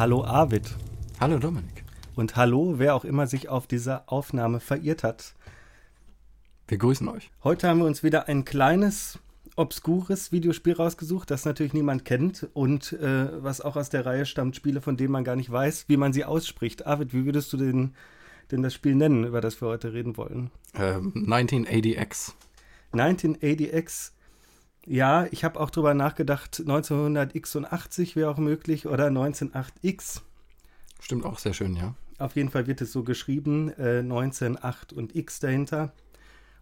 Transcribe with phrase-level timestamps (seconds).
[0.00, 0.62] Hallo Arvid.
[1.20, 1.84] Hallo Dominik.
[2.16, 5.34] Und hallo, wer auch immer sich auf dieser Aufnahme verirrt hat.
[6.68, 7.30] Wir grüßen euch.
[7.44, 9.18] Heute haben wir uns wieder ein kleines,
[9.56, 14.56] obskures Videospiel rausgesucht, das natürlich niemand kennt und äh, was auch aus der Reihe stammt,
[14.56, 16.86] Spiele, von denen man gar nicht weiß, wie man sie ausspricht.
[16.86, 17.92] Arvid, wie würdest du denn,
[18.50, 20.50] denn das Spiel nennen, über das wir heute reden wollen?
[20.76, 22.32] Ähm, 1980X.
[22.94, 24.12] 1980X.
[24.86, 30.22] Ja, ich habe auch drüber nachgedacht, 1986 wäre auch möglich oder 198X.
[31.00, 31.94] Stimmt auch sehr schön, ja.
[32.18, 35.92] Auf jeden Fall wird es so geschrieben, äh, 198 und X dahinter.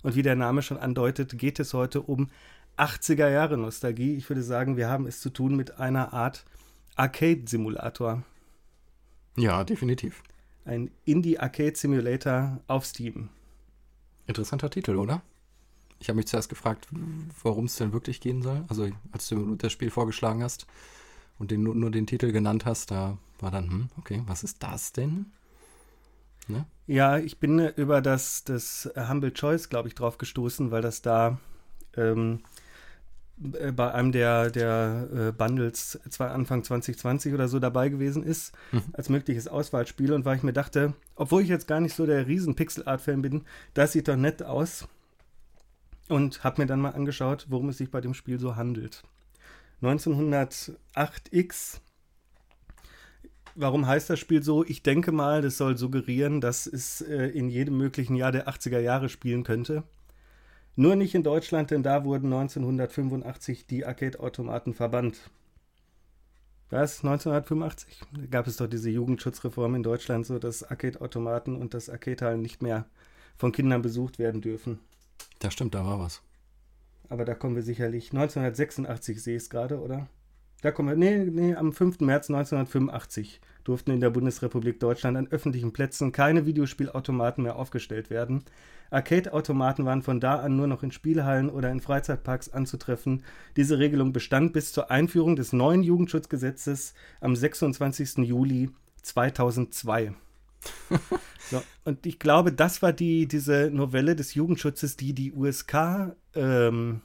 [0.03, 2.29] Und wie der Name schon andeutet, geht es heute um
[2.77, 4.15] 80er Jahre Nostalgie.
[4.15, 6.45] Ich würde sagen, wir haben es zu tun mit einer Art
[6.95, 8.23] Arcade-Simulator.
[9.37, 10.23] Ja, definitiv.
[10.65, 13.31] Ein Indie-Arcade-Simulator auf Steam.
[14.27, 15.23] Interessanter Titel, oder?
[16.01, 16.89] Ich habe mich zuerst gefragt,
[17.43, 18.65] worum es denn wirklich gehen soll.
[18.69, 20.67] Also, als du das Spiel vorgeschlagen hast
[21.39, 24.93] und den, nur den Titel genannt hast, da war dann, hm, okay, was ist das
[24.93, 25.27] denn?
[26.47, 26.67] Ne?
[26.87, 31.39] Ja, ich bin über das, das Humble Choice, glaube ich, drauf gestoßen, weil das da
[31.97, 32.41] ähm,
[33.39, 38.83] bei einem der, der äh, Bundles zwar Anfang 2020 oder so dabei gewesen ist, mhm.
[38.93, 42.27] als mögliches Auswahlspiel und weil ich mir dachte, obwohl ich jetzt gar nicht so der
[42.27, 44.89] riesen Pixel-Art-Fan bin, das sieht doch nett aus
[46.09, 49.03] und habe mir dann mal angeschaut, worum es sich bei dem Spiel so handelt.
[49.83, 51.81] 1908X
[53.61, 54.65] Warum heißt das Spiel so?
[54.65, 58.79] Ich denke mal, das soll suggerieren, dass es äh, in jedem möglichen Jahr der 80er
[58.79, 59.83] Jahre spielen könnte.
[60.77, 65.29] Nur nicht in Deutschland, denn da wurden 1985 die Arcade-Automaten verbannt.
[66.71, 67.03] Was?
[67.03, 68.03] 1985?
[68.13, 72.63] Da gab es doch diese Jugendschutzreform in Deutschland, so dass Arcade-Automaten und das Arcade-Hallen nicht
[72.63, 72.87] mehr
[73.37, 74.79] von Kindern besucht werden dürfen.
[75.39, 76.23] Das stimmt, da war was.
[77.09, 78.13] Aber da kommen wir sicherlich.
[78.13, 80.09] 1986 sehe ich es gerade, oder?
[80.61, 82.01] Da kommen wir, nee, nee, am 5.
[82.01, 88.45] März 1985 durften in der Bundesrepublik Deutschland an öffentlichen Plätzen keine Videospielautomaten mehr aufgestellt werden.
[88.91, 93.23] Arcade-Automaten waren von da an nur noch in Spielhallen oder in Freizeitparks anzutreffen.
[93.57, 98.19] Diese Regelung bestand bis zur Einführung des neuen Jugendschutzgesetzes am 26.
[98.19, 98.71] Juli
[99.03, 100.15] 2002.
[101.51, 107.01] so, und ich glaube, das war die, diese Novelle des Jugendschutzes, die die USK ähm,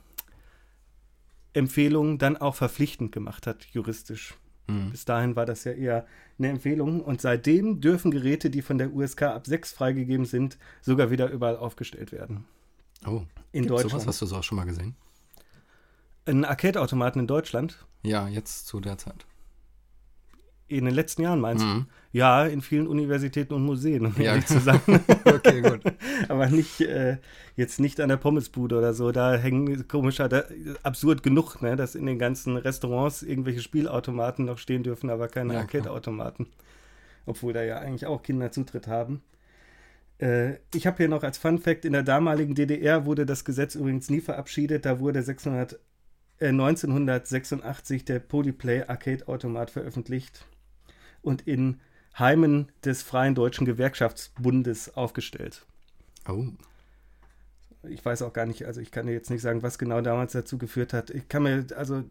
[1.53, 4.35] Empfehlung dann auch verpflichtend gemacht hat, juristisch.
[4.67, 4.91] Mhm.
[4.91, 6.05] Bis dahin war das ja eher
[6.37, 7.01] eine Empfehlung.
[7.01, 11.57] Und seitdem dürfen Geräte, die von der USK ab 6 freigegeben sind, sogar wieder überall
[11.57, 12.45] aufgestellt werden.
[13.05, 13.91] Oh, in Deutschland.
[13.91, 14.95] Sowas hast du so auch schon mal gesehen?
[16.25, 17.85] Ein Arcade-Automaten in Deutschland?
[18.01, 19.25] Ja, jetzt zu der Zeit
[20.77, 21.85] in den letzten Jahren meinst mhm.
[21.85, 21.85] du?
[22.13, 24.79] Ja, in vielen Universitäten und Museen, um ehrlich zu sein.
[25.25, 25.81] okay, gut.
[26.29, 27.17] Aber nicht, äh,
[27.55, 29.11] jetzt nicht an der Pommesbude oder so.
[29.11, 30.43] Da hängen komischer, da,
[30.83, 35.55] absurd genug, ne, dass in den ganzen Restaurants irgendwelche Spielautomaten noch stehen dürfen, aber keine
[35.55, 36.47] ja, Arcade-Automaten.
[37.25, 39.23] Obwohl da ja eigentlich auch Kinder Zutritt haben.
[40.19, 43.73] Äh, ich habe hier noch als Fun Fact: In der damaligen DDR wurde das Gesetz
[43.73, 44.85] übrigens nie verabschiedet.
[44.85, 45.79] Da wurde 600,
[46.39, 50.45] äh, 1986 der Polyplay Arcade-Automat veröffentlicht
[51.23, 51.79] und in
[52.17, 55.65] Heimen des Freien Deutschen Gewerkschaftsbundes aufgestellt.
[56.27, 56.45] Oh.
[57.89, 60.33] Ich weiß auch gar nicht, also ich kann dir jetzt nicht sagen, was genau damals
[60.33, 61.09] dazu geführt hat.
[61.09, 62.03] Ich kann mir, also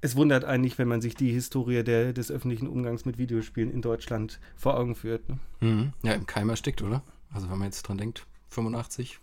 [0.00, 3.82] es wundert eigentlich, wenn man sich die Historie der, des öffentlichen Umgangs mit Videospielen in
[3.82, 5.28] Deutschland vor Augen führt.
[5.28, 5.38] Ne?
[5.60, 5.92] Mhm.
[6.02, 7.02] Ja, im Keim erstickt, oder?
[7.32, 9.18] Also wenn man jetzt dran denkt, 85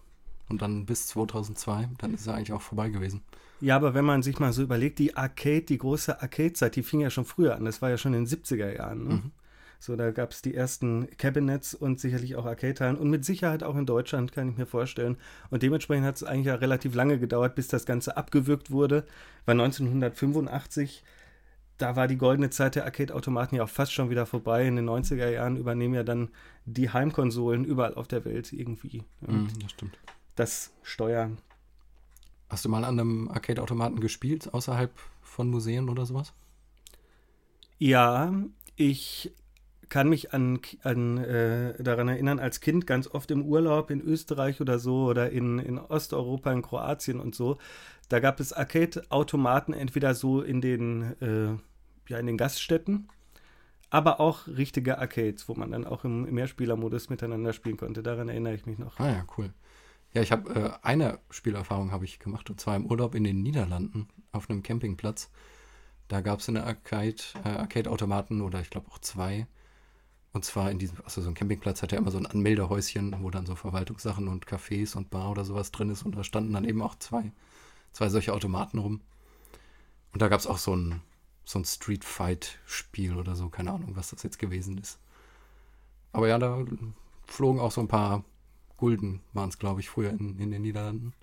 [0.50, 3.22] und dann bis 2002, dann ist es eigentlich auch vorbei gewesen.
[3.62, 7.00] Ja, aber wenn man sich mal so überlegt, die Arcade, die große Arcade-Zeit, die fing
[7.00, 7.66] ja schon früher an.
[7.66, 9.08] Das war ja schon in den 70er Jahren.
[9.08, 9.14] Ne?
[9.16, 9.32] Mhm.
[9.80, 13.76] So, da gab es die ersten Cabinets und sicherlich auch Arcade-Hallen und mit Sicherheit auch
[13.76, 15.18] in Deutschland, kann ich mir vorstellen.
[15.50, 19.06] Und dementsprechend hat es eigentlich ja relativ lange gedauert, bis das Ganze abgewürgt wurde.
[19.46, 21.04] Weil 1985,
[21.78, 24.66] da war die goldene Zeit der Arcade-Automaten ja auch fast schon wieder vorbei.
[24.66, 26.30] In den 90er Jahren übernehmen ja dann
[26.66, 29.04] die Heimkonsolen überall auf der Welt irgendwie.
[29.22, 30.00] Mhm, das stimmt.
[30.36, 31.38] Das Steuern
[32.50, 36.34] Hast du mal an einem Arcade-Automaten gespielt, außerhalb von Museen oder sowas?
[37.78, 38.34] Ja,
[38.76, 39.34] ich
[39.90, 44.62] kann mich an, an äh, daran erinnern, als Kind ganz oft im Urlaub in Österreich
[44.62, 47.58] oder so oder in, in Osteuropa, in Kroatien und so,
[48.10, 51.58] da gab es Arcade-Automaten entweder so in den, äh,
[52.12, 53.10] ja, in den Gaststätten,
[53.90, 58.04] aber auch richtige Arcades, wo man dann auch im, im Mehrspielermodus miteinander spielen konnte.
[58.04, 59.00] Daran erinnere ich mich noch.
[59.00, 59.54] Ah ja, cool.
[60.16, 63.44] Ja, ich habe äh, eine Spielerfahrung habe ich gemacht und zwar im Urlaub in den
[63.44, 65.30] Niederlanden auf einem Campingplatz.
[66.08, 69.46] Da gab es eine Arcade, äh, Arcade-Automaten oder ich glaube auch zwei.
[70.32, 73.30] Und zwar in diesem, also so ein Campingplatz hat ja immer so ein Anmeldehäuschen, wo
[73.30, 76.04] dann so Verwaltungssachen und Cafés und Bar oder sowas drin ist.
[76.04, 77.34] Und da standen dann eben auch zwei,
[77.92, 79.02] zwei solche Automaten rum.
[80.14, 81.02] Und da gab es auch so ein,
[81.44, 83.50] so ein Street Fight-Spiel oder so.
[83.50, 84.98] Keine Ahnung, was das jetzt gewesen ist.
[86.14, 86.64] Aber ja, da
[87.26, 88.24] flogen auch so ein paar
[88.86, 91.14] Gulden, waren es, glaube ich, früher in, in den Niederlanden.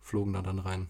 [0.00, 0.86] Flogen da dann rein.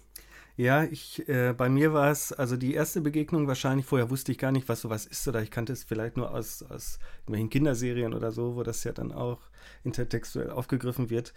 [0.54, 4.36] Ja, ich, äh, bei mir war es, also die erste Begegnung wahrscheinlich, vorher wusste ich
[4.36, 8.12] gar nicht, was sowas ist, oder ich kannte es vielleicht nur aus, aus irgendwelchen Kinderserien
[8.12, 9.40] oder so, wo das ja dann auch
[9.82, 11.32] intertextuell aufgegriffen wird.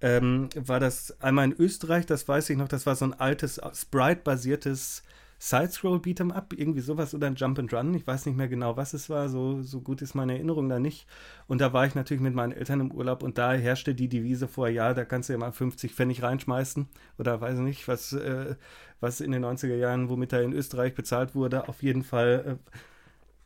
[0.00, 3.60] Ähm, war das einmal in Österreich, das weiß ich noch, das war so ein altes
[3.72, 5.02] Sprite-basiertes
[5.44, 7.92] Side-Scroll Beat'em Up, irgendwie sowas oder ein Jump and Run.
[7.92, 9.28] Ich weiß nicht mehr genau, was es war.
[9.28, 11.06] So, so gut ist meine Erinnerung da nicht.
[11.46, 14.48] Und da war ich natürlich mit meinen Eltern im Urlaub und da herrschte die Devise
[14.48, 16.88] vor, ja, da kannst du ja mal 50 Pfennig reinschmeißen
[17.18, 18.56] oder weiß nicht, was, äh,
[19.00, 21.68] was in den 90er Jahren, womit da in Österreich bezahlt wurde.
[21.68, 22.70] Auf jeden Fall äh,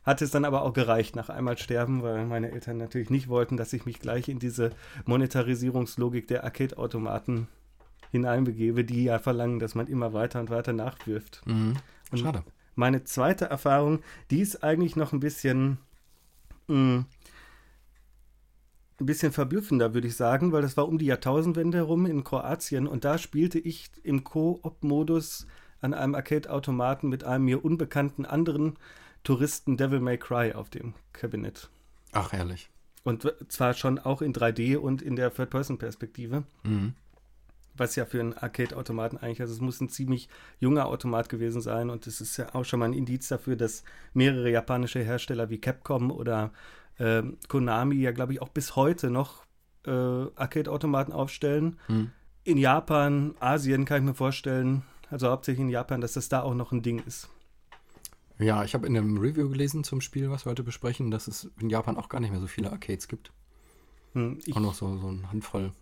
[0.05, 3.57] hat es dann aber auch gereicht nach einmal sterben, weil meine Eltern natürlich nicht wollten,
[3.57, 4.71] dass ich mich gleich in diese
[5.05, 7.49] Monetarisierungslogik der Arcade-Automaten
[8.11, 11.41] hineinbegebe, die ja verlangen, dass man immer weiter und weiter nachwirft.
[11.45, 11.75] Mhm.
[12.15, 12.43] Schade.
[12.75, 14.01] meine zweite Erfahrung,
[14.31, 15.77] die ist eigentlich noch ein bisschen,
[16.67, 17.05] mh, mm,
[19.01, 22.87] ein bisschen verblüffender, würde ich sagen, weil das war um die Jahrtausendwende herum in Kroatien
[22.87, 25.47] und da spielte ich im Co-op-Modus
[25.81, 28.77] an einem Arcade-Automaten mit einem mir unbekannten anderen
[29.23, 31.69] Touristen Devil May Cry auf dem Kabinett.
[32.11, 32.69] Ach, herrlich.
[33.03, 36.43] Und zwar schon auch in 3D und in der Third-Person-Perspektive.
[36.63, 36.95] Mhm
[37.79, 40.29] was ja für einen Arcade-Automaten eigentlich, also es muss ein ziemlich
[40.59, 43.83] junger Automat gewesen sein und es ist ja auch schon mal ein Indiz dafür, dass
[44.13, 46.51] mehrere japanische Hersteller wie Capcom oder
[46.97, 49.45] äh, Konami ja, glaube ich, auch bis heute noch
[49.85, 51.79] äh, Arcade-Automaten aufstellen.
[51.87, 52.11] Hm.
[52.43, 56.55] In Japan, Asien kann ich mir vorstellen, also hauptsächlich in Japan, dass das da auch
[56.55, 57.29] noch ein Ding ist.
[58.37, 61.51] Ja, ich habe in einem Review gelesen zum Spiel, was wir heute besprechen, dass es
[61.59, 63.33] in Japan auch gar nicht mehr so viele Arcades gibt.
[64.13, 65.73] Hm, auch noch so, so eine Handvoll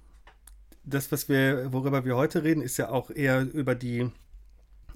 [0.87, 4.09] das, was wir, worüber wir heute reden, ist ja auch eher über die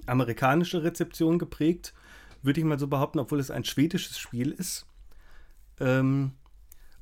[0.06, 1.92] amerikanische Rezeption geprägt,
[2.42, 4.86] würde ich mal so behaupten, obwohl es ein schwedisches Spiel ist.
[5.78, 6.32] Ähm,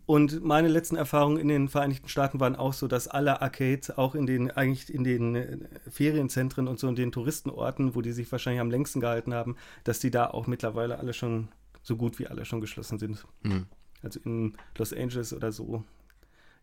[0.06, 4.16] und meine letzten Erfahrungen in den Vereinigten Staaten waren auch so, dass alle Arcades auch
[4.16, 5.58] in den, eigentlich in den äh,
[5.88, 10.00] Ferienzentren und so in den Touristenorten, wo die sich wahrscheinlich am längsten gehalten haben, dass
[10.00, 11.48] die da auch mittlerweile alle schon,
[11.82, 13.24] so gut wie alle schon geschlossen sind.
[13.44, 13.66] Mhm.
[14.02, 15.84] Also in Los Angeles oder so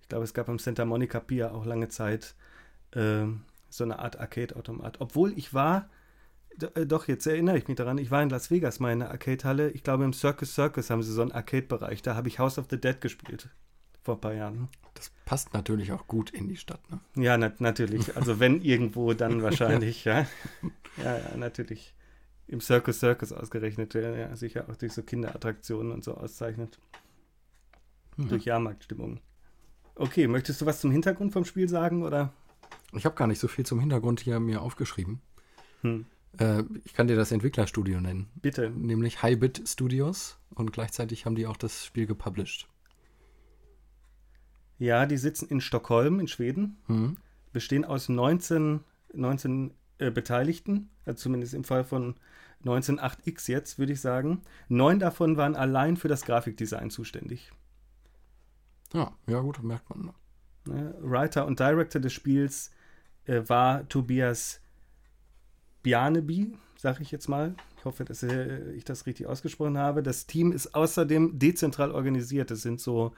[0.07, 2.33] ich glaube, es gab am Santa Monica Pier auch lange Zeit
[2.92, 3.25] äh,
[3.69, 5.01] so eine Art Arcade-Automat.
[5.01, 5.89] Obwohl ich war,
[6.75, 9.12] äh, doch, jetzt erinnere ich mich daran, ich war in Las Vegas mal in der
[9.12, 9.69] Arcade-Halle.
[9.71, 12.04] Ich glaube, im Circus Circus haben sie so einen Arcade-Bereich.
[12.04, 13.50] Da habe ich House of the Dead gespielt.
[14.01, 14.69] Vor ein paar Jahren.
[14.94, 17.01] Das passt natürlich auch gut in die Stadt, ne?
[17.21, 18.07] Ja, na natürlich.
[18.15, 20.25] Also wenn irgendwo, dann wahrscheinlich, ja.
[20.95, 21.94] Ja, ja, natürlich.
[22.48, 26.80] Im Circus Circus ausgerechnet, ja, sicher auch durch so Kinderattraktionen und so auszeichnet.
[28.15, 28.30] Mhm.
[28.30, 29.19] Durch Jahrmarktstimmung.
[29.98, 32.32] Okay, möchtest du was zum Hintergrund vom Spiel sagen oder?
[32.94, 35.22] Ich habe gar nicht so viel zum Hintergrund hier mir aufgeschrieben.
[35.82, 36.06] Hm.
[36.40, 38.30] Äh, ich kann dir das Entwicklerstudio nennen.
[38.36, 38.70] Bitte.
[38.70, 42.68] Nämlich Hybrid Studios und gleichzeitig haben die auch das Spiel gepublished.
[44.78, 46.78] Ja, die sitzen in Stockholm in Schweden.
[46.86, 47.18] Hm.
[47.51, 48.82] Bestehen aus 19,
[49.13, 52.16] 19 äh, Beteiligten, also zumindest im Fall von
[52.63, 54.42] 19.8x jetzt, würde ich sagen.
[54.68, 57.51] Neun davon waren allein für das Grafikdesign zuständig.
[58.94, 60.13] Ja, ja gut, merkt man.
[60.65, 60.96] Ne?
[61.00, 62.72] Writer und Director des Spiels
[63.25, 64.62] äh, war Tobias
[65.84, 67.56] Bjarneby, sage ich jetzt mal.
[67.77, 70.03] Ich hoffe, dass äh, ich das richtig ausgesprochen habe.
[70.03, 72.51] Das Team ist außerdem dezentral organisiert.
[72.51, 73.13] Das sind so,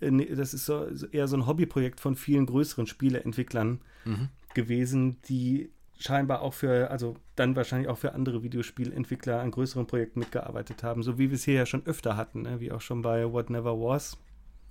[0.00, 4.28] äh, ne, das ist so, eher so ein Hobbyprojekt von vielen größeren Spieleentwicklern mhm.
[4.54, 10.20] gewesen, die scheinbar auch für, also dann wahrscheinlich auch für andere Videospielentwickler an größeren Projekten
[10.20, 12.58] mitgearbeitet haben, so wie wir es hier ja schon öfter hatten, ne?
[12.58, 14.16] wie auch schon bei What Never Was.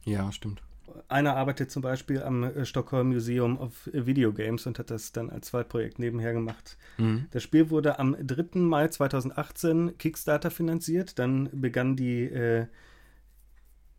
[0.10, 0.62] Ja, stimmt.
[1.08, 5.30] Einer arbeitet zum Beispiel am äh, Stockholm Museum of Video Games und hat das dann
[5.30, 6.78] als Zweitprojekt nebenher gemacht.
[6.98, 7.28] Mhm.
[7.32, 8.60] Das Spiel wurde am 3.
[8.60, 11.20] Mai 2018 Kickstarter finanziert.
[11.20, 12.66] Dann begann die, äh,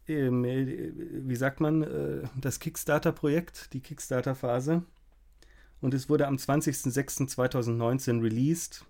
[0.09, 4.83] äh, wie sagt man, äh, das Kickstarter-Projekt, die Kickstarter-Phase.
[5.81, 8.85] Und es wurde am 20.06.2019 released.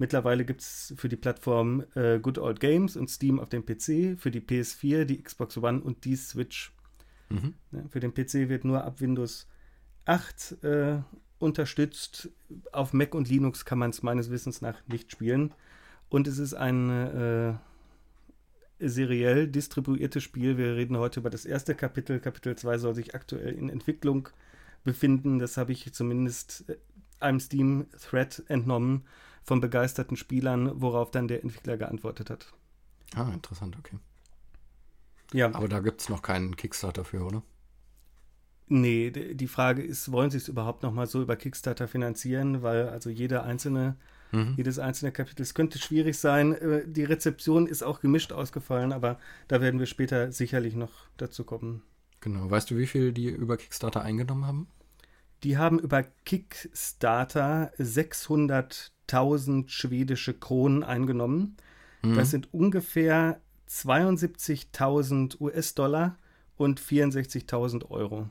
[0.00, 4.18] Mittlerweile gibt es für die Plattform äh, Good Old Games und Steam auf dem PC,
[4.18, 6.72] für die PS4, die Xbox One und die Switch.
[7.28, 7.52] Mhm.
[7.70, 9.46] Ja, für den PC wird nur ab Windows
[10.06, 11.00] 8 äh,
[11.38, 12.30] unterstützt.
[12.72, 15.52] Auf Mac und Linux kann man es meines Wissens nach nicht spielen.
[16.08, 17.54] Und es ist ein äh,
[18.78, 20.56] seriell distribuiertes Spiel.
[20.56, 22.20] Wir reden heute über das erste Kapitel.
[22.20, 24.30] Kapitel 2 soll sich aktuell in Entwicklung
[24.82, 25.38] befinden.
[25.38, 26.76] Das habe ich zumindest äh,
[27.18, 29.04] einem Steam-Thread entnommen
[29.50, 32.52] von begeisterten Spielern, worauf dann der Entwickler geantwortet hat.
[33.16, 33.98] Ah, interessant, okay.
[35.32, 35.52] Ja.
[35.52, 37.42] Aber da gibt es noch keinen Kickstarter für, oder?
[38.68, 42.62] Nee, die Frage ist, wollen sie es überhaupt noch mal so über Kickstarter finanzieren?
[42.62, 43.96] Weil also jede einzelne
[44.30, 44.54] mhm.
[44.56, 45.42] jedes einzelne Kapitel.
[45.42, 46.54] Es könnte schwierig sein.
[46.54, 51.42] Äh, die Rezeption ist auch gemischt ausgefallen, aber da werden wir später sicherlich noch dazu
[51.42, 51.82] kommen.
[52.20, 52.48] Genau.
[52.48, 54.68] Weißt du, wie viel die über Kickstarter eingenommen haben?
[55.42, 61.56] Die haben über Kickstarter 600.000 schwedische Kronen eingenommen.
[62.02, 62.16] Mhm.
[62.16, 66.18] Das sind ungefähr 72.000 US-Dollar
[66.56, 68.28] und 64.000 Euro.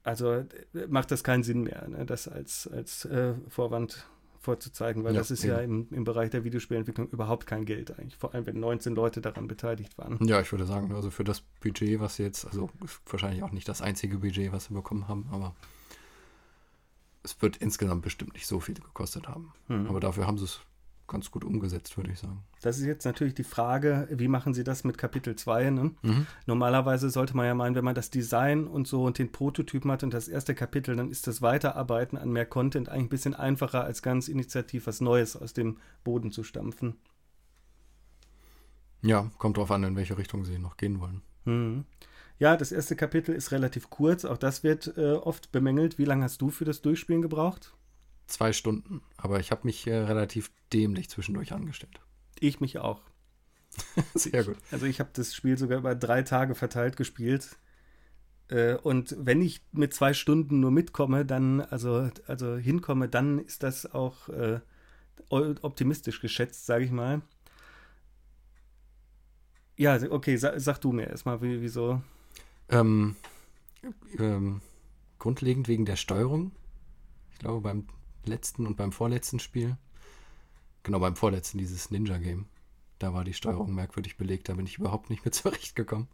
[0.09, 0.45] also
[0.89, 4.07] macht das keinen Sinn mehr, ne, das als, als äh, Vorwand
[4.41, 5.53] vorzuzeigen, weil ja, das ist eben.
[5.53, 9.21] ja im, im Bereich der Videospielentwicklung überhaupt kein Geld eigentlich, vor allem wenn 19 Leute
[9.21, 10.19] daran beteiligt waren.
[10.27, 12.71] Ja, ich würde sagen, also für das Budget, was sie jetzt, also
[13.07, 15.55] wahrscheinlich auch nicht das einzige Budget, was sie bekommen haben, aber
[17.23, 19.53] es wird insgesamt bestimmt nicht so viel gekostet haben.
[19.69, 19.87] Mhm.
[19.89, 20.61] Aber dafür haben sie es
[21.09, 22.45] ganz gut umgesetzt, würde ich sagen.
[22.61, 25.71] Das ist jetzt natürlich die Frage, wie machen Sie das mit Kapitel 2?
[25.71, 25.91] Ne?
[26.03, 26.27] Mhm.
[26.47, 30.05] Normalerweise sollte man ja meinen, wenn man das Design und so und den Prototypen hat
[30.05, 33.83] und das erste Kapitel, dann ist das Weiterarbeiten an mehr Content eigentlich ein bisschen einfacher,
[33.85, 36.97] als ganz initiativ was Neues aus dem Boden zu stampfen.
[39.03, 41.23] Ja, kommt drauf an, in welche Richtung Sie noch gehen wollen.
[41.45, 41.85] Mhm.
[42.39, 45.99] Ja, das erste Kapitel ist relativ kurz, auch das wird äh, oft bemängelt.
[45.99, 47.75] Wie lange hast du für das Durchspielen gebraucht?
[48.29, 49.03] Zwei Stunden.
[49.17, 52.01] Aber ich habe mich äh, relativ dämlich zwischendurch angestellt.
[52.39, 53.03] Ich mich auch.
[54.15, 54.57] Sehr gut.
[54.71, 57.59] Also ich habe das Spiel sogar über drei Tage verteilt gespielt.
[58.49, 63.63] Äh, und wenn ich mit zwei Stunden nur mitkomme, dann, also, also hinkomme, dann ist
[63.63, 64.61] das auch äh,
[65.31, 67.23] optimistisch geschätzt, sage ich mal.
[69.77, 72.03] Ja, okay, sag, sag du mir erstmal, wieso.
[72.69, 73.17] Ähm,
[74.19, 74.61] ähm,
[75.19, 76.53] grundlegend wegen der Steuerung.
[77.33, 77.87] Ich glaube, beim
[78.29, 79.77] letzten und beim vorletzten Spiel.
[80.83, 82.47] Genau, beim vorletzten, dieses Ninja-Game.
[82.99, 86.09] Da war die Steuerung merkwürdig belegt, da bin ich überhaupt nicht mehr zurechtgekommen.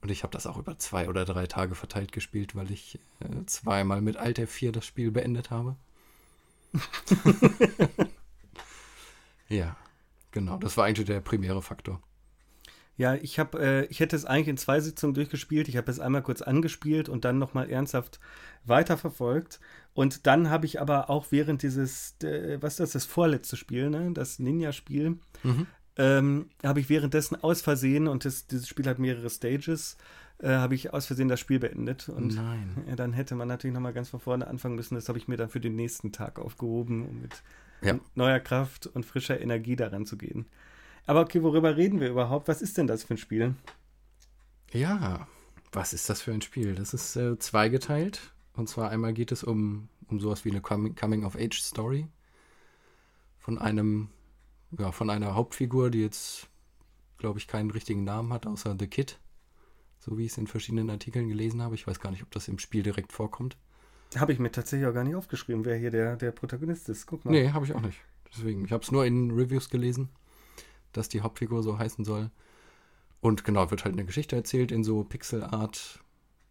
[0.00, 3.46] Und ich habe das auch über zwei oder drei Tage verteilt gespielt, weil ich äh,
[3.46, 5.76] zweimal mit Alt F4 das Spiel beendet habe.
[9.48, 9.76] ja,
[10.32, 12.00] genau, das war eigentlich der primäre Faktor.
[12.96, 15.68] Ja, ich habe, äh, ich hätte es eigentlich in zwei Sitzungen durchgespielt.
[15.68, 18.20] Ich habe es einmal kurz angespielt und dann nochmal ernsthaft
[18.64, 19.60] weiterverfolgt.
[19.94, 23.90] Und dann habe ich aber auch während dieses, äh, was ist das, das vorletzte Spiel,
[23.90, 25.66] ne, das Ninja-Spiel, mhm.
[25.96, 29.96] ähm, habe ich währenddessen aus Versehen, und das, dieses Spiel hat mehrere Stages,
[30.38, 32.08] äh, habe ich aus Versehen das Spiel beendet.
[32.08, 32.84] Und Nein.
[32.90, 34.94] Äh, dann hätte man natürlich nochmal ganz von vorne anfangen müssen.
[34.94, 37.42] Das habe ich mir dann für den nächsten Tag aufgehoben, um mit
[37.82, 37.98] ja.
[38.14, 40.46] neuer Kraft und frischer Energie daran zu gehen.
[41.06, 42.48] Aber okay, worüber reden wir überhaupt?
[42.48, 43.54] Was ist denn das für ein Spiel?
[44.72, 45.26] Ja,
[45.72, 46.74] was ist das für ein Spiel?
[46.74, 48.32] Das ist äh, zweigeteilt.
[48.54, 52.06] Und zwar einmal geht es um, um sowas wie eine Coming-of-Age-Story
[53.38, 54.08] von einem,
[54.78, 56.48] ja, von einer Hauptfigur, die jetzt,
[57.18, 59.18] glaube ich, keinen richtigen Namen hat, außer The Kid.
[59.98, 61.74] So wie ich es in verschiedenen Artikeln gelesen habe.
[61.74, 63.56] Ich weiß gar nicht, ob das im Spiel direkt vorkommt.
[64.16, 67.06] Habe ich mir tatsächlich auch gar nicht aufgeschrieben, wer hier der, der Protagonist ist.
[67.06, 67.30] Guck mal.
[67.30, 67.98] Nee, habe ich auch nicht.
[68.34, 70.10] Deswegen, ich habe es nur in Reviews gelesen
[70.92, 72.30] dass die Hauptfigur so heißen soll.
[73.20, 76.02] Und genau, wird halt eine Geschichte erzählt in so Pixelart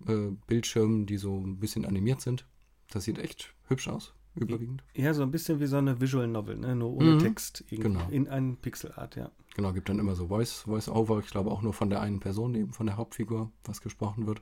[0.08, 2.46] äh, die so ein bisschen animiert sind.
[2.90, 4.84] Das sieht echt hübsch aus, überwiegend.
[4.94, 6.76] Ja, so ein bisschen wie so eine Visual Novel, ne?
[6.76, 7.20] nur ohne mhm.
[7.20, 7.64] Text.
[7.70, 8.08] Genau.
[8.10, 9.32] In einen Pixelart, ja.
[9.56, 12.56] Genau, gibt dann immer so Voice, Voice-Over, ich glaube auch nur von der einen Person,
[12.56, 14.42] eben von der Hauptfigur, was gesprochen wird.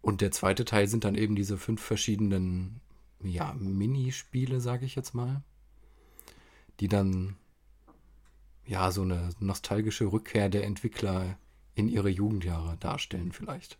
[0.00, 2.80] Und der zweite Teil sind dann eben diese fünf verschiedenen,
[3.22, 5.42] ja, Minispiele, sage ich jetzt mal,
[6.80, 7.36] die dann
[8.68, 11.38] ja, so eine nostalgische Rückkehr der Entwickler
[11.74, 13.78] in ihre Jugendjahre darstellen vielleicht.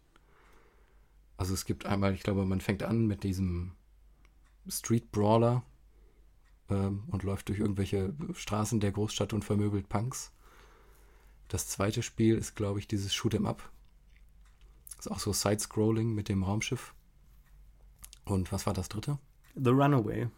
[1.37, 3.73] Also es gibt einmal, ich glaube, man fängt an mit diesem
[4.66, 5.62] Street Brawler
[6.71, 10.33] ähm, und läuft durch irgendwelche Straßen der Großstadt und vermöbelt Punks.
[11.49, 13.71] Das zweite Spiel ist, glaube ich, dieses Shoot 'em Up.
[14.99, 16.95] Ist auch so Side-Scrolling mit dem Raumschiff.
[18.25, 19.18] Und was war das dritte?
[19.54, 20.28] The Runaway.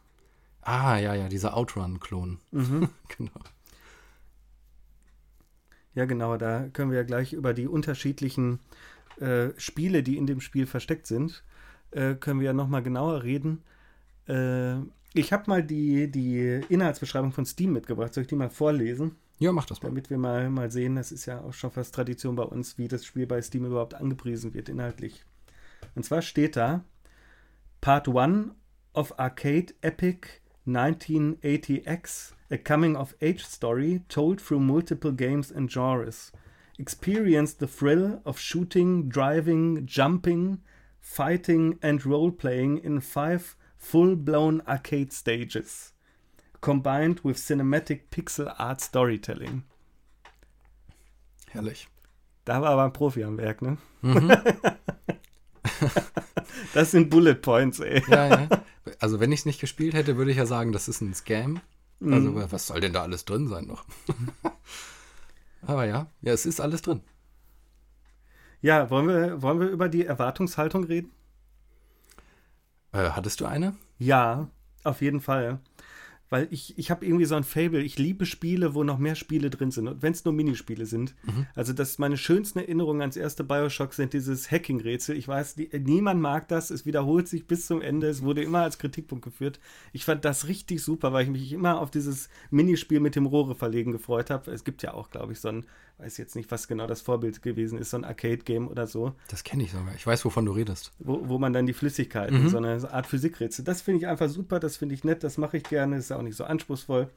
[0.63, 2.39] Ah, ja, ja, dieser Outrun-Klon.
[2.51, 2.89] Mhm.
[3.17, 3.41] genau.
[6.01, 8.59] Ja, genau, da können wir ja gleich über die unterschiedlichen
[9.21, 11.45] äh, Spiele, die in dem Spiel versteckt sind,
[11.91, 13.63] äh, können wir ja nochmal genauer reden.
[14.27, 14.77] Äh,
[15.13, 18.15] ich habe mal die, die Inhaltsbeschreibung von Steam mitgebracht.
[18.15, 19.17] Soll ich die mal vorlesen?
[19.41, 19.91] Ja, mach das mal.
[19.91, 22.89] Damit wir mal, mal sehen, das ist ja auch schon fast Tradition bei uns, wie
[22.89, 25.23] das Spiel bei Steam überhaupt angepriesen wird inhaltlich.
[25.95, 26.83] Und zwar steht da
[27.83, 28.53] Part 1
[28.95, 30.29] of Arcade Epic
[30.73, 36.33] 1980X, a coming of age story told through multiple games and genres.
[36.79, 40.61] Experience the thrill of shooting, driving, jumping,
[41.01, 45.93] fighting, and role playing in five full blown arcade stages,
[46.61, 49.65] combined with cinematic pixel art storytelling.
[51.53, 51.87] Herrlich.
[52.45, 53.79] Da war aber ein Profi am Werk, ne?
[54.03, 54.29] Mhm.
[56.75, 58.03] das sind Bullet Points, ey.
[58.09, 58.49] Ja, ja.
[58.99, 61.61] Also, wenn ich es nicht gespielt hätte, würde ich ja sagen, das ist ein Scam.
[62.03, 62.51] Also, mhm.
[62.51, 63.85] was soll denn da alles drin sein noch?
[65.63, 67.03] aber ja, ja, es ist alles drin.
[68.63, 71.13] Ja, wollen wir, wollen wir über die Erwartungshaltung reden?
[72.93, 73.75] Äh, hattest du eine?
[73.99, 74.49] Ja,
[74.83, 75.61] auf jeden Fall
[76.31, 77.83] weil ich, ich habe irgendwie so ein Fable.
[77.83, 79.89] Ich liebe Spiele, wo noch mehr Spiele drin sind.
[79.89, 81.15] Und wenn es nur Minispiele sind.
[81.25, 81.47] Mhm.
[81.57, 85.17] Also, das meine schönsten Erinnerungen ans erste Bioshock sind dieses Hacking-Rätsel.
[85.17, 86.71] Ich weiß, die, niemand mag das.
[86.71, 88.09] Es wiederholt sich bis zum Ende.
[88.09, 89.59] Es wurde immer als Kritikpunkt geführt.
[89.93, 93.57] Ich fand das richtig super, weil ich mich immer auf dieses Minispiel mit dem Rohre
[93.57, 94.53] verlegen gefreut habe.
[94.53, 95.67] Es gibt ja auch, glaube ich, so ein
[96.01, 99.15] weiß jetzt nicht, was genau das Vorbild gewesen ist, so ein Arcade-Game oder so.
[99.29, 99.95] Das kenne ich sogar.
[99.95, 100.93] Ich weiß, wovon du redest.
[100.99, 102.49] Wo, wo man dann die Flüssigkeiten, mhm.
[102.49, 103.65] so eine Art Physikrätsel.
[103.65, 106.23] Das finde ich einfach super, das finde ich nett, das mache ich gerne, ist auch
[106.23, 107.09] nicht so anspruchsvoll.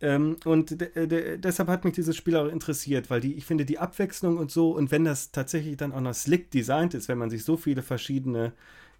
[0.00, 4.36] Ähm, und deshalb hat mich dieses Spiel auch interessiert, weil die, ich finde die Abwechslung
[4.36, 7.44] und so, und wenn das tatsächlich dann auch noch slick designt ist, wenn man sich
[7.44, 8.52] so viele verschiedene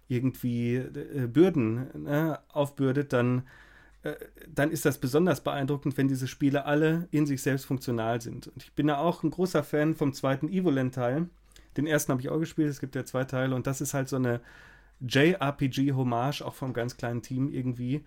[0.07, 3.43] irgendwie äh, Bürden ne, aufbürdet, dann
[4.47, 8.47] dann ist das besonders beeindruckend, wenn diese Spiele alle in sich selbst funktional sind.
[8.47, 11.29] Und ich bin ja auch ein großer Fan vom zweiten Evoland-Teil.
[11.77, 14.07] Den ersten habe ich auch gespielt, es gibt ja zwei Teile und das ist halt
[14.07, 14.41] so eine
[15.01, 18.05] JRPG-Hommage, auch vom ganz kleinen Team irgendwie,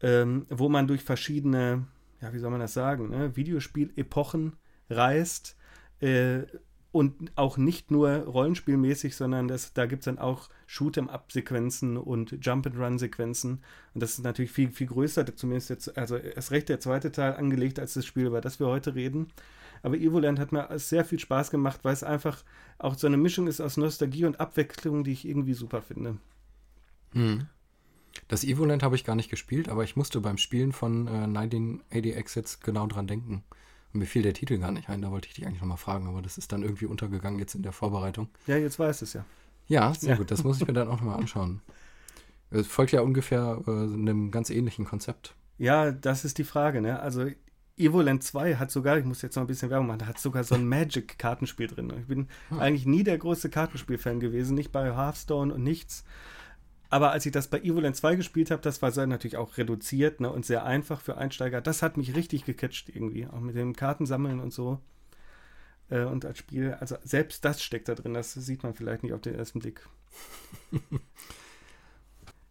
[0.00, 1.86] ähm, wo man durch verschiedene,
[2.20, 4.56] ja, wie soll man das sagen, ne, Videospiel-Epochen
[4.88, 5.56] reist.
[6.00, 6.42] Äh,
[6.92, 13.62] und auch nicht nur rollenspielmäßig, sondern das, da gibt es dann auch Shoot'em-up-Sequenzen und Jump-and-Run-Sequenzen.
[13.94, 17.34] Und das ist natürlich viel, viel größer, zumindest jetzt, also erst recht der zweite Teil
[17.34, 19.28] angelegt als das Spiel, über das wir heute reden.
[19.82, 22.44] Aber Evoland hat mir sehr viel Spaß gemacht, weil es einfach
[22.78, 26.18] auch so eine Mischung ist aus Nostalgie und Abwechslung, die ich irgendwie super finde.
[27.12, 27.46] Hm.
[28.28, 32.36] Das Evoland habe ich gar nicht gespielt, aber ich musste beim Spielen von äh, 1980X
[32.36, 33.42] jetzt genau dran denken.
[33.92, 36.22] Mir fiel der Titel gar nicht ein, da wollte ich dich eigentlich nochmal fragen, aber
[36.22, 38.28] das ist dann irgendwie untergegangen jetzt in der Vorbereitung.
[38.46, 39.24] Ja, jetzt weiß es ja.
[39.68, 40.16] Ja, sehr ja.
[40.16, 41.60] gut, das muss ich mir dann auch nochmal anschauen.
[42.50, 45.34] Es folgt ja ungefähr äh, einem ganz ähnlichen Konzept.
[45.58, 47.00] Ja, das ist die Frage, ne?
[47.00, 47.26] Also
[47.76, 50.54] Evoland 2 hat sogar, ich muss jetzt noch ein bisschen Werbung machen, hat sogar so
[50.54, 51.92] ein Magic-Kartenspiel drin.
[51.98, 52.58] Ich bin hm.
[52.58, 56.04] eigentlich nie der große Kartenspiel-Fan gewesen, nicht bei Hearthstone und nichts.
[56.92, 60.20] Aber als ich das bei Evoland 2 gespielt habe, das war sehr natürlich auch reduziert
[60.20, 61.62] ne, und sehr einfach für Einsteiger.
[61.62, 64.78] Das hat mich richtig gecatcht irgendwie, auch mit dem Kartensammeln und so.
[65.88, 69.14] Äh, und als Spiel, also selbst das steckt da drin, das sieht man vielleicht nicht
[69.14, 69.88] auf den ersten Blick.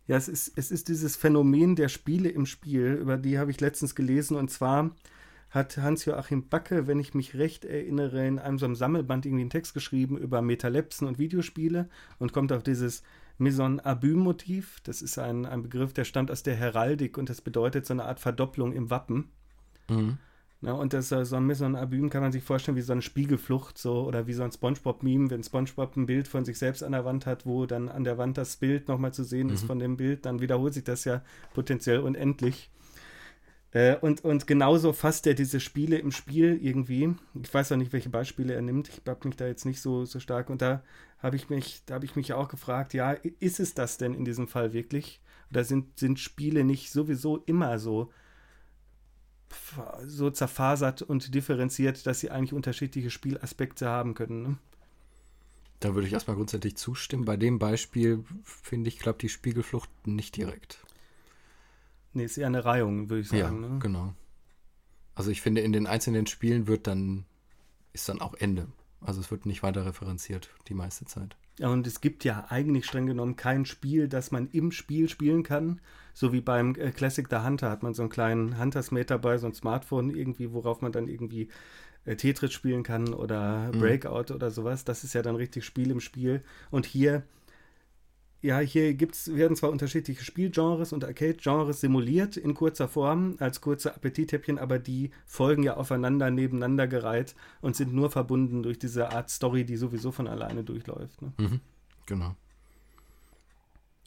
[0.08, 3.62] ja, es ist, es ist dieses Phänomen der Spiele im Spiel, über die habe ich
[3.62, 4.90] letztens gelesen und zwar
[5.52, 9.50] hat Hans-Joachim Backe, wenn ich mich recht erinnere, in einem so einem Sammelband irgendwie einen
[9.52, 13.04] Text geschrieben über Metalepsen und Videospiele und kommt auf dieses
[13.42, 14.80] Maison Abü-Motiv.
[14.84, 18.06] Das ist ein, ein Begriff, der stammt aus der Heraldik und das bedeutet so eine
[18.06, 19.30] Art Verdopplung im Wappen.
[19.90, 20.18] Mhm.
[20.64, 23.80] Na, und das, so ein Maison Abüm kann man sich vorstellen wie so eine Spiegelflucht
[23.80, 27.04] so oder wie so ein Spongebob-Meme, wenn Spongebob ein Bild von sich selbst an der
[27.04, 29.54] Wand hat, wo dann an der Wand das Bild nochmal zu sehen mhm.
[29.54, 31.24] ist von dem Bild, dann wiederholt sich das ja
[31.56, 32.70] potenziell unendlich.
[33.72, 37.16] Äh, und, und genauso fasst er diese Spiele im Spiel irgendwie.
[37.42, 38.90] Ich weiß auch nicht, welche Beispiele er nimmt.
[38.90, 40.52] Ich habe mich da jetzt nicht so, so stark.
[40.52, 40.84] Und da
[41.22, 44.26] habe ich mich, da habe ich mich auch gefragt, ja, ist es das denn in
[44.26, 45.22] diesem Fall wirklich?
[45.52, 48.12] Oder sind, sind Spiele nicht sowieso immer so,
[50.06, 54.42] so zerfasert und differenziert, dass sie eigentlich unterschiedliche Spielaspekte haben können?
[54.42, 54.58] Ne?
[55.80, 57.26] Da würde ich erstmal grundsätzlich zustimmen.
[57.26, 60.80] Bei dem Beispiel finde ich, klappt die Spiegelflucht nicht direkt.
[62.14, 63.64] Nee, ist eher eine Reihung, würde ich sagen.
[63.64, 63.80] Ja, ne?
[63.80, 64.14] genau.
[65.16, 67.26] Also ich finde, in den einzelnen Spielen wird dann,
[67.94, 68.68] ist dann auch Ende.
[69.02, 71.36] Also es wird nicht weiter referenziert die meiste Zeit.
[71.60, 75.44] Ja, und es gibt ja eigentlich streng genommen kein Spiel, das man im Spiel spielen
[75.44, 75.82] kann.
[76.14, 79.48] So wie beim äh, Classic the Hunter hat man so einen kleinen Huntersmate dabei, so
[79.48, 81.50] ein Smartphone irgendwie, worauf man dann irgendwie
[82.06, 83.80] äh, Tetris spielen kann oder mhm.
[83.80, 84.36] Breakout mhm.
[84.36, 84.86] oder sowas.
[84.86, 86.44] Das ist ja dann richtig Spiel im Spiel.
[86.70, 87.24] Und hier
[88.42, 93.94] ja, hier gibt's, werden zwar unterschiedliche Spielgenres und Arcade-Genres simuliert in kurzer Form als kurze
[93.94, 99.30] Appetithäppchen, aber die folgen ja aufeinander nebeneinander gereiht und sind nur verbunden durch diese Art
[99.30, 101.22] Story, die sowieso von alleine durchläuft.
[101.22, 101.34] Ne?
[101.38, 101.60] Mhm,
[102.08, 102.36] genau.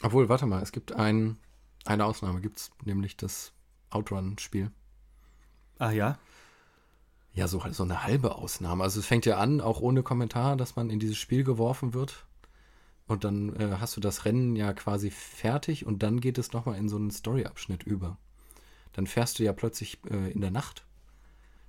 [0.03, 1.39] Obwohl, warte mal, es gibt ein,
[1.85, 3.53] eine Ausnahme, gibt es nämlich das
[3.91, 4.73] Outrun-Spiel.
[5.79, 6.19] Ah ja?
[7.35, 8.83] Ja, so, so eine halbe Ausnahme.
[8.83, 12.27] Also es fängt ja an, auch ohne Kommentar, dass man in dieses Spiel geworfen wird
[13.07, 16.79] Und dann äh, hast du das Rennen ja quasi fertig und dann geht es nochmal
[16.79, 18.17] in so einen Story-Abschnitt über.
[18.95, 20.85] Dann fährst du ja plötzlich äh, in der Nacht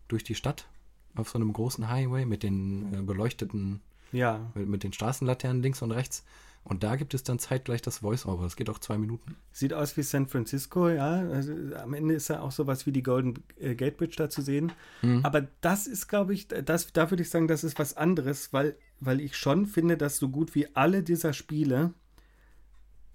[0.07, 0.67] durch die Stadt
[1.15, 4.51] auf so einem großen Highway mit den äh, beleuchteten, ja.
[4.53, 6.23] mit, mit, den Straßenlaternen links und rechts.
[6.65, 8.43] Und da gibt es dann zeitgleich das Voice-Over.
[8.43, 9.35] Das geht auch zwei Minuten.
[9.51, 11.21] Sieht aus wie San Francisco, ja.
[11.29, 14.41] Also, am Ende ist ja auch sowas wie die Golden äh, Gate Bridge da zu
[14.41, 14.71] sehen.
[15.03, 15.19] Mhm.
[15.23, 18.75] Aber das ist, glaube ich, das, da würde ich sagen, das ist was anderes, weil,
[18.99, 21.93] weil ich schon finde, dass so gut wie alle dieser Spiele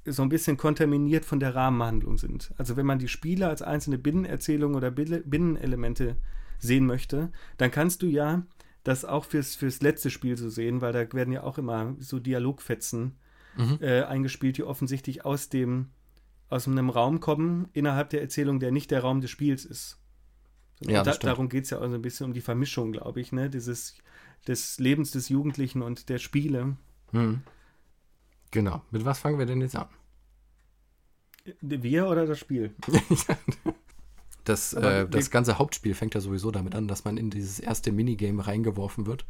[0.06, 2.54] so ein bisschen kontaminiert von der Rahmenhandlung sind.
[2.56, 6.16] Also wenn man die Spiele als einzelne Binnenerzählungen oder Binnenelemente
[6.60, 8.46] sehen möchte, dann kannst du ja
[8.84, 12.20] das auch fürs, fürs letzte Spiel so sehen, weil da werden ja auch immer so
[12.20, 13.16] Dialogfetzen
[13.56, 13.78] mhm.
[13.80, 15.90] äh, eingespielt, die offensichtlich aus dem
[16.48, 20.00] aus einem Raum kommen innerhalb der Erzählung, der nicht der Raum des Spiels ist.
[20.80, 23.32] Ja, da, darum geht es ja auch so ein bisschen um die Vermischung, glaube ich,
[23.32, 23.48] ne?
[23.50, 23.96] Dieses
[24.46, 26.76] des Lebens des Jugendlichen und der Spiele.
[27.12, 27.42] Mhm.
[28.50, 28.82] Genau.
[28.90, 29.88] Mit was fangen wir denn jetzt an?
[31.60, 32.74] Wir oder das Spiel?
[34.44, 37.92] das, äh, das ganze Hauptspiel fängt ja sowieso damit an, dass man in dieses erste
[37.92, 39.24] Minigame reingeworfen wird,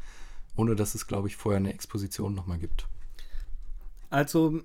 [0.56, 2.88] ohne dass es, glaube ich, vorher eine Exposition nochmal gibt.
[4.11, 4.61] Also,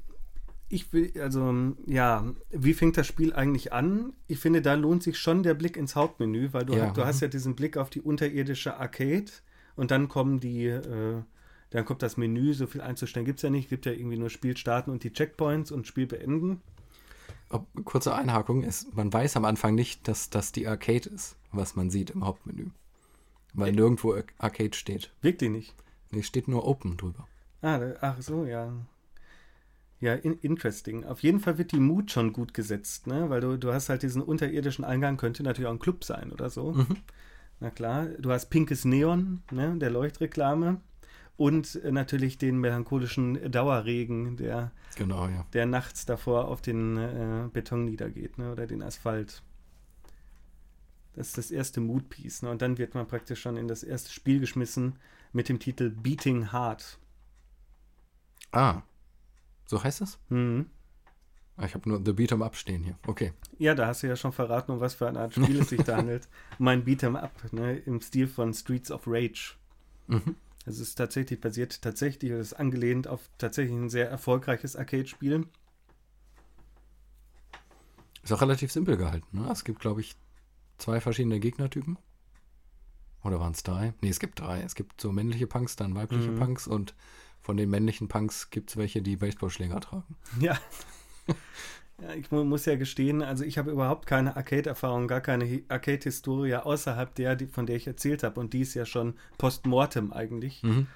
[0.68, 4.14] ich will, also, ja, wie fängt das Spiel eigentlich an?
[4.28, 6.92] Ich finde, da lohnt sich schon der Blick ins Hauptmenü, weil du, ja.
[6.92, 9.32] du hast ja diesen Blick auf die unterirdische Arcade
[9.76, 11.22] und dann kommen die, äh,
[11.70, 14.30] dann kommt das Menü, so viel einzustellen gibt es ja nicht, gibt ja irgendwie nur
[14.30, 16.62] Spiel starten und die Checkpoints und Spiel beenden.
[17.50, 21.76] Ob, kurze Einhakung ist, man weiß am Anfang nicht, dass das die Arcade ist, was
[21.76, 22.70] man sieht im Hauptmenü.
[23.54, 25.12] Weil nirgendwo Arcade steht.
[25.22, 25.76] Wirklich nicht?
[26.12, 27.28] Nee, steht nur Open drüber.
[27.62, 28.74] Ah, ach so, ja.
[30.00, 31.06] Ja, in, interesting.
[31.06, 33.30] Auf jeden Fall wird die Mut schon gut gesetzt, ne?
[33.30, 36.50] Weil du, du hast halt diesen unterirdischen Eingang, könnte natürlich auch ein Club sein oder
[36.50, 36.74] so.
[36.74, 36.98] Mhm.
[37.60, 39.78] Na klar, du hast pinkes Neon, ne?
[39.78, 40.82] Der Leuchtreklame.
[41.38, 45.46] Und äh, natürlich den melancholischen Dauerregen, der, genau, ja.
[45.54, 48.52] der nachts davor auf den äh, Beton niedergeht, ne?
[48.52, 49.42] Oder den Asphalt.
[51.14, 52.42] Das ist das erste Mood-Piece.
[52.42, 52.50] Ne?
[52.50, 55.00] Und dann wird man praktisch schon in das erste Spiel geschmissen
[55.32, 57.00] mit dem Titel Beating Heart.
[58.52, 58.82] Ah,
[59.66, 60.20] so heißt es?
[60.30, 60.68] Mhm.
[61.58, 62.98] Ah, ich habe nur The Beat'em Up stehen hier.
[63.08, 63.32] Okay.
[63.58, 65.82] Ja, da hast du ja schon verraten, um was für eine Art Spiel es sich
[65.84, 66.28] da handelt.
[66.60, 69.56] Mein Beat'em Up, ne, im Stil von Streets of Rage.
[70.08, 70.36] Mhm.
[70.66, 75.46] Es ist tatsächlich basiert, tatsächlich, es ist angelehnt auf tatsächlich ein sehr erfolgreiches Arcade-Spiel.
[78.24, 79.40] Ist auch relativ simpel gehalten.
[79.40, 79.48] Ne?
[79.52, 80.16] Es gibt, glaube ich,
[80.78, 81.98] zwei verschiedene Gegnertypen.
[83.24, 83.94] Oder waren es drei?
[84.02, 84.62] Nee, es gibt drei.
[84.62, 86.40] Es gibt so männliche Punks, dann weibliche mhm.
[86.40, 86.96] Punks und
[87.46, 90.16] von den männlichen Punks gibt es welche, die Baseballschläger tragen.
[90.40, 90.58] Ja.
[92.02, 97.14] ja ich muss ja gestehen, also ich habe überhaupt keine Arcade-Erfahrung, gar keine Arcade-Historie außerhalb
[97.14, 98.40] der, die, von der ich erzählt habe.
[98.40, 100.64] Und die ist ja schon postmortem eigentlich.
[100.64, 100.88] Mhm.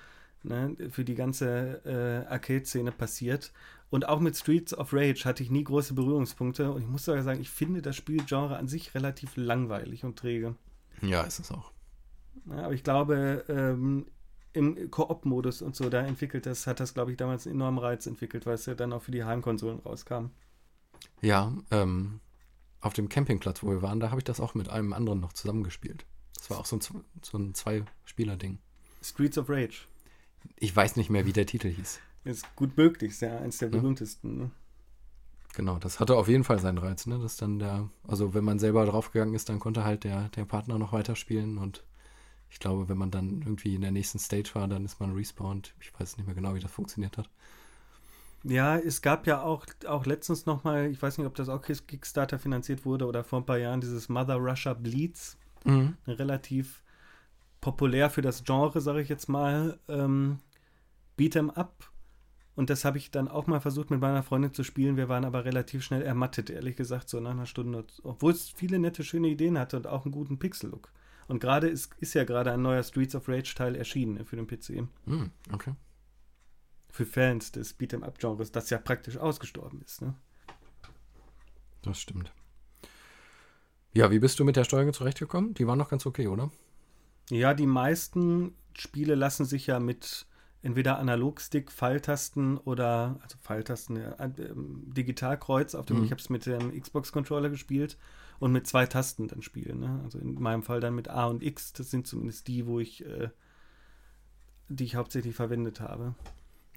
[0.41, 3.51] Ne, für die ganze äh, Arcade-Szene passiert.
[3.91, 6.71] Und auch mit Streets of Rage hatte ich nie große Berührungspunkte.
[6.71, 10.55] Und ich muss sogar sagen, ich finde das Spielgenre an sich relativ langweilig und träge.
[11.01, 11.71] Ja, ist es auch.
[12.49, 14.07] Ja, aber ich glaube, ähm,
[14.53, 18.05] im Koop-Modus und so da entwickelt das, hat das, glaube ich, damals einen enormen Reiz
[18.07, 20.27] entwickelt, weil es ja dann auch für die Heimkonsolen rauskam.
[21.21, 22.19] Ja, ähm,
[22.81, 25.33] auf dem Campingplatz, wo wir waren, da habe ich das auch mit einem anderen noch
[25.33, 26.05] zusammengespielt.
[26.35, 26.81] Das war auch so ein,
[27.21, 28.59] so ein Zwei-Spieler-Ding.
[29.01, 29.87] Streets of Rage.
[30.55, 31.99] Ich weiß nicht mehr, wie der Titel hieß.
[32.23, 34.37] Ist gut möglich, ist ja eins der berühmtesten.
[34.37, 34.51] Ne?
[35.53, 37.17] Genau, das hatte auf jeden Fall seinen Reiz, ne?
[37.19, 40.77] Dass dann der, also wenn man selber draufgegangen ist, dann konnte halt der, der Partner
[40.77, 41.83] noch weiterspielen und
[42.49, 45.73] ich glaube, wenn man dann irgendwie in der nächsten Stage war, dann ist man respawned.
[45.79, 47.29] Ich weiß nicht mehr genau, wie das funktioniert hat.
[48.43, 52.39] Ja, es gab ja auch, auch letztens nochmal, ich weiß nicht, ob das auch Kickstarter
[52.39, 55.37] finanziert wurde oder vor ein paar Jahren, dieses Mother Russia Bleeds.
[55.65, 55.97] Mhm.
[56.07, 56.81] Relativ
[57.59, 60.39] populär für das Genre, sage ich jetzt mal, ähm,
[61.17, 61.91] Beat'em Up.
[62.55, 64.97] Und das habe ich dann auch mal versucht mit meiner Freundin zu spielen.
[64.97, 67.85] Wir waren aber relativ schnell ermattet, ehrlich gesagt, so nach einer Stunde.
[68.03, 70.91] Obwohl es viele nette, schöne Ideen hatte und auch einen guten Pixel-Look.
[71.29, 74.35] Und gerade ist, ist ja gerade ein neuer Streets of Rage Teil erschienen ne, für
[74.35, 74.87] den PC.
[75.05, 75.75] Mm, okay.
[76.89, 80.01] Für Fans des Beat'em-up-Genres, das ja praktisch ausgestorben ist.
[80.01, 80.15] Ne?
[81.83, 82.33] Das stimmt.
[83.93, 85.53] Ja, wie bist du mit der Steuerung zurechtgekommen?
[85.53, 86.49] Die war noch ganz okay, oder?
[87.29, 90.25] Ja, die meisten Spiele lassen sich ja mit
[90.63, 96.05] entweder Analogstick, Pfeiltasten oder, also Pfeiltasten, ja, äh, Digitalkreuz auf dem, mhm.
[96.05, 97.97] ich habe es mit dem Xbox-Controller gespielt
[98.39, 99.79] und mit zwei Tasten dann spielen.
[99.79, 100.01] Ne?
[100.03, 103.05] Also in meinem Fall dann mit A und X, das sind zumindest die, wo ich,
[103.05, 103.29] äh,
[104.69, 106.15] die ich hauptsächlich verwendet habe.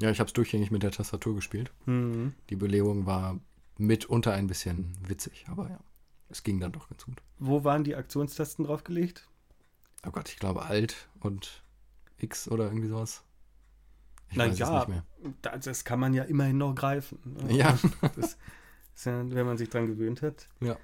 [0.00, 1.72] Ja, ich habe es durchgängig mit der Tastatur gespielt.
[1.86, 2.34] Mhm.
[2.50, 3.38] Die Belegung war
[3.78, 5.80] mitunter ein bisschen witzig, aber ja,
[6.28, 7.22] es ging dann doch ganz gut.
[7.38, 9.28] Wo waren die Aktionstasten draufgelegt?
[10.06, 11.62] Oh Gott, ich glaube Alt und
[12.18, 13.22] X oder irgendwie sowas.
[14.30, 14.86] Ich Na ja,
[15.42, 17.18] das kann man ja immerhin noch greifen.
[17.24, 17.54] Ne?
[17.54, 17.78] Ja.
[18.16, 18.36] Das
[18.94, 20.48] ist ja, wenn man sich dran gewöhnt hat.
[20.60, 20.76] Ja.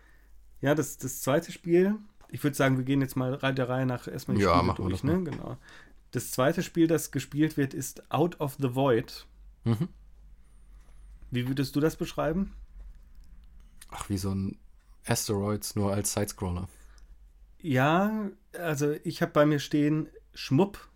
[0.61, 1.97] Ja, das, das zweite Spiel,
[2.29, 5.05] ich würde sagen, wir gehen jetzt mal der Reihe nach erstmal die ja, Spiele durch,
[5.05, 5.23] ne?
[5.23, 5.57] Genau.
[6.11, 9.27] Das zweite Spiel, das gespielt wird, ist Out of the Void.
[9.65, 9.89] Mhm.
[11.31, 12.55] Wie würdest du das beschreiben?
[13.91, 14.59] Ach, wie so ein
[15.07, 16.69] Asteroids nur als Sidescroller.
[17.61, 20.89] Ja, also ich habe bei mir stehen Schmupp.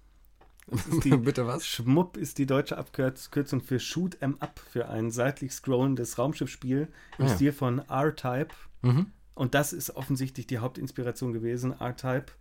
[1.04, 1.66] Die, Bitte was?
[1.66, 7.24] Schmupp ist die deutsche Abkürzung für Shoot 'em Up, für ein seitlich scrollendes Raumschiffspiel im
[7.24, 7.34] ah, ja.
[7.34, 8.54] Stil von R-Type.
[8.82, 9.12] Mhm.
[9.34, 12.32] Und das ist offensichtlich die Hauptinspiration gewesen, R-Type.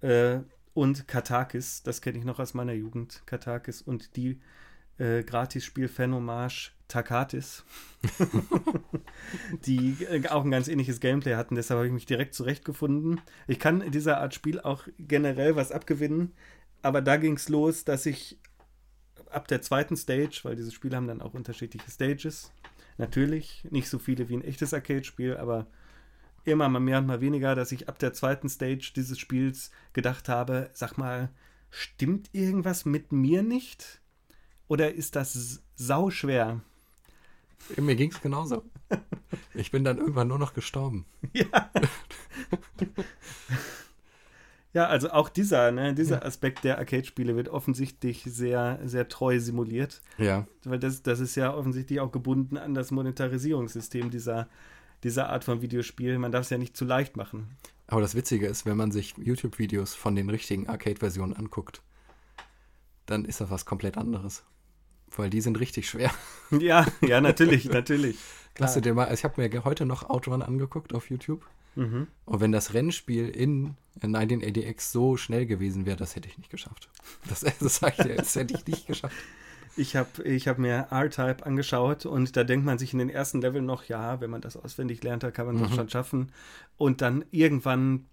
[0.00, 0.40] Äh,
[0.74, 4.40] und Katakis, das kenne ich noch aus meiner Jugend, Katakis und die
[4.98, 7.64] äh, Gratis-Spiel-Fan-Hommage Takatis,
[9.66, 11.54] die äh, auch ein ganz ähnliches Gameplay hatten.
[11.54, 13.20] Deshalb habe ich mich direkt zurechtgefunden.
[13.46, 16.32] Ich kann in dieser Art Spiel auch generell was abgewinnen,
[16.80, 18.38] aber da ging es los, dass ich
[19.30, 22.52] ab der zweiten Stage, weil diese Spiele haben dann auch unterschiedliche Stages,
[22.96, 25.66] natürlich nicht so viele wie ein echtes Arcade-Spiel, aber
[26.52, 30.28] immer mal mehr und mal weniger, dass ich ab der zweiten Stage dieses Spiels gedacht
[30.28, 31.30] habe, sag mal,
[31.70, 34.00] stimmt irgendwas mit mir nicht?
[34.68, 36.60] Oder ist das sauschwer?
[37.76, 38.64] Mir ging es genauso.
[39.54, 41.04] Ich bin dann irgendwann nur noch gestorben.
[41.32, 41.70] Ja.
[44.72, 50.00] ja, also auch dieser, ne, dieser Aspekt der Arcade-Spiele wird offensichtlich sehr, sehr treu simuliert.
[50.16, 50.46] Ja.
[50.64, 54.48] Weil das, das ist ja offensichtlich auch gebunden an das Monetarisierungssystem dieser,
[55.04, 56.18] dieser Art von Videospiel.
[56.18, 57.56] Man darf es ja nicht zu leicht machen.
[57.86, 61.82] Aber das Witzige ist, wenn man sich YouTube-Videos von den richtigen Arcade-Versionen anguckt,
[63.06, 64.44] dann ist das was komplett anderes.
[65.16, 66.10] Weil die sind richtig schwer.
[66.50, 68.16] Ja, ja, natürlich, natürlich.
[68.58, 71.46] Lass du dir mal, ich habe mir heute noch Outrun angeguckt auf YouTube.
[71.76, 72.08] Mhm.
[72.24, 76.88] Und wenn das Rennspiel in 1980X so schnell gewesen wäre, das hätte ich nicht geschafft.
[77.28, 79.16] Das, das sage ich dir, das hätte ich nicht geschafft.
[79.76, 83.40] Ich habe ich hab mir R-Type angeschaut und da denkt man sich in den ersten
[83.40, 85.74] Leveln noch, ja, wenn man das auswendig lernt, dann kann man das mhm.
[85.74, 86.32] schon schaffen.
[86.76, 88.06] Und dann irgendwann,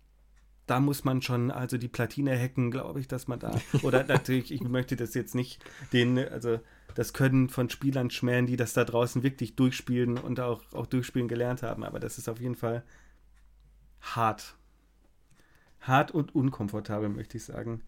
[0.68, 4.52] da muss man schon also die Platine hacken, glaube ich, dass man da, oder natürlich,
[4.52, 5.64] ich möchte das jetzt nicht
[5.94, 6.60] den, also
[6.94, 11.28] das Können von Spielern schmähen, die das da draußen wirklich durchspielen und auch, auch durchspielen
[11.28, 12.84] gelernt haben, aber das ist auf jeden Fall
[14.02, 14.56] hart.
[15.82, 17.82] Hart und unkomfortabel, möchte ich sagen.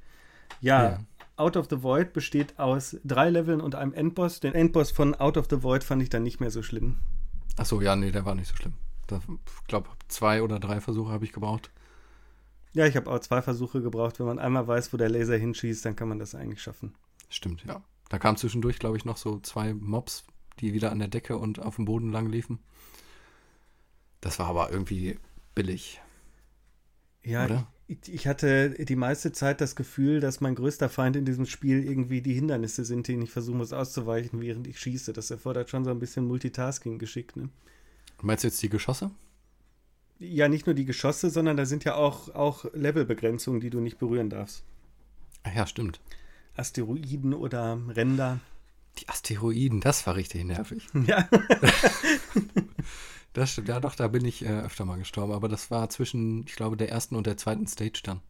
[0.61, 0.83] ja.
[0.83, 0.99] ja.
[1.37, 4.39] Out of the Void besteht aus drei Leveln und einem Endboss.
[4.39, 6.97] Den Endboss von Out of the Void fand ich dann nicht mehr so schlimm.
[7.55, 8.73] Achso, ja, nee, der war nicht so schlimm.
[9.09, 11.71] Ich glaube, zwei oder drei Versuche habe ich gebraucht.
[12.73, 14.19] Ja, ich habe auch zwei Versuche gebraucht.
[14.19, 16.93] Wenn man einmal weiß, wo der Laser hinschießt, dann kann man das eigentlich schaffen.
[17.29, 17.81] Stimmt, ja.
[18.09, 20.25] Da kamen zwischendurch, glaube ich, noch so zwei Mobs,
[20.59, 22.59] die wieder an der Decke und auf dem Boden lang liefen.
[24.21, 25.19] Das war aber irgendwie
[25.55, 26.01] billig.
[27.23, 27.67] Ja, Oder?
[27.87, 32.21] Ich hatte die meiste Zeit das Gefühl, dass mein größter Feind in diesem Spiel irgendwie
[32.21, 35.13] die Hindernisse sind, denen ich versuchen muss auszuweichen, während ich schieße.
[35.13, 37.37] Das erfordert schon so ein bisschen Multitasking-Geschick.
[37.37, 37.49] Ne?
[38.21, 39.11] Meinst du jetzt die Geschosse?
[40.19, 43.99] Ja, nicht nur die Geschosse, sondern da sind ja auch, auch Levelbegrenzungen, die du nicht
[43.99, 44.63] berühren darfst.
[45.43, 46.01] Ach ja, stimmt.
[46.55, 48.39] Asteroiden oder Ränder.
[48.99, 50.87] Die Asteroiden, das war richtig nervig.
[51.05, 51.29] Ja.
[53.37, 56.47] Das stimmt, ja doch, da bin ich äh, öfter mal gestorben, aber das war zwischen,
[56.47, 58.21] ich glaube, der ersten und der zweiten Stage dann.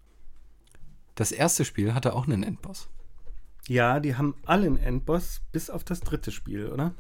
[1.16, 2.90] Das erste Spiel hatte auch einen Endboss.
[3.70, 6.94] Ja, die haben alle einen Endboss, bis auf das dritte Spiel, oder?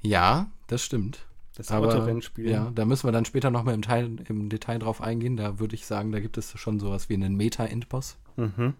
[0.00, 1.26] Ja, das stimmt.
[1.56, 2.48] Das Autorennspiel.
[2.48, 5.36] Ja, da müssen wir dann später nochmal im, Teil, im Detail drauf eingehen.
[5.36, 8.16] Da würde ich sagen, da gibt es schon sowas wie einen Meta-Endboss.
[8.36, 8.72] Mhm.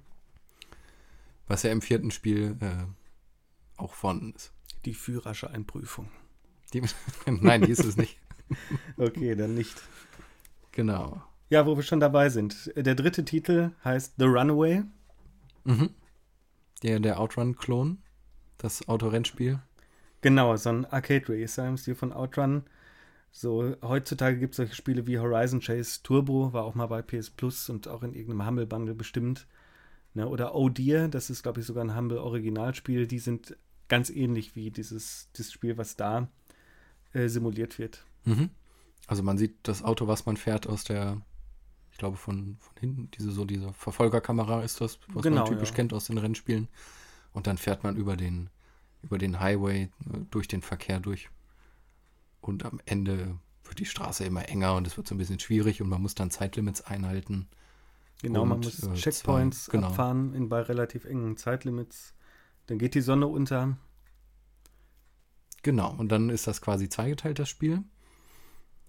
[1.46, 2.86] Was ja im vierten Spiel äh,
[3.76, 4.54] auch vorhanden ist.
[4.86, 5.50] Die Führersche
[6.76, 6.82] Die,
[7.30, 8.18] nein, die ist es nicht.
[8.96, 9.76] okay, dann nicht.
[10.72, 11.22] Genau.
[11.48, 12.72] Ja, wo wir schon dabei sind.
[12.76, 14.82] Der dritte Titel heißt The Runaway.
[15.64, 15.90] Mhm.
[16.82, 17.98] Der, der Outrun-Klon.
[18.58, 19.60] Das Autorennspiel.
[20.20, 22.64] Genau, so ein Arcade Racer im Stil von Outrun.
[23.30, 27.30] So, heutzutage gibt es solche Spiele wie Horizon Chase Turbo, war auch mal bei PS
[27.30, 29.46] Plus und auch in irgendeinem Humble Bundle bestimmt.
[30.14, 33.06] Ne, oder Oh Dear, das ist, glaube ich, sogar ein Humble Originalspiel.
[33.06, 33.56] Die sind
[33.88, 36.28] ganz ähnlich wie dieses, dieses Spiel, was da
[37.16, 38.04] äh, simuliert wird.
[38.24, 38.50] Mhm.
[39.06, 41.20] Also man sieht das Auto, was man fährt, aus der,
[41.90, 45.70] ich glaube von, von hinten, diese so diese Verfolgerkamera ist das, was genau, man typisch
[45.70, 45.76] ja.
[45.76, 46.68] kennt aus den Rennspielen.
[47.32, 48.50] Und dann fährt man über den,
[49.02, 49.88] über den Highway, äh,
[50.30, 51.30] durch den Verkehr durch.
[52.40, 55.80] Und am Ende wird die Straße immer enger und es wird so ein bisschen schwierig
[55.82, 57.48] und man muss dann Zeitlimits einhalten.
[58.22, 59.88] Genau, und, man muss äh, Checkpoints zwei, genau.
[59.88, 62.14] abfahren in, bei relativ engen Zeitlimits.
[62.66, 63.76] Dann geht die Sonne unter
[65.66, 67.82] Genau, und dann ist das quasi zweigeteilt, das Spiel.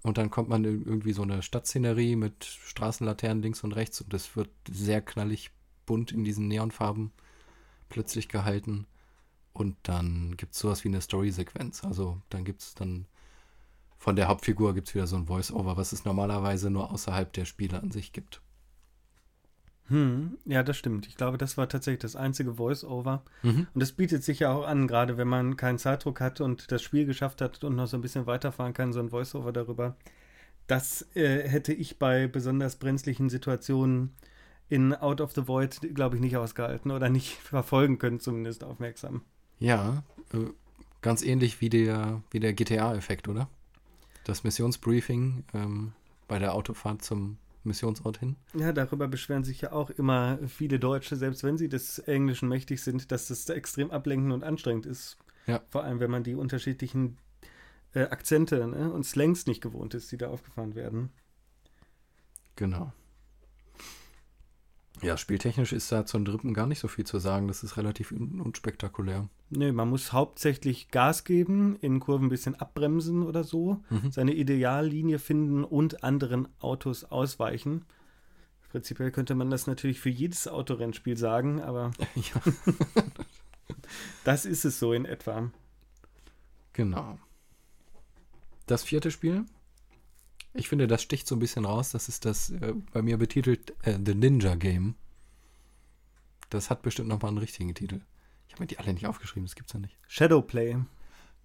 [0.03, 4.13] Und dann kommt man in irgendwie so eine Stadtszenerie mit Straßenlaternen links und rechts und
[4.13, 5.49] es wird sehr knallig
[5.87, 7.13] bunt in diesen Neonfarben
[7.89, 8.85] plötzlich gehalten.
[9.53, 11.83] Und dann gibt es sowas wie eine Story-Sequenz.
[11.83, 13.07] Also dann gibt es dann
[13.97, 17.45] von der Hauptfigur gibt es wieder so ein Voice-Over, was es normalerweise nur außerhalb der
[17.45, 18.39] Spiele an sich gibt.
[19.89, 21.07] Hm, ja, das stimmt.
[21.07, 23.23] Ich glaube, das war tatsächlich das einzige Voice-Over.
[23.43, 23.67] Mhm.
[23.73, 26.81] Und das bietet sich ja auch an, gerade wenn man keinen Zeitdruck hat und das
[26.81, 29.95] Spiel geschafft hat und noch so ein bisschen weiterfahren kann, so ein Voice-Over darüber.
[30.67, 34.13] Das äh, hätte ich bei besonders brenzlichen Situationen
[34.69, 39.21] in Out of the Void, glaube ich, nicht ausgehalten oder nicht verfolgen können, zumindest aufmerksam.
[39.59, 40.51] Ja, äh,
[41.01, 43.47] ganz ähnlich wie der, wie der GTA-Effekt, oder?
[44.25, 45.93] Das Missionsbriefing ähm,
[46.27, 48.35] bei der Autofahrt zum Missionsort hin.
[48.57, 52.81] Ja, darüber beschweren sich ja auch immer viele Deutsche, selbst wenn sie des Englischen mächtig
[52.81, 55.17] sind, dass das extrem ablenkend und anstrengend ist.
[55.45, 55.61] Ja.
[55.69, 57.17] Vor allem, wenn man die unterschiedlichen
[57.93, 61.11] äh, Akzente ne, und Slangs nicht gewohnt ist, die da aufgefahren werden.
[62.55, 62.91] Genau.
[65.01, 67.47] Ja, spieltechnisch ist da zum dritten gar nicht so viel zu sagen.
[67.47, 69.29] Das ist relativ un unspektakulär.
[69.49, 74.11] Nee, man muss hauptsächlich Gas geben, in Kurven ein bisschen abbremsen oder so, mhm.
[74.11, 77.85] seine Ideallinie finden und anderen Autos ausweichen.
[78.69, 82.41] Prinzipiell könnte man das natürlich für jedes Autorennspiel sagen, aber ja.
[84.23, 85.51] das ist es so in etwa.
[86.73, 87.17] Genau.
[88.65, 89.45] Das vierte Spiel
[90.57, 91.91] ich finde, das sticht so ein bisschen raus.
[91.91, 94.95] Das ist das äh, bei mir betitelt äh, The Ninja Game.
[96.49, 98.01] Das hat bestimmt nochmal einen richtigen Titel.
[98.47, 99.97] Ich habe mir die alle nicht aufgeschrieben, das gibt's ja nicht.
[100.07, 100.77] Shadowplay.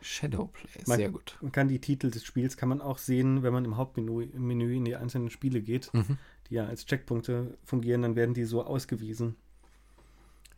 [0.00, 1.36] Shadowplay, sehr man, gut.
[1.40, 4.76] Man kann die Titel des Spiels kann man auch sehen, wenn man im Hauptmenü Menü
[4.76, 6.18] in die einzelnen Spiele geht, mhm.
[6.48, 9.36] die ja als Checkpunkte fungieren, dann werden die so ausgewiesen.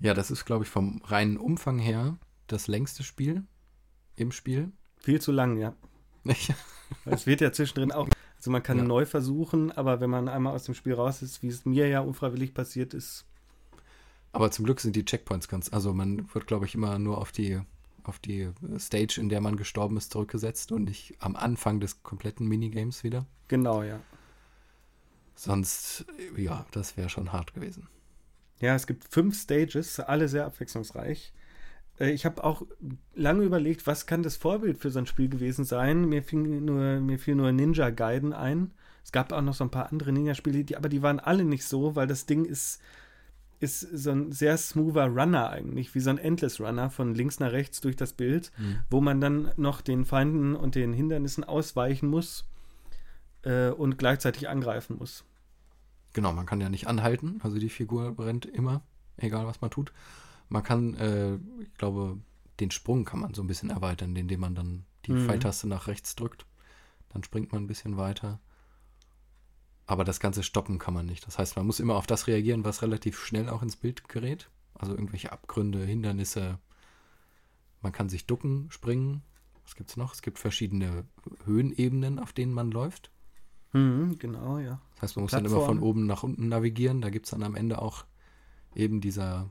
[0.00, 3.44] Ja, das ist, glaube ich, vom reinen Umfang her das längste Spiel
[4.16, 4.72] im Spiel.
[4.98, 5.74] Viel zu lang, ja.
[7.04, 8.08] es wird ja zwischendrin auch
[8.44, 8.84] also man kann ja.
[8.84, 12.00] neu versuchen, aber wenn man einmal aus dem Spiel raus ist, wie es mir ja
[12.00, 13.24] unfreiwillig passiert ist.
[14.32, 17.32] Aber zum Glück sind die Checkpoints ganz, also man wird, glaube ich, immer nur auf
[17.32, 17.58] die,
[18.02, 22.46] auf die Stage, in der man gestorben ist, zurückgesetzt und nicht am Anfang des kompletten
[22.46, 23.24] Minigames wieder.
[23.48, 23.98] Genau, ja.
[25.34, 26.04] Sonst,
[26.36, 27.88] ja, das wäre schon hart gewesen.
[28.60, 31.32] Ja, es gibt fünf Stages, alle sehr abwechslungsreich.
[31.98, 32.62] Äh, ich habe auch
[33.14, 36.08] lange überlegt, was kann das Vorbild für so ein Spiel gewesen sein.
[36.08, 38.72] Mir, fing nur, mir fiel nur Ninja Gaiden ein.
[39.04, 41.64] Es gab auch noch so ein paar andere Ninja-Spiele, die, aber die waren alle nicht
[41.64, 42.80] so, weil das Ding ist,
[43.60, 47.52] ist so ein sehr smoother Runner eigentlich, wie so ein Endless Runner von links nach
[47.52, 48.78] rechts durch das Bild, mhm.
[48.88, 52.46] wo man dann noch den Feinden und den Hindernissen ausweichen muss
[53.42, 55.24] äh, und gleichzeitig angreifen muss.
[56.14, 58.82] Genau, man kann ja nicht anhalten, also die Figur brennt immer,
[59.18, 59.92] egal was man tut.
[60.48, 62.18] Man kann, äh, ich glaube,
[62.60, 65.26] den Sprung kann man so ein bisschen erweitern, indem man dann die mhm.
[65.26, 66.46] Pfeiltaste nach rechts drückt.
[67.10, 68.40] Dann springt man ein bisschen weiter.
[69.86, 71.26] Aber das ganze Stoppen kann man nicht.
[71.26, 74.48] Das heißt, man muss immer auf das reagieren, was relativ schnell auch ins Bild gerät.
[74.74, 76.58] Also irgendwelche Abgründe, Hindernisse.
[77.82, 79.22] Man kann sich ducken, springen.
[79.62, 80.14] Was gibt es noch?
[80.14, 81.04] Es gibt verschiedene
[81.44, 83.10] Höhenebenen, auf denen man läuft.
[83.72, 84.80] Mhm, genau, ja.
[84.94, 85.52] Das heißt, man muss Plattform.
[85.52, 87.00] dann immer von oben nach unten navigieren.
[87.00, 88.04] Da gibt es dann am Ende auch
[88.74, 89.50] eben dieser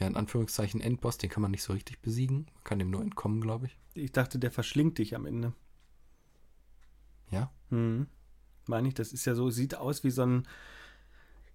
[0.00, 2.46] ja, in Anführungszeichen Endboss, den kann man nicht so richtig besiegen.
[2.54, 3.78] Man kann dem nur entkommen, glaube ich.
[3.94, 5.52] Ich dachte, der verschlingt dich am Ende.
[7.30, 7.52] Ja?
[7.68, 8.06] Hm.
[8.66, 10.48] Meine ich, das ist ja so, sieht aus wie so ein,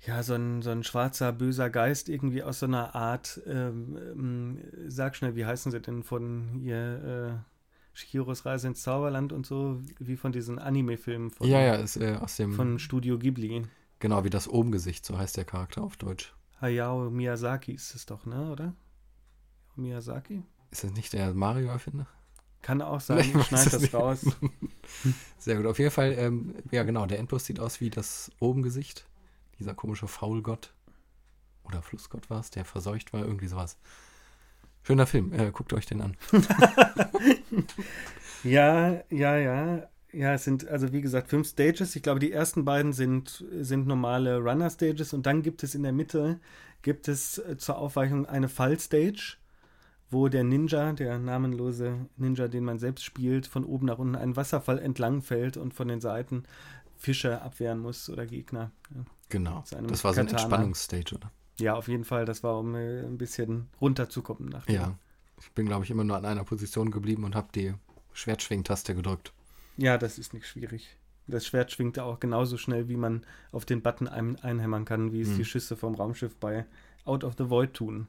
[0.05, 4.59] ja, so ein, so ein schwarzer, böser Geist, irgendwie aus so einer Art, ähm, ähm,
[4.87, 7.55] sag schnell, wie heißen sie denn von hier, äh,
[7.93, 12.15] Shihiros Reise ins Zauberland und so, wie von diesen Anime-Filmen von, ja, ja, ist, äh,
[12.15, 13.63] aus dem, von Studio Ghibli.
[13.99, 16.35] Genau, wie das Obengesicht, so heißt der Charakter auf Deutsch.
[16.61, 18.73] Hayao Miyazaki ist es doch, ne, oder?
[19.75, 20.43] Miyazaki?
[20.71, 22.07] Ist das nicht der Mario-Erfinder?
[22.61, 23.93] Kann auch sein, ich schneid das nicht.
[23.93, 24.25] raus.
[25.37, 25.67] Sehr gut.
[25.67, 29.05] Auf jeden Fall, ähm, ja genau, der Endboss sieht aus wie das Obengesicht.
[29.59, 30.73] Dieser komische Faulgott.
[31.63, 33.77] Oder Flussgott war es, der verseucht war, irgendwie sowas.
[34.83, 36.17] Schöner Film, äh, guckt euch den an.
[38.43, 39.89] ja, ja, ja.
[40.15, 41.95] Ja, es sind also wie gesagt fünf Stages.
[41.95, 45.91] Ich glaube, die ersten beiden sind, sind normale Runner-Stages und dann gibt es in der
[45.91, 46.39] Mitte
[46.85, 49.37] gibt es äh, zur Aufweichung eine Fall-Stage,
[50.11, 54.35] wo der Ninja, der namenlose Ninja, den man selbst spielt, von oben nach unten einen
[54.35, 56.43] Wasserfall entlang fällt und von den Seiten
[56.95, 58.71] Fische abwehren muss oder Gegner.
[59.29, 59.63] Genau.
[59.87, 61.31] Das war so ein Entspannungsstage, oder?
[61.59, 62.25] Ja, auf jeden Fall.
[62.25, 64.49] Das war, um äh, ein bisschen runterzukommen.
[64.49, 64.95] Nach ja.
[65.41, 67.73] Ich bin, glaube ich, immer nur an einer Position geblieben und habe die
[68.13, 69.33] Schwertschwingtaste gedrückt.
[69.77, 70.97] Ja, das ist nicht schwierig.
[71.27, 75.21] Das Schwert schwingt auch genauso schnell, wie man auf den Button ein einhämmern kann, wie
[75.21, 75.37] es hm.
[75.37, 76.65] die Schüsse vom Raumschiff bei
[77.03, 78.07] Out of the Void tun.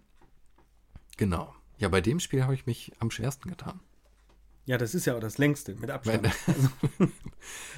[1.17, 1.55] Genau.
[1.79, 3.81] Ja, bei dem Spiel habe ich mich am schwersten getan.
[4.67, 6.27] Ja, das ist ja auch das längste mit Abstand.
[6.47, 6.69] also.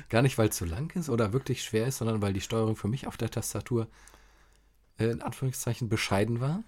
[0.08, 2.76] Gar nicht, weil es zu lang ist oder wirklich schwer ist, sondern weil die Steuerung
[2.76, 3.88] für mich auf der Tastatur
[4.98, 6.64] äh, in Anführungszeichen bescheiden war.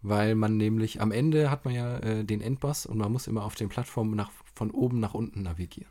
[0.00, 3.44] weil man nämlich am Ende hat man ja äh, den Endboss und man muss immer
[3.44, 5.90] auf den Plattformen nach, von oben nach unten navigieren.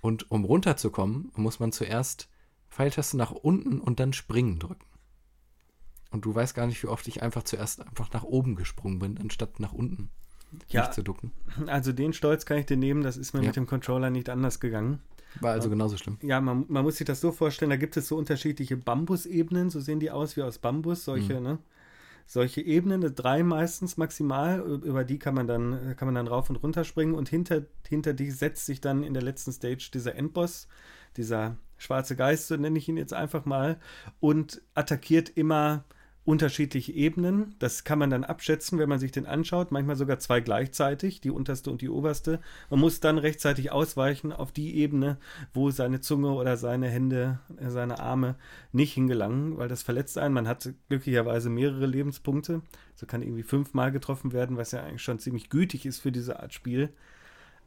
[0.00, 2.28] Und um runterzukommen, muss man zuerst
[2.70, 4.84] Pfeiltaste nach unten und dann springen drücken.
[6.10, 9.18] Und du weißt gar nicht, wie oft ich einfach zuerst einfach nach oben gesprungen bin,
[9.18, 10.10] anstatt nach unten
[10.68, 11.32] ja, zu ducken.
[11.66, 13.48] Also den Stolz kann ich dir nehmen, das ist mir ja.
[13.48, 15.00] mit dem Controller nicht anders gegangen.
[15.40, 16.16] War also genauso schlimm.
[16.22, 19.80] Ja, man, man, muss sich das so vorstellen, da gibt es so unterschiedliche Bambusebenen, so
[19.80, 21.42] sehen die aus wie aus Bambus, solche, mhm.
[21.42, 21.58] ne?
[22.30, 26.56] Solche Ebenen, drei meistens maximal, über die kann man dann, kann man dann rauf und
[26.56, 30.68] runter springen und hinter, hinter die setzt sich dann in der letzten Stage dieser Endboss,
[31.16, 33.80] dieser schwarze Geist, so nenne ich ihn jetzt einfach mal,
[34.20, 35.84] und attackiert immer
[36.28, 37.54] unterschiedliche Ebenen.
[37.58, 39.72] Das kann man dann abschätzen, wenn man sich den anschaut.
[39.72, 42.38] Manchmal sogar zwei gleichzeitig, die unterste und die oberste.
[42.68, 45.16] Man muss dann rechtzeitig ausweichen auf die Ebene,
[45.54, 48.34] wo seine Zunge oder seine Hände, äh, seine Arme
[48.72, 50.34] nicht hingelangen, weil das verletzt einen.
[50.34, 52.60] Man hat glücklicherweise mehrere Lebenspunkte.
[52.94, 56.40] So kann irgendwie fünfmal getroffen werden, was ja eigentlich schon ziemlich gütig ist für diese
[56.40, 56.90] Art Spiel.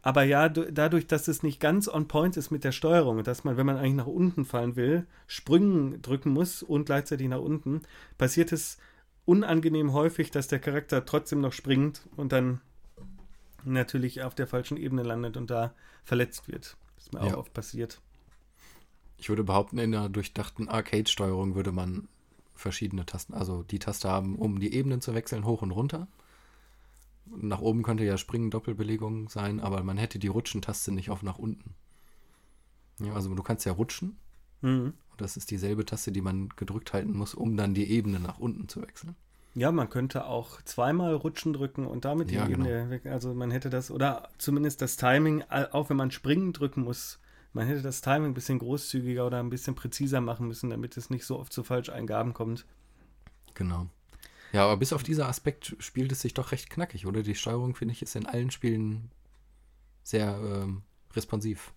[0.04, 3.58] Aber ja, dadurch, dass es nicht ganz on point ist mit der Steuerung, dass man,
[3.58, 7.82] wenn man eigentlich nach unten fallen will, Sprüngen drücken muss und gleichzeitig nach unten,
[8.18, 8.80] passiert es
[9.26, 12.62] unangenehm häufig, dass der Charakter trotzdem noch springt und dann
[13.64, 16.78] natürlich auf der falschen Ebene landet und da verletzt wird.
[16.96, 17.34] Das ist mir ja.
[17.34, 18.02] auch oft passiert.
[19.18, 22.08] Ich würde behaupten, in einer durchdachten Arcade-Steuerung würde man
[22.56, 26.08] verschiedene Tasten, also die Taste haben, um die Ebenen zu wechseln, hoch und runter
[27.26, 31.38] nach oben könnte ja Springen Doppelbelegung sein, aber man hätte die Rutschentaste nicht auf nach
[31.38, 31.76] unten.
[33.00, 34.18] Ja, also du kannst ja rutschen.
[34.62, 34.94] Mhm.
[35.18, 38.68] Das ist dieselbe Taste, die man gedrückt halten muss, um dann die Ebene nach unten
[38.68, 39.16] zu wechseln.
[39.54, 42.90] Ja, man könnte auch zweimal rutschen drücken und damit die ja, Ebene genau.
[42.90, 43.06] weg.
[43.06, 47.20] Also man hätte das, oder zumindest das Timing, auch wenn man springen drücken muss,
[47.54, 51.10] man hätte das Timing ein bisschen großzügiger oder ein bisschen präziser machen müssen, damit es
[51.10, 52.66] nicht so oft zu Falscheingaben kommt.
[53.54, 53.88] Genau.
[54.52, 57.24] Ja, aber bis auf dieser Aspekt spielt es sich doch recht knackig, oder?
[57.24, 59.12] Die Steuerung, finde ich, ist in allen Spielen
[60.04, 60.84] sehr ähm,
[61.14, 61.74] responsiv.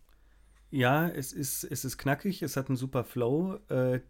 [0.71, 3.61] Ja, es ist, es ist knackig, es hat einen super Flow.
[3.69, 4.01] Äh,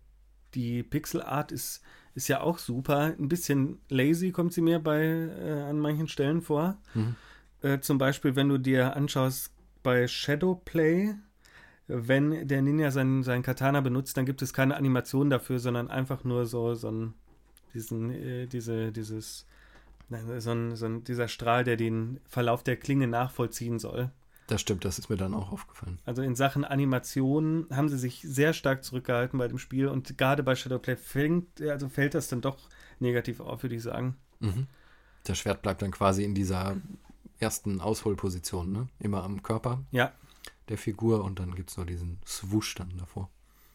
[0.55, 1.83] die Pixelart ist,
[2.15, 3.15] ist ja auch super.
[3.19, 6.79] Ein bisschen lazy kommt sie mir bei äh, an manchen Stellen vor.
[6.95, 7.17] Mhm.
[7.61, 9.53] Äh, zum Beispiel, wenn du dir anschaust
[9.83, 11.15] bei Shadowplay,
[11.87, 16.25] wenn der Ninja seinen, seinen Katana benutzt, dann gibt es keine Animation dafür, sondern einfach
[16.25, 17.15] nur so, so ein
[17.75, 19.47] diesen, äh, diese, dieses,
[20.39, 24.11] so ein, so ein, dieser Strahl, der den Verlauf der Klinge nachvollziehen soll.
[24.47, 25.99] Das stimmt, das ist mir dann auch aufgefallen.
[26.05, 30.43] Also in Sachen Animation haben sie sich sehr stark zurückgehalten bei dem Spiel und gerade
[30.43, 32.59] bei Shadowplay fängt, also fällt das dann doch
[33.01, 34.17] negativ auf, würde ich sagen.
[34.41, 34.67] Mhm.
[35.25, 36.77] Das Schwert bleibt dann quasi in dieser
[37.39, 38.89] ersten Ausholposition, ne?
[38.99, 40.13] Immer am Körper ja.
[40.69, 43.31] der Figur und dann gibt es nur diesen Swoosh dann davor.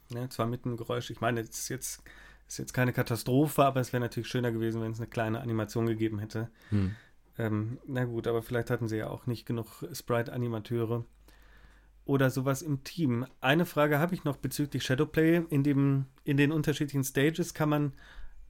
[0.10, 1.10] Ja, zwar mit einem Geräusch.
[1.10, 2.04] Ich meine, es ist jetzt
[2.50, 5.86] ist jetzt keine Katastrophe, aber es wäre natürlich schöner gewesen, wenn es eine kleine Animation
[5.86, 6.50] gegeben hätte.
[6.70, 6.96] Hm.
[7.38, 11.06] Ähm, na gut, aber vielleicht hatten sie ja auch nicht genug Sprite-Animateure
[12.06, 13.26] oder sowas im Team.
[13.40, 15.44] Eine Frage habe ich noch bezüglich Shadowplay.
[15.50, 17.94] In, dem, in den unterschiedlichen Stages kann man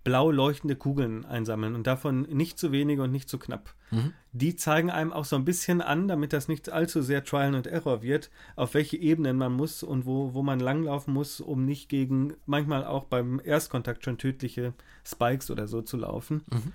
[0.04, 3.76] blau leuchtende Kugeln einsammeln und davon nicht zu wenige und nicht zu knapp.
[3.92, 4.14] Mhm.
[4.32, 7.68] Die zeigen einem auch so ein bisschen an, damit das nicht allzu sehr Trial and
[7.68, 11.90] Error wird, auf welche Ebenen man muss und wo, wo man langlaufen muss, um nicht
[11.90, 14.74] gegen manchmal auch beim Erstkontakt schon tödliche
[15.06, 16.44] Spikes oder so zu laufen.
[16.52, 16.74] Mhm.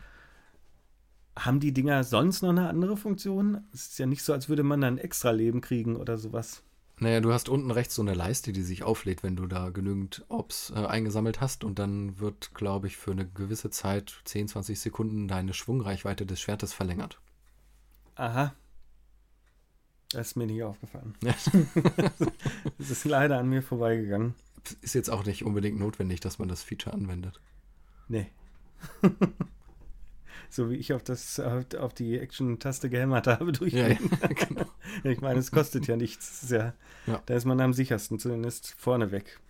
[1.36, 3.64] Haben die Dinger sonst noch eine andere Funktion?
[3.72, 6.62] Es ist ja nicht so, als würde man dann extra Leben kriegen oder sowas.
[7.00, 10.24] Naja, du hast unten rechts so eine Leiste, die sich auflädt, wenn du da genügend
[10.28, 14.78] Ops äh, eingesammelt hast und dann wird, glaube ich, für eine gewisse Zeit, 10, 20
[14.78, 17.20] Sekunden, deine Schwungreichweite des Schwertes verlängert.
[18.14, 18.54] Aha.
[20.10, 21.14] Das ist mir nicht aufgefallen.
[22.78, 24.34] das ist leider an mir vorbeigegangen.
[24.80, 27.40] Ist jetzt auch nicht unbedingt notwendig, dass man das Feature anwendet.
[28.06, 28.28] Nee.
[30.50, 33.72] so wie ich auf, das, auf die Action-Taste gehämmert habe durch.
[33.72, 33.98] Ja, ja,
[34.48, 34.66] genau.
[35.04, 36.48] ich meine, es kostet ja nichts.
[36.50, 36.74] Ja,
[37.06, 37.22] ja.
[37.26, 39.40] Da ist man am sichersten, zumindest vorne weg.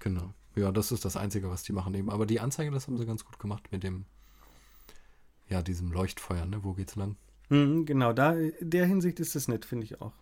[0.00, 0.32] Genau.
[0.56, 2.10] Ja, das ist das Einzige, was die machen eben.
[2.10, 4.04] Aber die Anzeige, das haben sie ganz gut gemacht mit dem,
[5.48, 6.64] ja, diesem Leuchtfeuer, ne?
[6.64, 7.16] Wo geht's lang?
[7.48, 10.12] Mhm, genau, da, in der Hinsicht ist es nett, finde ich auch.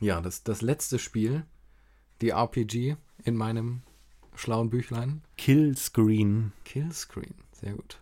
[0.00, 1.44] Ja, das, das letzte Spiel,
[2.20, 3.82] die RPG in meinem
[4.34, 5.22] schlauen Büchlein.
[5.36, 6.52] Killscreen.
[6.64, 8.00] Killscreen, sehr gut.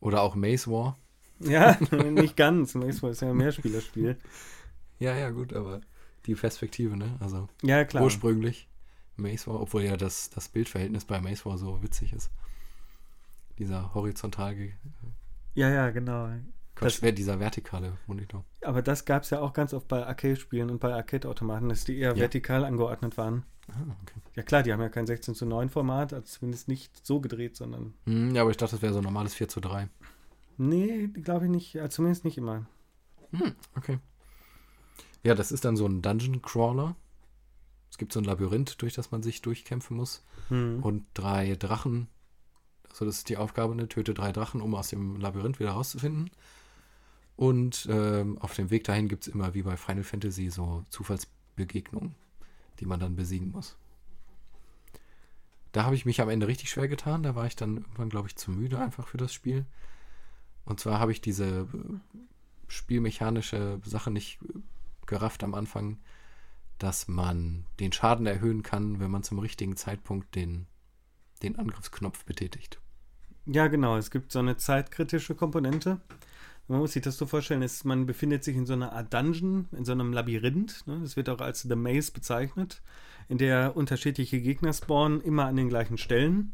[0.00, 0.96] Oder auch Maze War.
[1.40, 1.78] Ja,
[2.10, 2.74] nicht ganz.
[2.74, 4.16] War ist ja ein Mehrspielerspiel.
[4.98, 5.80] Ja, ja, gut, aber
[6.26, 7.16] die Perspektive, ne?
[7.20, 8.04] Also ja, klar.
[8.04, 8.68] ursprünglich
[9.16, 12.30] Maze War, obwohl ja das, das Bildverhältnis bei Maze War so witzig ist.
[13.58, 14.56] Dieser horizontal.
[15.54, 16.30] Ja, ja, genau.
[16.76, 18.44] Das wäre dieser vertikale Monitor.
[18.62, 21.98] Aber das gab es ja auch ganz oft bei Arcade-Spielen und bei Arcade-Automaten, dass die
[21.98, 22.16] eher ja.
[22.16, 23.44] vertikal angeordnet waren.
[23.68, 24.20] Ah, okay.
[24.34, 27.56] Ja klar, die haben ja kein 16 zu 9 Format, also zumindest nicht so gedreht,
[27.56, 27.94] sondern.
[28.06, 29.88] Hm, ja, aber ich dachte, das wäre so ein normales 4 zu 3.
[30.62, 31.76] Nee, glaube ich nicht.
[31.78, 32.66] Also zumindest nicht immer.
[33.32, 33.98] Hm, okay.
[35.22, 36.96] Ja, das ist dann so ein Dungeon Crawler.
[37.90, 40.22] Es gibt so ein Labyrinth, durch das man sich durchkämpfen muss.
[40.48, 40.82] Hm.
[40.82, 42.08] Und drei Drachen.
[42.90, 43.88] Also das ist die Aufgabe, ne?
[43.88, 46.30] Töte drei Drachen, um aus dem Labyrinth wieder rauszufinden.
[47.36, 52.14] Und ähm, auf dem Weg dahin gibt es immer, wie bei Final Fantasy, so Zufallsbegegnungen,
[52.80, 53.78] die man dann besiegen muss.
[55.72, 57.22] Da habe ich mich am Ende richtig schwer getan.
[57.22, 59.64] Da war ich dann irgendwann, glaube ich, zu müde einfach für das Spiel.
[60.64, 61.66] Und zwar habe ich diese äh,
[62.68, 64.58] spielmechanische Sache nicht äh,
[65.06, 65.98] gerafft am Anfang,
[66.78, 70.66] dass man den Schaden erhöhen kann, wenn man zum richtigen Zeitpunkt den,
[71.42, 72.80] den Angriffsknopf betätigt.
[73.46, 73.96] Ja, genau.
[73.96, 76.00] Es gibt so eine zeitkritische Komponente.
[76.68, 79.68] Man muss sich das so vorstellen, ist, man befindet sich in so einer Art Dungeon,
[79.72, 80.86] in so einem Labyrinth.
[80.86, 81.00] Ne?
[81.02, 82.80] Das wird auch als The Maze bezeichnet,
[83.28, 86.52] in der unterschiedliche Gegner spawnen, immer an den gleichen Stellen.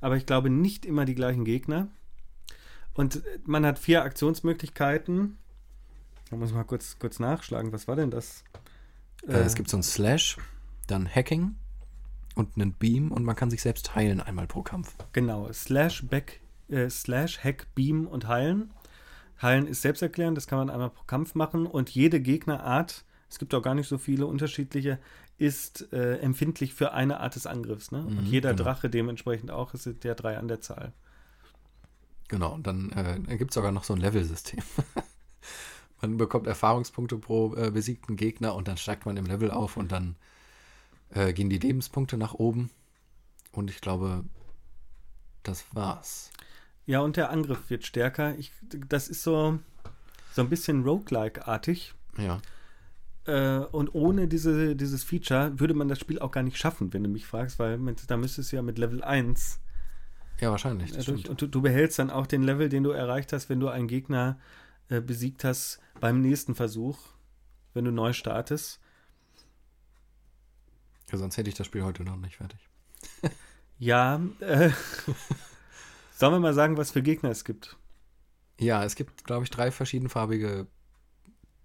[0.00, 1.88] Aber ich glaube nicht immer die gleichen Gegner.
[2.94, 5.38] Und man hat vier Aktionsmöglichkeiten.
[6.30, 7.72] Da muss ich mal kurz, kurz nachschlagen.
[7.72, 8.44] Was war denn das?
[9.26, 10.36] Äh, es gibt so ein Slash,
[10.86, 11.54] dann Hacking
[12.34, 14.94] und einen Beam und man kann sich selbst heilen einmal pro Kampf.
[15.12, 18.70] Genau, Slash, Back, äh, Slash, Hack, Beam und Heilen.
[19.40, 23.54] Heilen ist selbsterklärend, das kann man einmal pro Kampf machen und jede Gegnerart, es gibt
[23.54, 24.98] auch gar nicht so viele unterschiedliche,
[25.38, 27.90] ist äh, empfindlich für eine Art des Angriffs.
[27.90, 28.02] Ne?
[28.02, 28.64] Mhm, und jeder genau.
[28.64, 30.92] Drache dementsprechend auch, es sind ja drei an der Zahl.
[32.28, 34.62] Genau, und dann äh, gibt es sogar noch so ein Level-System.
[36.02, 39.92] man bekommt Erfahrungspunkte pro äh, besiegten Gegner und dann steigt man im Level auf und
[39.92, 40.16] dann
[41.10, 42.70] äh, gehen die Lebenspunkte nach oben.
[43.52, 44.24] Und ich glaube,
[45.42, 46.30] das war's.
[46.86, 48.36] Ja, und der Angriff wird stärker.
[48.38, 48.52] Ich,
[48.88, 49.58] das ist so,
[50.32, 51.94] so ein bisschen roguelike-artig.
[52.18, 52.40] Ja.
[53.24, 57.04] Äh, und ohne diese, dieses Feature würde man das Spiel auch gar nicht schaffen, wenn
[57.04, 59.60] du mich fragst, weil mit, da müsstest du ja mit Level 1
[60.42, 60.90] ja, wahrscheinlich.
[60.90, 63.68] Durch, und du, du, behältst dann auch den Level, den du erreicht hast, wenn du
[63.68, 64.40] einen Gegner
[64.88, 66.98] äh, besiegt hast beim nächsten Versuch,
[67.74, 68.80] wenn du neu startest.
[71.12, 72.58] Ja, sonst hätte ich das Spiel heute noch nicht fertig.
[73.78, 74.70] ja, äh,
[76.16, 77.76] sollen wir mal sagen, was für Gegner es gibt?
[78.58, 80.66] Ja, es gibt, glaube ich, drei verschiedenfarbige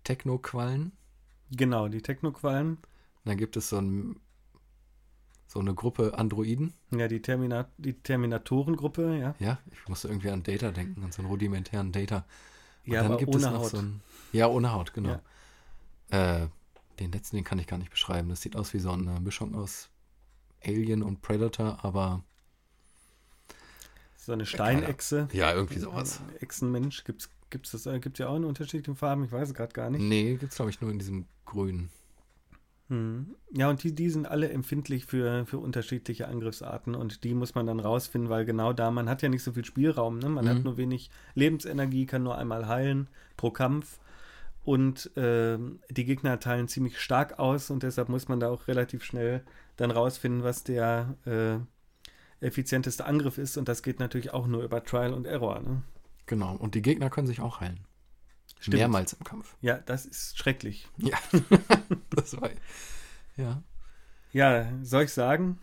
[0.04, 0.92] Techno-Quallen.
[1.50, 2.78] Genau, die Techno-Quallen.
[3.26, 4.20] Dann gibt es so ein
[5.48, 6.74] so eine Gruppe Androiden.
[6.92, 9.36] Ja, die, Termina die Terminatorengruppe, ja.
[9.40, 12.26] Ja, ich musste irgendwie an Data denken, an so einen rudimentären Data.
[12.86, 13.72] Und ja, dann gibt ohne es noch Haut.
[13.72, 14.02] so ein.
[14.34, 15.20] Ja, ohne Haut, genau.
[16.12, 16.44] Ja.
[16.44, 16.48] Äh,
[17.00, 18.30] den letzten, den kann ich gar nicht beschreiben.
[18.30, 19.90] Das sieht aus wie so eine Mischung aus
[20.64, 22.24] Alien und Predator, aber.
[24.16, 25.30] So eine Steinechse.
[25.32, 26.20] Ja, irgendwie sowas.
[26.42, 27.06] Echsenmensch.
[27.06, 27.22] Gibt
[27.66, 29.24] es das äh, gibt's ja auch in unterschiedlichen Farben?
[29.24, 30.02] Ich weiß es gerade gar nicht.
[30.02, 31.90] Nee, gibt es, glaube ich, nur in diesem Grün.
[32.90, 33.36] Hm.
[33.52, 37.66] Ja, und die, die sind alle empfindlich für, für unterschiedliche Angriffsarten und die muss man
[37.66, 40.30] dann rausfinden, weil genau da, man hat ja nicht so viel Spielraum, ne?
[40.30, 40.50] man mhm.
[40.50, 44.00] hat nur wenig Lebensenergie, kann nur einmal heilen pro Kampf
[44.64, 45.58] und äh,
[45.90, 49.44] die Gegner teilen ziemlich stark aus und deshalb muss man da auch relativ schnell
[49.76, 54.82] dann rausfinden, was der äh, effizienteste Angriff ist und das geht natürlich auch nur über
[54.82, 55.60] Trial und Error.
[55.60, 55.82] Ne?
[56.26, 57.80] Genau, und die Gegner können sich auch heilen.
[58.60, 58.78] Stimmt.
[58.78, 59.56] Mehrmals im Kampf.
[59.62, 60.88] Ja, das ist schrecklich.
[60.98, 61.18] Ja,
[62.10, 62.50] das war.
[63.36, 63.62] Ja.
[64.32, 65.60] Ja, soll ich sagen?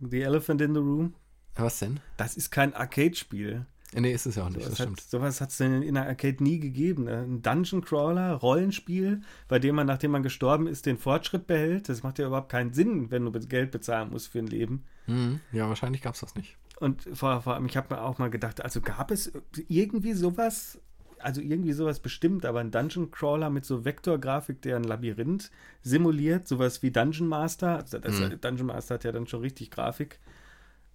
[0.00, 1.14] The Elephant in the Room?
[1.56, 2.00] Was denn?
[2.16, 3.66] Das ist kein Arcade-Spiel.
[3.94, 5.00] Nee, ist es ja auch nicht, so das stimmt.
[5.00, 7.04] Hat, sowas hat es in der Arcade nie gegeben.
[7.04, 7.22] Ne?
[7.22, 11.88] Ein Dungeon Crawler, Rollenspiel, bei dem man, nachdem man gestorben ist, den Fortschritt behält.
[11.88, 14.84] Das macht ja überhaupt keinen Sinn, wenn du Geld bezahlen musst für ein Leben.
[15.06, 15.40] Mhm.
[15.52, 16.58] Ja, wahrscheinlich gab es das nicht.
[16.80, 19.32] Und vor, vor allem, ich habe mir auch mal gedacht, also gab es
[19.68, 20.78] irgendwie sowas
[21.20, 25.50] also irgendwie sowas bestimmt, aber ein Dungeon Crawler mit so Vektorgrafik, der ein Labyrinth
[25.82, 27.76] simuliert, sowas wie Dungeon Master.
[27.76, 28.40] Also das, mhm.
[28.40, 30.18] Dungeon Master hat ja dann schon richtig Grafik.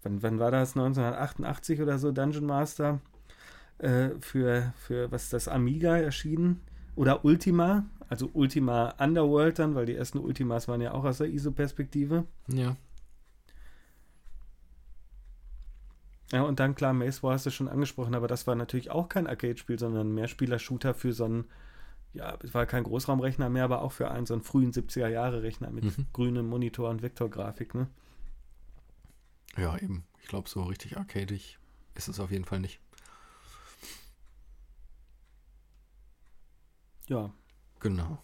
[0.03, 0.75] Wann, wann war das?
[0.75, 2.99] 1988 oder so, Dungeon Master.
[3.79, 6.61] Äh, für, für was ist das Amiga erschienen.
[6.95, 11.27] Oder Ultima, also Ultima Underworld dann, weil die ersten Ultimas waren ja auch aus der
[11.27, 12.25] ISO-Perspektive.
[12.47, 12.75] Ja.
[16.33, 19.07] Ja, und dann klar, Maze War hast du schon angesprochen, aber das war natürlich auch
[19.07, 21.45] kein Arcade-Spiel, sondern ein Mehrspieler-Shooter für so einen,
[22.13, 25.83] ja, es war kein Großraumrechner mehr, aber auch für einen so einen frühen 70er-Jahre-Rechner mit
[25.95, 26.07] mhm.
[26.11, 27.87] grünem Monitor und Vektorgrafik, ne?
[29.57, 30.05] Ja, eben.
[30.23, 31.59] Ich glaube, so richtig arcadig
[31.93, 32.79] ist es auf jeden Fall nicht.
[37.09, 37.31] Ja.
[37.79, 38.23] Genau.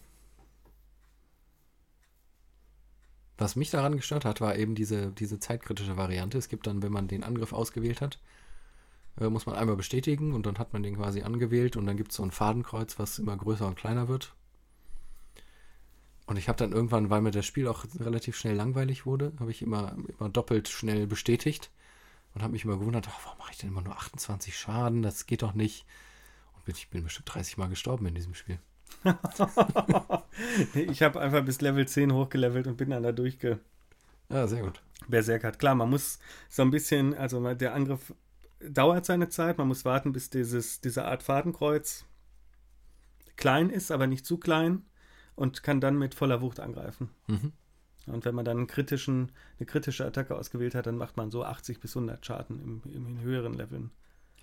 [3.40, 6.38] Was mich daran gestört hat, war eben diese, diese zeitkritische Variante.
[6.38, 8.18] Es gibt dann, wenn man den Angriff ausgewählt hat,
[9.18, 12.10] Äh, muss man einmal bestätigen und dann hat man den quasi angewählt und dann gibt
[12.12, 14.34] es so ein Fadenkreuz, was immer größer und kleiner wird.
[16.26, 19.50] Und ich habe dann irgendwann, weil mir das Spiel auch relativ schnell langweilig wurde, habe
[19.50, 21.70] ich immer, immer doppelt schnell bestätigt
[22.34, 25.02] und habe mich immer gewundert, oh, warum mache ich denn immer nur 28 Schaden?
[25.02, 25.84] Das geht doch nicht.
[26.54, 28.60] Und ich bin bestimmt 30 Mal gestorben in diesem Spiel.
[30.74, 33.58] ich habe einfach bis Level 10 hochgelevelt und bin dann da durchge.
[34.28, 34.82] Ja, sehr gut.
[35.08, 36.18] Berserk Klar, man muss
[36.48, 38.14] so ein bisschen, also der Angriff
[38.60, 39.58] dauert seine Zeit.
[39.58, 42.04] Man muss warten, bis dieses, diese Art Fadenkreuz
[43.36, 44.84] klein ist, aber nicht zu klein
[45.34, 47.10] und kann dann mit voller Wucht angreifen.
[47.26, 47.52] Mhm.
[48.06, 51.44] Und wenn man dann einen kritischen, eine kritische Attacke ausgewählt hat, dann macht man so
[51.44, 53.90] 80 bis 100 Schaden im, im, in höheren Leveln.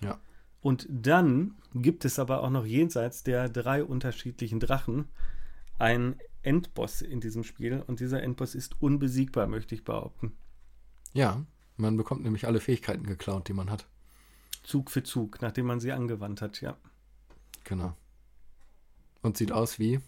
[0.00, 0.18] Ja.
[0.60, 5.08] Und dann gibt es aber auch noch jenseits der drei unterschiedlichen Drachen
[5.78, 7.82] einen Endboss in diesem Spiel.
[7.86, 10.36] Und dieser Endboss ist unbesiegbar, möchte ich behaupten.
[11.12, 11.44] Ja,
[11.76, 13.86] man bekommt nämlich alle Fähigkeiten geklaut, die man hat.
[14.62, 16.76] Zug für Zug, nachdem man sie angewandt hat, ja.
[17.64, 17.96] Genau.
[19.22, 20.00] Und sieht aus wie.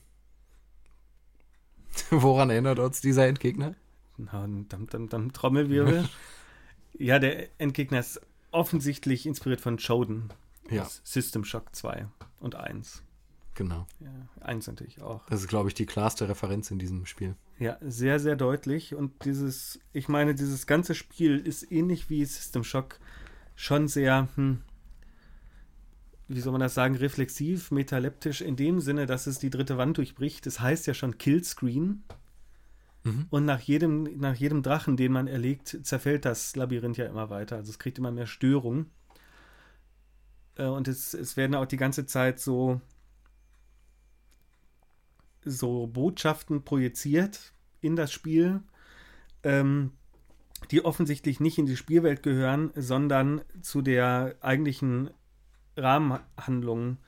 [2.10, 3.74] Woran erinnert uns dieser Endgegner?
[4.16, 6.08] Na, dann, dann, dann Trommelwirbel.
[6.98, 8.20] ja, der Endgegner ist
[8.52, 10.32] offensichtlich inspiriert von Shodan.
[10.70, 10.88] Ja.
[11.04, 12.06] System Shock 2
[12.40, 13.02] und 1.
[13.54, 13.86] Genau.
[13.98, 14.08] Ja,
[14.40, 15.26] 1 natürlich auch.
[15.26, 17.34] Das ist, glaube ich, die klarste Referenz in diesem Spiel.
[17.58, 18.94] Ja, sehr, sehr deutlich.
[18.94, 22.98] Und dieses, ich meine, dieses ganze Spiel ist ähnlich wie System Shock
[23.56, 24.62] schon sehr, hm,
[26.28, 29.98] wie soll man das sagen, reflexiv, metaleptisch, in dem Sinne, dass es die dritte Wand
[29.98, 30.46] durchbricht.
[30.46, 32.04] Das heißt ja schon Killscreen.
[33.04, 33.26] Mhm.
[33.30, 37.56] Und nach jedem, nach jedem Drachen, den man erlegt, zerfällt das Labyrinth ja immer weiter.
[37.56, 38.86] Also es kriegt immer mehr Störung.
[40.56, 42.80] Äh, und es, es werden auch die ganze Zeit so,
[45.44, 48.62] so Botschaften projiziert in das Spiel.
[49.42, 49.92] Ähm,
[50.70, 55.10] die offensichtlich nicht in die Spielwelt gehören, sondern zu der eigentlichen
[55.76, 56.98] Rahmenhandlung,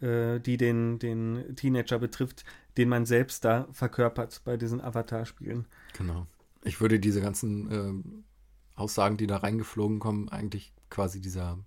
[0.00, 2.44] äh, die den, den Teenager betrifft,
[2.76, 5.66] den man selbst da verkörpert bei diesen Avatar-Spielen.
[5.96, 6.26] Genau.
[6.64, 11.58] Ich würde diese ganzen äh, Aussagen, die da reingeflogen kommen, eigentlich quasi dieser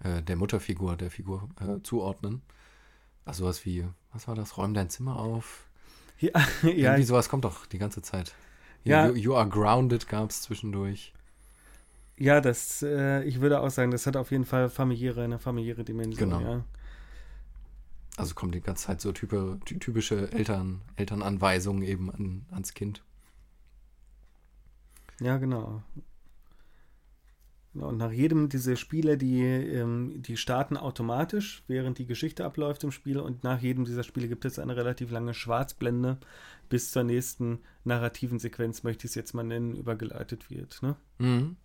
[0.00, 2.42] äh, der Mutterfigur, der Figur äh, zuordnen.
[3.24, 4.56] Also was wie, was war das?
[4.56, 5.68] Räum dein Zimmer auf.
[6.18, 6.30] Ja,
[6.62, 6.68] ja.
[6.68, 8.34] Irgendwie sowas kommt doch die ganze Zeit.
[8.84, 9.06] Ja.
[9.08, 11.14] You, you Are Grounded gab es zwischendurch.
[12.16, 15.84] Ja, das, äh, ich würde auch sagen, das hat auf jeden Fall familiäre, eine familiäre
[15.84, 16.30] Dimension.
[16.30, 16.40] Genau.
[16.40, 16.64] Ja.
[18.16, 23.02] Also kommt die ganze Zeit so type, typische Eltern, Elternanweisungen eben an, ans Kind.
[25.20, 25.82] Ja, genau.
[27.74, 32.92] Und nach jedem dieser Spiele, die, ähm, die starten automatisch, während die Geschichte abläuft im
[32.92, 33.18] Spiel.
[33.18, 36.18] Und nach jedem dieser Spiele gibt es eine relativ lange Schwarzblende,
[36.68, 40.82] bis zur nächsten narrativen Sequenz, möchte ich es jetzt mal nennen, übergeleitet wird.
[40.82, 40.94] Ne?
[41.18, 41.56] Mhm.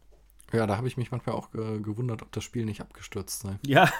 [0.51, 3.59] Ja, da habe ich mich manchmal auch ge gewundert, ob das Spiel nicht abgestürzt sei.
[3.63, 3.91] Ja.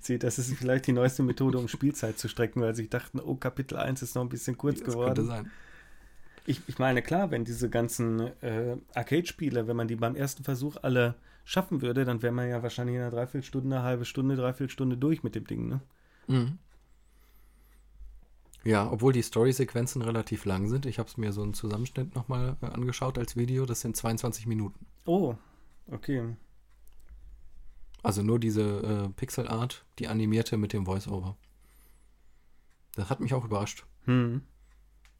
[0.00, 3.34] Seht, das ist vielleicht die neueste Methode, um Spielzeit zu strecken, weil sie dachten, oh,
[3.34, 5.14] Kapitel 1 ist noch ein bisschen kurz das geworden.
[5.14, 5.50] Könnte sein.
[6.46, 10.76] Ich, ich meine, klar, wenn diese ganzen äh, Arcade-Spiele, wenn man die beim ersten Versuch
[10.82, 11.14] alle
[11.44, 15.22] schaffen würde, dann wäre man ja wahrscheinlich in einer Dreiviertelstunde, eine halbe Stunde, Dreiviertelstunde durch
[15.22, 15.80] mit dem Ding, ne?
[16.26, 16.58] Mhm.
[18.64, 20.84] Ja, obwohl die Story-Sequenzen relativ lang sind.
[20.84, 23.64] Ich habe es mir so einen Zusammenschnitt nochmal äh, angeschaut als Video.
[23.66, 24.86] Das sind 22 Minuten.
[25.06, 25.36] Oh,
[25.90, 26.36] okay.
[28.02, 31.36] Also nur diese äh, Pixel-Art, die animierte mit dem Voice-Over.
[32.94, 33.84] Das hat mich auch überrascht.
[34.04, 34.42] Hm.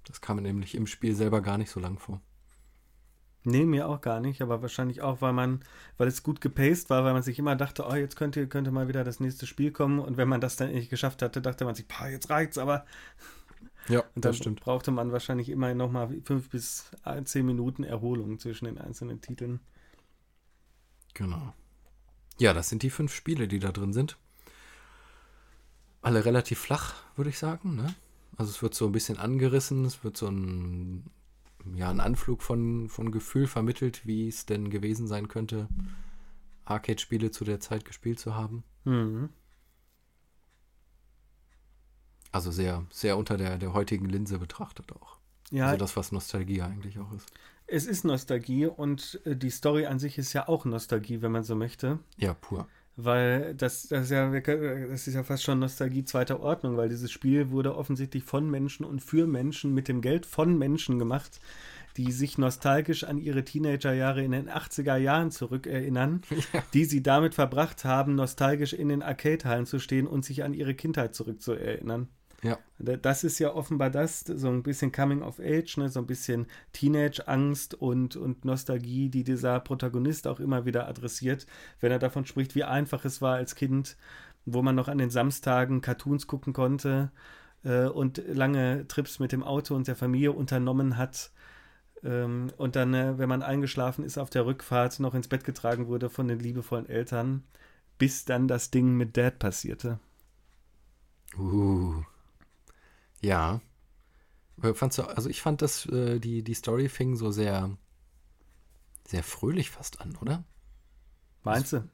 [0.04, 2.20] Das kam mir nämlich im Spiel selber gar nicht so lang vor.
[3.44, 5.60] Nee, mir auch gar nicht, aber wahrscheinlich auch, weil man,
[5.96, 8.88] weil es gut gepaced war, weil man sich immer dachte, oh, jetzt könnte, könnte mal
[8.88, 11.74] wieder das nächste Spiel kommen und wenn man das dann nicht geschafft hatte, dachte man
[11.74, 12.84] sich, boah, jetzt reicht's, aber
[13.88, 14.60] ja, und dann stimmt.
[14.60, 16.90] brauchte man wahrscheinlich immer nochmal fünf bis
[17.24, 19.60] zehn Minuten Erholung zwischen den einzelnen Titeln.
[21.14, 21.54] Genau.
[22.38, 24.16] Ja, das sind die fünf Spiele, die da drin sind.
[26.02, 27.94] Alle relativ flach, würde ich sagen, ne?
[28.36, 31.10] Also es wird so ein bisschen angerissen, es wird so ein,
[31.74, 35.68] ja, ein Anflug von, von Gefühl vermittelt, wie es denn gewesen sein könnte,
[36.64, 38.62] Arcade-Spiele zu der Zeit gespielt zu haben.
[38.84, 39.30] Mhm.
[42.30, 45.18] Also sehr, sehr unter der, der heutigen Linse betrachtet auch.
[45.50, 45.66] Ja.
[45.66, 47.28] Also das, was Nostalgie eigentlich auch ist.
[47.70, 51.44] Es ist Nostalgie und äh, die Story an sich ist ja auch Nostalgie, wenn man
[51.44, 51.98] so möchte.
[52.16, 52.66] Ja, pur
[53.00, 57.12] weil das, das, ist ja, das ist ja fast schon Nostalgie zweiter Ordnung, weil dieses
[57.12, 61.38] Spiel wurde offensichtlich von Menschen und für Menschen mit dem Geld von Menschen gemacht,
[61.96, 66.62] die sich nostalgisch an ihre Teenagerjahre in den 80er Jahren zurückerinnern, ja.
[66.74, 70.74] die sie damit verbracht haben, nostalgisch in den Arcade-Hallen zu stehen und sich an ihre
[70.74, 72.08] Kindheit zurückzuerinnern.
[72.42, 72.58] Ja.
[72.78, 75.88] Das ist ja offenbar das, so ein bisschen Coming of Age, ne?
[75.88, 81.46] so ein bisschen Teenage-Angst und, und Nostalgie, die dieser Protagonist auch immer wieder adressiert,
[81.80, 83.96] wenn er davon spricht, wie einfach es war als Kind,
[84.46, 87.10] wo man noch an den Samstagen Cartoons gucken konnte
[87.64, 91.32] äh, und lange Trips mit dem Auto und der Familie unternommen hat.
[92.04, 95.88] Ähm, und dann, äh, wenn man eingeschlafen ist auf der Rückfahrt, noch ins Bett getragen
[95.88, 97.42] wurde von den liebevollen Eltern,
[97.98, 99.98] bis dann das Ding mit Dad passierte.
[101.36, 102.04] Uh.
[103.20, 103.60] Ja.
[104.74, 107.76] Fandst du, also ich fand das, äh, die, die Story fing so sehr,
[109.06, 110.44] sehr fröhlich fast an, oder?
[111.44, 111.88] Meinst du?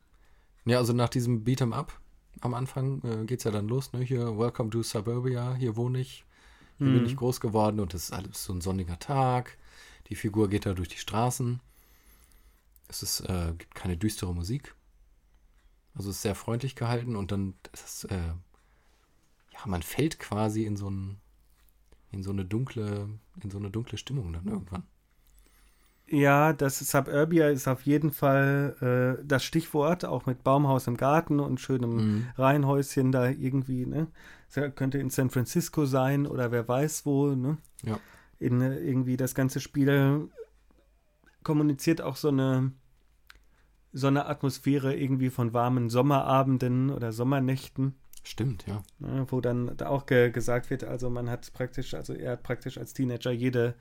[0.65, 2.01] Ja, also nach diesem Beat'em Up
[2.41, 4.01] am Anfang äh, geht es ja dann los, ne?
[4.01, 6.25] Hier, Welcome to Suburbia, hier wohne ich,
[6.79, 6.95] hier hm.
[6.95, 9.59] bin ich groß geworden und es ist alles so ein sonniger Tag.
[10.09, 11.61] Die Figur geht da durch die Straßen.
[12.89, 14.75] Es ist, äh, gibt keine düstere Musik.
[15.95, 18.33] Also es ist sehr freundlich gehalten und dann ist es, äh,
[19.55, 21.17] ja, man fällt quasi in so ein,
[22.11, 23.09] in so eine dunkle,
[23.43, 24.85] in so eine dunkle Stimmung dann irgendwann.
[26.07, 31.41] Ja, das Suburbia ist auf jeden Fall äh, das Stichwort, auch mit Baumhaus im Garten
[31.41, 32.27] und schönem mhm.
[32.37, 34.09] Reihenhäuschen da irgendwie, ne?
[34.55, 37.57] Das könnte in San Francisco sein oder wer weiß wo, ne?
[37.83, 37.99] Ja.
[38.39, 40.29] In äh, irgendwie das ganze Spiel
[41.43, 42.73] kommuniziert auch so eine
[43.93, 47.95] so eine Atmosphäre irgendwie von warmen Sommerabenden oder Sommernächten.
[48.25, 48.83] Stimmt, ja.
[48.99, 52.43] Ne, wo dann da auch ge gesagt wird, also man hat praktisch, also er hat
[52.43, 53.75] praktisch als Teenager jede,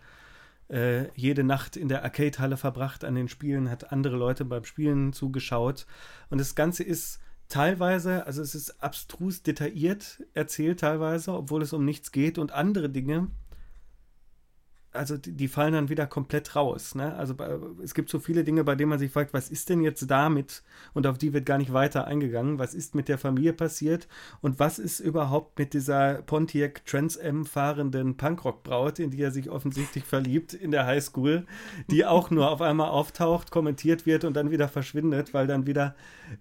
[0.69, 5.13] äh, jede Nacht in der Arcade-Halle verbracht an den Spielen, hat andere Leute beim Spielen
[5.13, 5.87] zugeschaut.
[6.29, 11.85] Und das Ganze ist teilweise, also es ist abstrus detailliert erzählt teilweise, obwohl es um
[11.85, 13.29] nichts geht und andere Dinge,
[14.93, 16.95] also die, die, fallen dann wieder komplett raus.
[16.95, 17.15] Ne?
[17.15, 17.35] Also
[17.83, 20.63] es gibt so viele Dinge, bei denen man sich fragt, was ist denn jetzt damit?
[20.93, 22.59] Und auf die wird gar nicht weiter eingegangen.
[22.59, 24.07] Was ist mit der Familie passiert?
[24.41, 29.49] Und was ist überhaupt mit dieser Pontiac Trans Am fahrenden Punkrock-Braut, in die er sich
[29.49, 31.45] offensichtlich verliebt in der Highschool,
[31.89, 35.95] die auch nur auf einmal auftaucht, kommentiert wird und dann wieder verschwindet, weil dann wieder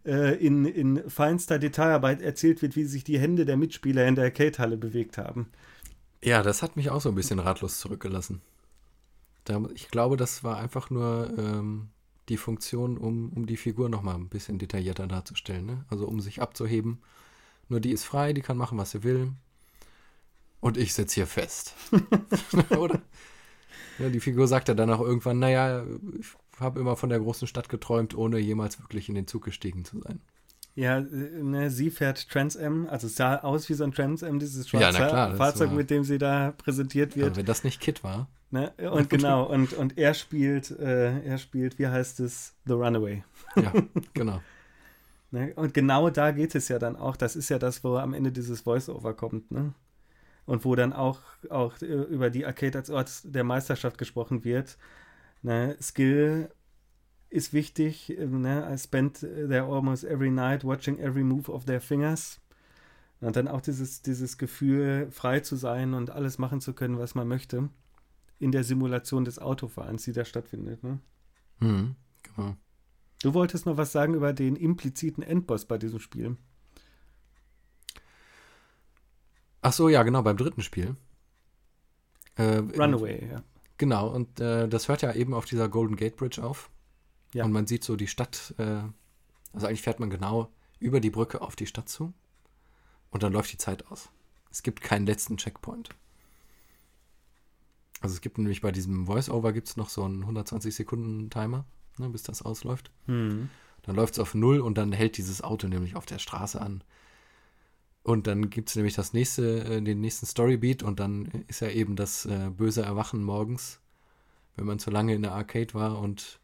[0.05, 4.24] äh, in, in feinster Detailarbeit erzählt wird, wie sich die Hände der Mitspieler in der
[4.24, 5.48] Arcade-Halle bewegt haben.
[6.25, 8.43] Ja, das hat mich auch so ein bisschen ratlos zurückgelassen.
[9.75, 11.89] Ich glaube, das war einfach nur ähm,
[12.29, 15.66] die Funktion, um, um die Figur nochmal ein bisschen detaillierter darzustellen.
[15.66, 15.85] Ne?
[15.89, 17.03] Also um sich abzuheben.
[17.68, 19.33] Nur die ist frei, die kann machen, was sie will.
[20.61, 21.75] Und ich sitze hier fest.
[22.79, 23.03] Oder?
[23.99, 25.85] Ja, die Figur sagt ja dann auch irgendwann, naja,
[26.18, 26.27] ich
[26.61, 30.01] habe immer von der großen Stadt geträumt, ohne jemals wirklich in den Zug gestiegen zu
[30.01, 30.20] sein.
[30.75, 34.23] Ja, äh, ne, sie fährt Trans Am, also es sah aus wie so ein Trans
[34.23, 37.37] Am, dieses schwarze ja, klar, Fahrzeug, war, mit dem sie da präsentiert wird.
[37.37, 38.29] Wenn das nicht Kit war.
[38.51, 38.73] Ne?
[38.91, 43.25] Und genau, und, und er spielt, äh, er spielt, wie heißt es, The Runaway.
[43.57, 43.73] Ja,
[44.12, 44.43] genau.
[45.31, 45.55] ne?
[45.57, 47.16] Und genau da geht es ja dann auch.
[47.16, 49.73] Das ist ja das, wo am Ende dieses Voice-Over kommt, ne?
[50.45, 54.77] Und wo dann auch, auch äh, über die Arcade als Ort der Meisterschaft gesprochen wird.
[55.41, 55.77] Ne?
[55.81, 56.51] Skill
[57.33, 58.16] ist wichtig.
[58.16, 58.68] Ähm, ne?
[58.72, 62.41] I spent there almost every night watching every move of their fingers.
[63.20, 67.14] Und dann auch dieses, dieses Gefühl, frei zu sein und alles machen zu können, was
[67.14, 67.68] man möchte.
[68.39, 70.83] In der Simulation des Autofahrens, die da stattfindet.
[70.83, 70.99] Ne?
[71.61, 72.57] Mhm, genau.
[73.22, 76.37] Du wolltest noch was sagen über den impliziten Endboss bei diesem Spiel.
[79.61, 80.97] Ach so, ja, genau, beim dritten Spiel.
[82.35, 83.45] Äh, Runaway, ja.
[83.78, 86.72] Genau, und äh, das hört ja eben auf dieser Golden Gate Bridge auf.
[87.35, 87.45] Ja.
[87.45, 88.83] Und man sieht so die Stadt, äh,
[89.53, 92.12] also eigentlich fährt man genau über die Brücke auf die Stadt zu
[93.11, 94.11] und dann läuft die Zeit aus.
[94.51, 95.91] Es gibt keinen letzten Checkpoint.
[98.01, 101.64] Also es gibt nämlich bei diesem Voice-Over gibt es noch so einen 120 Sekunden Timer,
[101.99, 102.91] ne, bis das ausläuft.
[103.07, 103.49] Mhm.
[103.83, 106.83] Dann läuft es auf Null und dann hält dieses Auto nämlich auf der Straße an.
[108.03, 111.70] Und dann gibt es nämlich das nächste, äh, den nächsten Storybeat und dann ist ja
[111.70, 113.80] eben das äh, böse Erwachen morgens,
[114.57, 116.41] wenn man zu lange in der Arcade war und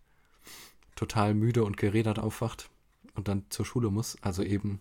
[0.98, 2.70] total müde und gerädert aufwacht
[3.14, 4.16] und dann zur Schule muss.
[4.20, 4.80] Also eben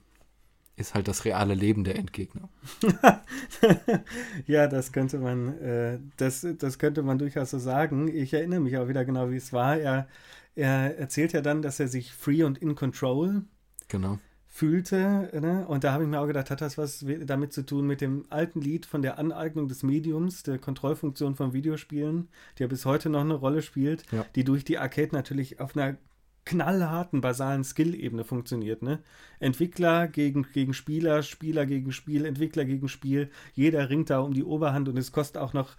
[0.76, 2.50] ist halt das reale Leben der Endgegner.
[4.48, 8.08] ja, das könnte man, äh, das, das könnte man durchaus so sagen.
[8.08, 9.78] Ich erinnere mich auch wieder genau, wie es war.
[9.78, 10.08] Er,
[10.56, 13.44] er erzählt ja dann, dass er sich free und in control
[13.88, 14.20] genau.
[14.58, 15.30] Fühlte.
[15.40, 15.68] Ne?
[15.68, 18.26] Und da habe ich mir auch gedacht, hat das was damit zu tun mit dem
[18.32, 22.28] alten Lied von der Aneignung des Mediums, der Kontrollfunktion von Videospielen,
[22.58, 24.26] die ja bis heute noch eine Rolle spielt, ja.
[24.34, 25.98] die durch die Arcade natürlich auf einer
[26.46, 28.82] knallharten, basalen Skill-Ebene funktioniert.
[28.82, 29.00] Ne?
[29.40, 33.30] Entwickler gegen, gegen Spieler, Spieler gegen Spiel, Entwickler gegen Spiel.
[33.54, 35.76] Jeder ringt da um die Oberhand und es kostet auch noch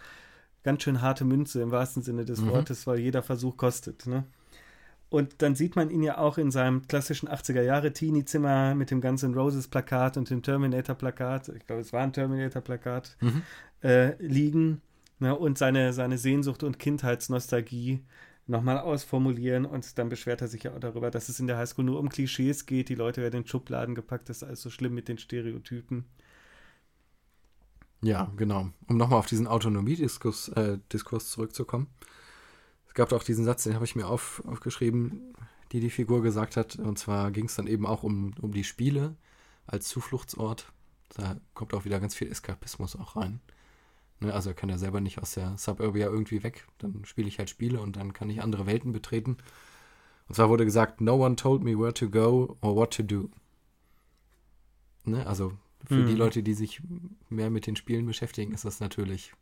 [0.62, 2.50] ganz schön harte Münze im wahrsten Sinne des mhm.
[2.50, 4.06] Wortes, weil jeder Versuch kostet.
[4.06, 4.24] Ne?
[5.10, 10.18] Und dann sieht man ihn ja auch in seinem klassischen 80er-Jahre-Teenie-Zimmer mit dem ganzen Roses-Plakat
[10.18, 13.42] und dem Terminator-Plakat, ich glaube, es war ein Terminator-Plakat, mhm.
[13.82, 14.82] äh, liegen
[15.18, 18.04] ne, und seine, seine Sehnsucht und Kindheitsnostalgie
[18.46, 19.64] nochmal ausformulieren.
[19.64, 22.10] Und dann beschwert er sich ja auch darüber, dass es in der Highschool nur um
[22.10, 22.90] Klischees geht.
[22.90, 26.04] Die Leute werden in Schubladen gepackt, das ist alles so schlimm mit den Stereotypen.
[28.02, 28.68] Ja, genau.
[28.86, 31.88] Um nochmal auf diesen Autonomiediskurs äh, Diskurs zurückzukommen
[32.94, 35.34] gab auch diesen Satz, den habe ich mir auf, aufgeschrieben,
[35.72, 36.76] die die Figur gesagt hat.
[36.76, 39.16] Und zwar ging es dann eben auch um, um die Spiele
[39.66, 40.72] als Zufluchtsort.
[41.14, 43.40] Da kommt auch wieder ganz viel Eskapismus auch rein.
[44.20, 46.66] Ne, also er kann ja selber nicht aus der Suburbia irgendwie weg.
[46.78, 49.36] Dann spiele ich halt Spiele und dann kann ich andere Welten betreten.
[50.28, 53.30] Und zwar wurde gesagt, no one told me where to go or what to do.
[55.04, 55.52] Ne, also
[55.86, 56.06] für hm.
[56.06, 56.82] die Leute, die sich
[57.28, 59.32] mehr mit den Spielen beschäftigen, ist das natürlich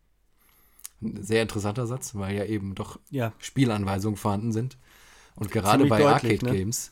[1.03, 3.33] ein sehr interessanter Satz, weil ja eben doch ja.
[3.39, 4.79] Spielanweisungen vorhanden sind.
[5.35, 6.91] Und gerade Ziemlich bei Arcade-Games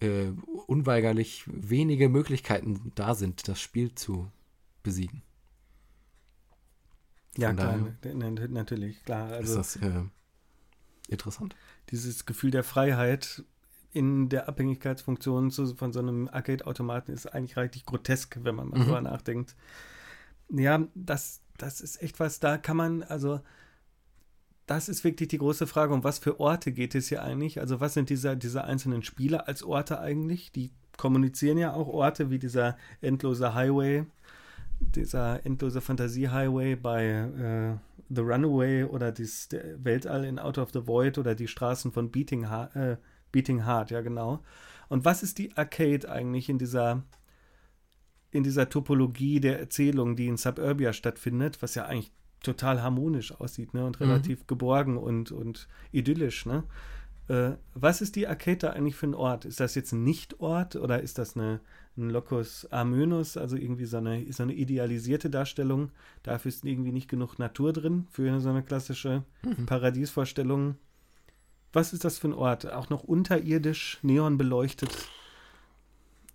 [0.00, 0.06] ne?
[0.06, 0.32] äh,
[0.66, 4.30] unweigerlich wenige Möglichkeiten da sind, das Spiel zu
[4.82, 5.22] besiegen.
[7.36, 7.78] Ja, klar,
[8.48, 9.30] natürlich, klar.
[9.30, 10.02] Also, ist das äh,
[11.08, 11.56] interessant.
[11.90, 13.44] Dieses Gefühl der Freiheit
[13.92, 18.80] in der Abhängigkeitsfunktion zu, von so einem Arcade-Automaten ist eigentlich richtig grotesk, wenn man mal
[18.80, 18.84] mhm.
[18.84, 19.54] drüber nachdenkt.
[20.50, 23.40] Ja, das, das ist echt was, da kann man, also
[24.66, 27.60] das ist wirklich die große Frage, um was für Orte geht es hier eigentlich?
[27.60, 30.50] Also was sind diese, diese einzelnen Spieler als Orte eigentlich?
[30.52, 34.06] Die kommunizieren ja auch Orte wie dieser endlose Highway,
[34.80, 37.76] dieser endlose Fantasie-Highway bei äh,
[38.08, 42.50] The Runaway oder das Weltall in Out of the Void oder die Straßen von Beating,
[42.50, 42.96] Heart, äh,
[43.30, 44.42] Beating Heart, ja genau.
[44.88, 47.02] Und was ist die Arcade eigentlich in dieser
[48.32, 52.10] in dieser Topologie der Erzählung, die in Suburbia stattfindet, was ja eigentlich
[52.42, 53.84] total harmonisch aussieht ne?
[53.84, 54.06] und mhm.
[54.06, 54.46] relativ mhm.
[54.48, 56.46] geborgen und, und idyllisch.
[56.46, 56.64] Ne?
[57.28, 59.44] Äh, was ist die Arcade da eigentlich für ein Ort?
[59.44, 61.60] Ist das jetzt ein Nicht-Ort oder ist das eine,
[61.96, 65.90] ein Locus Armenus, also irgendwie so eine, so eine idealisierte Darstellung?
[66.22, 69.66] Dafür ist irgendwie nicht genug Natur drin für so eine klassische mhm.
[69.66, 70.76] Paradiesvorstellung.
[71.74, 72.70] Was ist das für ein Ort?
[72.70, 74.90] Auch noch unterirdisch, neon beleuchtet?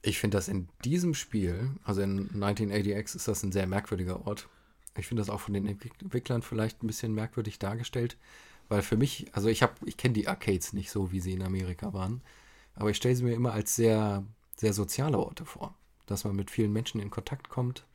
[0.07, 4.47] Ich finde das in diesem Spiel, also in 1980X, ist das ein sehr merkwürdiger Ort.
[4.95, 8.15] Ich finde das auch von den Entwicklern vielleicht ein bisschen merkwürdig dargestellt,
[8.69, 11.43] weil für mich, also ich habe, ich kenne die Arcades nicht so, wie sie in
[11.43, 12.21] Amerika waren,
[12.73, 14.23] aber ich stelle sie mir immer als sehr,
[14.55, 17.85] sehr soziale Orte vor, dass man mit vielen Menschen in Kontakt kommt,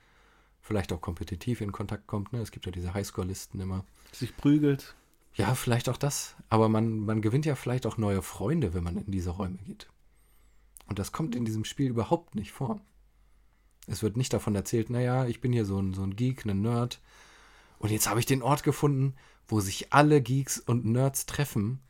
[0.60, 2.34] vielleicht auch kompetitiv in Kontakt kommt.
[2.34, 2.40] Ne?
[2.40, 3.86] Es gibt ja diese Highscore-Listen immer.
[4.12, 4.94] Sich prügelt.
[5.34, 6.36] Ja, vielleicht auch das.
[6.50, 9.88] Aber man, man gewinnt ja vielleicht auch neue Freunde, wenn man in diese Räume geht.
[10.86, 12.80] Und das kommt in diesem Spiel überhaupt nicht vor.
[13.86, 16.60] Es wird nicht davon erzählt, naja, ich bin hier so ein, so ein Geek, ein
[16.60, 17.00] Nerd.
[17.78, 19.14] Und jetzt habe ich den Ort gefunden,
[19.48, 21.80] wo sich alle Geeks und Nerds treffen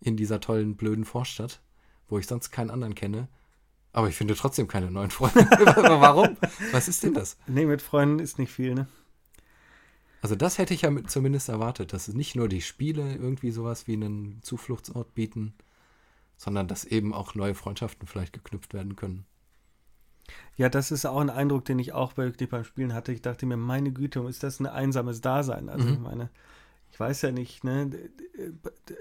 [0.00, 1.60] in dieser tollen, blöden Vorstadt,
[2.08, 3.28] wo ich sonst keinen anderen kenne.
[3.92, 5.40] Aber ich finde trotzdem keine neuen Freunde.
[5.40, 6.36] Warum?
[6.72, 7.38] Was ist denn das?
[7.46, 8.86] Nee, mit Freunden ist nicht viel, ne?
[10.20, 13.94] Also das hätte ich ja zumindest erwartet, dass nicht nur die Spiele irgendwie sowas wie
[13.94, 15.54] einen Zufluchtsort bieten,
[16.38, 19.26] sondern dass eben auch neue Freundschaften vielleicht geknüpft werden können.
[20.56, 23.12] Ja, das ist auch ein Eindruck, den ich auch wirklich beim Spielen hatte.
[23.12, 25.68] Ich dachte mir, meine Güte, ist das ein einsames Dasein?
[25.68, 25.94] Also mhm.
[25.94, 26.30] ich meine,
[26.90, 27.90] ich weiß ja nicht, ne,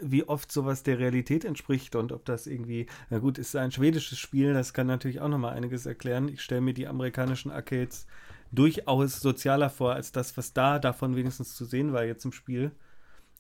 [0.01, 4.17] wie oft sowas der Realität entspricht und ob das irgendwie, na gut, ist ein schwedisches
[4.17, 6.27] Spiel, das kann natürlich auch nochmal einiges erklären.
[6.27, 8.07] Ich stelle mir die amerikanischen Arcades
[8.51, 12.71] durchaus sozialer vor, als das, was da davon wenigstens zu sehen war jetzt im Spiel.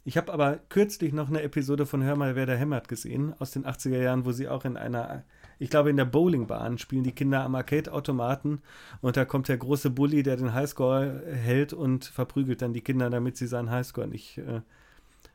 [0.07, 3.51] Ich habe aber kürzlich noch eine Episode von Hör mal, wer da hämmert gesehen, aus
[3.51, 5.25] den 80er Jahren, wo sie auch in einer,
[5.59, 8.61] ich glaube in der Bowlingbahn spielen die Kinder am Arcade-Automaten
[9.01, 13.09] und da kommt der große Bully, der den Highscore hält und verprügelt dann die Kinder,
[13.09, 14.61] damit sie seinen Highscore nicht, äh,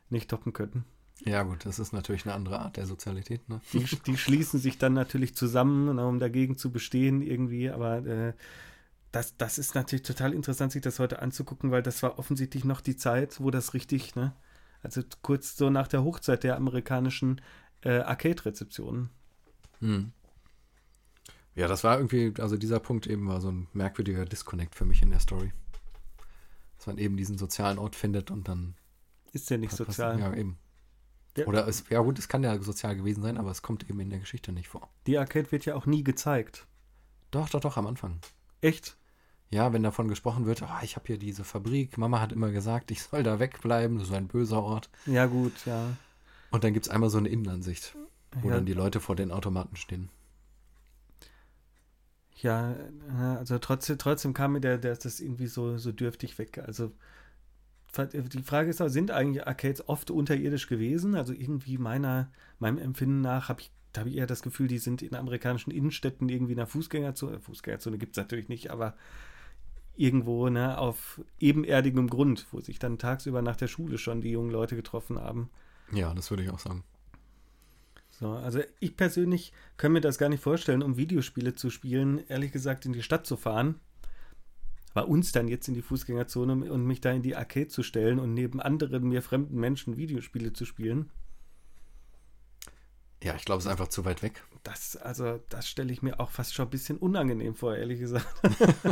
[0.09, 0.87] nicht toppen können.
[1.27, 3.47] Ja, gut, das ist natürlich eine andere Art der Sozialität.
[3.51, 3.61] Ne?
[3.75, 8.33] Die, die schließen sich dann natürlich zusammen, um dagegen zu bestehen irgendwie, aber äh,
[9.11, 12.81] das, das ist natürlich total interessant, sich das heute anzugucken, weil das war offensichtlich noch
[12.81, 14.33] die Zeit, wo das richtig, ne?
[14.83, 17.41] Also kurz so nach der Hochzeit der amerikanischen
[17.83, 19.11] äh, Arcade-Rezeptionen.
[19.81, 20.13] Hm.
[21.55, 25.03] Ja, das war irgendwie, also dieser Punkt eben war so ein merkwürdiger Disconnect für mich
[25.03, 25.53] in der Story.
[26.79, 28.75] Dass man eben diesen sozialen Ort findet und dann.
[29.33, 30.19] Ist der nicht sozial?
[30.19, 30.59] Ja, eben.
[31.37, 34.01] Der, Oder es, ja gut, es kann ja sozial gewesen sein, aber es kommt eben
[34.01, 34.91] in der Geschichte nicht vor.
[35.07, 36.67] Die Arcade wird ja auch nie gezeigt.
[37.31, 38.19] Doch, doch, doch, am Anfang.
[38.61, 38.97] Echt?
[39.53, 42.91] Ja, wenn davon gesprochen wird, oh, ich habe hier diese Fabrik, Mama hat immer gesagt,
[42.91, 44.89] ich soll da wegbleiben, das ist ein böser Ort.
[45.05, 45.95] Ja, gut, ja.
[46.51, 47.95] Und dann gibt es einmal so eine Innenansicht,
[48.41, 48.55] wo ja.
[48.55, 50.09] dann die Leute vor den Automaten stehen.
[52.41, 52.75] Ja,
[53.39, 56.57] also trotzdem, trotzdem kam mir der, der das irgendwie so, so dürftig weg.
[56.59, 56.91] Also
[57.99, 61.15] die Frage ist auch, sind eigentlich Arcades oft unterirdisch gewesen?
[61.15, 65.03] Also irgendwie meiner, meinem Empfinden nach habe ich, hab ich eher das Gefühl, die sind
[65.03, 67.39] in amerikanischen Innenstädten irgendwie in der Fußgängerzone.
[67.39, 68.97] Fußgängerzone gibt es natürlich nicht, aber
[69.97, 74.51] irgendwo ne, auf ebenerdigem Grund, wo sich dann tagsüber nach der Schule schon die jungen
[74.51, 75.51] Leute getroffen haben.
[75.93, 76.85] Ja, das würde ich auch sagen.
[78.11, 82.53] So, also ich persönlich kann mir das gar nicht vorstellen, um Videospiele zu spielen, ehrlich
[82.53, 83.81] gesagt in die Stadt zu fahren
[84.95, 88.19] bei uns dann jetzt in die Fußgängerzone und mich da in die Arcade zu stellen
[88.19, 91.11] und neben anderen mir fremden Menschen Videospiele zu spielen.
[93.23, 94.45] Ja, ich glaube, es ist einfach zu weit weg.
[94.63, 98.27] Das, also, das stelle ich mir auch fast schon ein bisschen unangenehm vor, ehrlich gesagt.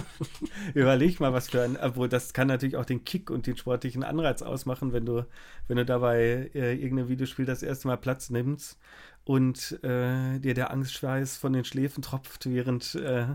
[0.75, 4.03] Überleg mal, was für ein, obwohl das kann natürlich auch den Kick und den sportlichen
[4.03, 5.27] Anreiz ausmachen, wenn du,
[5.69, 8.81] wenn du dabei äh, irgendein Videospiel das erste Mal Platz nimmst
[9.25, 13.27] und äh, dir der Angstschweiß von den Schläfen tropft, während äh,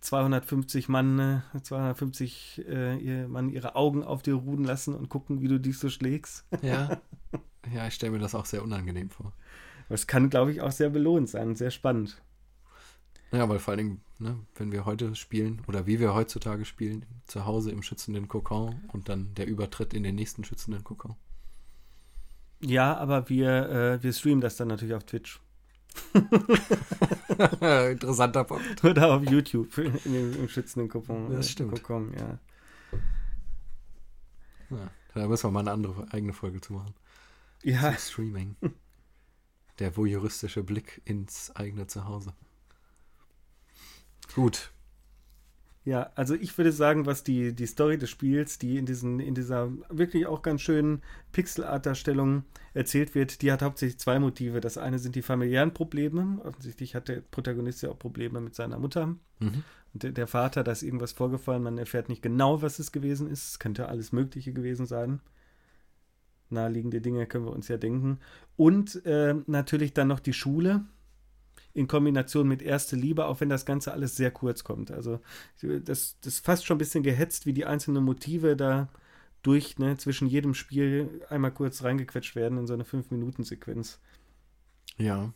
[0.00, 5.48] 250 Mann, 250 äh, ihr, Mann ihre Augen auf dir ruhen lassen und gucken, wie
[5.48, 6.44] du dich so schlägst.
[6.62, 7.00] Ja,
[7.72, 9.32] ja ich stelle mir das auch sehr unangenehm vor.
[9.88, 12.22] Das kann, glaube ich, auch sehr belohnt sein, sehr spannend.
[13.32, 17.04] Ja, weil vor allen Dingen, ne, wenn wir heute spielen oder wie wir heutzutage spielen,
[17.26, 21.16] zu Hause im schützenden Kokon und dann der Übertritt in den nächsten schützenden Kokon.
[22.60, 25.40] Ja, aber wir, äh, wir streamen das dann natürlich auf Twitch.
[27.90, 28.84] Interessanter Punkt.
[28.84, 31.30] Oder auf YouTube in dem, im schützenden Kokon.
[31.30, 31.82] Das stimmt.
[31.82, 32.38] Kokon, ja.
[34.70, 34.90] ja.
[35.14, 36.94] Da müssen wir mal eine andere eigene Folge zu machen.
[37.62, 37.90] Ja.
[37.90, 38.56] Zum Streaming.
[39.78, 42.34] Der voyeuristische Blick ins eigene Zuhause.
[44.34, 44.72] Gut.
[45.84, 49.34] Ja, also ich würde sagen, was die, die Story des Spiels, die in, diesen, in
[49.34, 51.02] dieser wirklich auch ganz schönen
[51.32, 54.60] Pixel-Art-Darstellung erzählt wird, die hat hauptsächlich zwei Motive.
[54.60, 56.40] Das eine sind die familiären Probleme.
[56.42, 59.08] Offensichtlich hat der Protagonist ja auch Probleme mit seiner Mutter.
[59.40, 59.62] Mhm.
[59.92, 63.28] Und der, der, Vater, da ist irgendwas vorgefallen, man erfährt nicht genau, was es gewesen
[63.28, 63.50] ist.
[63.50, 65.20] Es könnte alles Mögliche gewesen sein.
[66.50, 68.18] Naheliegende Dinge können wir uns ja denken.
[68.56, 70.84] Und äh, natürlich dann noch die Schule
[71.72, 74.92] in Kombination mit Erste Liebe, auch wenn das Ganze alles sehr kurz kommt.
[74.92, 75.20] Also
[75.60, 78.88] das, das ist fast schon ein bisschen gehetzt, wie die einzelnen Motive da
[79.42, 83.98] durch, ne, zwischen jedem Spiel einmal kurz reingequetscht werden in so eine 5-Minuten-Sequenz.
[84.96, 85.32] Ja.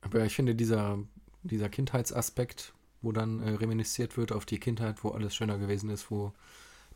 [0.00, 0.98] Aber ich finde, dieser,
[1.42, 2.72] dieser Kindheitsaspekt,
[3.02, 6.32] wo dann äh, reminisziert wird auf die Kindheit, wo alles schöner gewesen ist, wo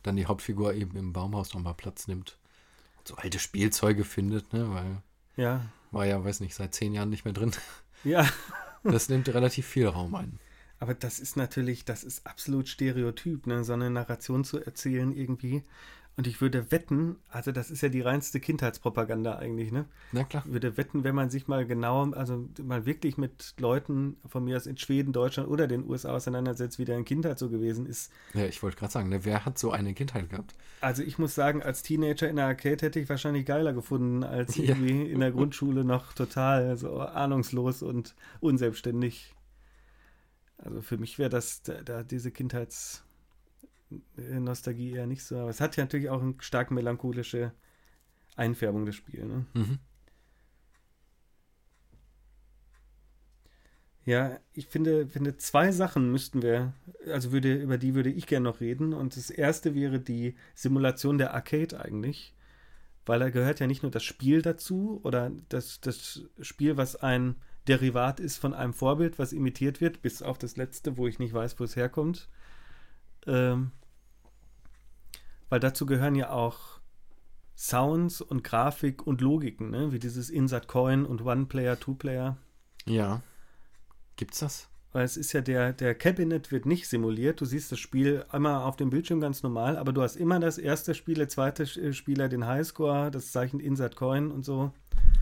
[0.03, 2.37] dann die Hauptfigur eben im Baumhaus nochmal Platz nimmt.
[3.05, 5.01] So alte Spielzeuge findet, ne, weil
[5.35, 5.61] ja.
[5.91, 7.51] war ja, weiß nicht, seit zehn Jahren nicht mehr drin.
[8.05, 8.25] Ja.
[8.81, 10.39] Das nimmt relativ viel Raum ein.
[10.79, 13.65] Aber das ist natürlich, das ist absolut Stereotyp, ne?
[13.65, 15.63] so eine Narration zu erzählen irgendwie.
[16.19, 19.85] Und ich würde wetten, also das ist ja die reinste Kindheitspropaganda eigentlich, ne?
[20.11, 20.43] Na klar.
[20.45, 24.57] Ich würde wetten, wenn man sich mal genau, also mal wirklich mit Leuten von mir
[24.57, 28.11] aus in Schweden, Deutschland oder den USA auseinandersetzt, wie deren Kindheit so gewesen ist.
[28.33, 30.55] Ja, ich wollte gerade sagen, ne, wer hat so eine Kindheit gehabt?
[30.81, 34.57] Also ich muss sagen, als Teenager in der Arcade hätte ich wahrscheinlich geiler gefunden, als
[34.57, 35.13] irgendwie ja.
[35.13, 39.33] in der Grundschule noch total so ahnungslos und unselbstständig.
[40.57, 43.05] Also für mich wäre das da, da diese Kindheits
[44.15, 45.37] Nostalgie eher nicht so.
[45.37, 47.53] Aber es hat ja natürlich auch eine stark melancholische
[48.35, 49.27] Einfärbung des Spiels.
[49.27, 49.45] Ne?
[49.53, 49.79] Mhm.
[54.05, 56.73] Ja, ich finde, finde, zwei Sachen müssten wir,
[57.07, 58.93] also würde, über die würde ich gerne noch reden.
[58.93, 62.33] Und das erste wäre die Simulation der Arcade eigentlich.
[63.05, 67.35] Weil da gehört ja nicht nur das Spiel dazu oder das, das Spiel, was ein
[67.67, 71.33] Derivat ist von einem Vorbild, was imitiert wird, bis auf das letzte, wo ich nicht
[71.33, 72.29] weiß, wo es herkommt.
[73.27, 73.71] Ähm,
[75.49, 76.79] weil dazu gehören ja auch
[77.55, 79.91] Sounds und Grafik und Logiken, ne?
[79.91, 82.37] wie dieses Insert Coin und One-Player, Two-Player.
[82.85, 83.21] Ja.
[84.15, 84.69] Gibt's das?
[84.91, 87.41] Weil es ist ja der, der Cabinet wird nicht simuliert.
[87.41, 90.57] Du siehst das Spiel einmal auf dem Bildschirm ganz normal, aber du hast immer das
[90.57, 94.71] erste Spiel, der zweite äh, Spieler den Highscore, das Zeichen Insert Coin und so.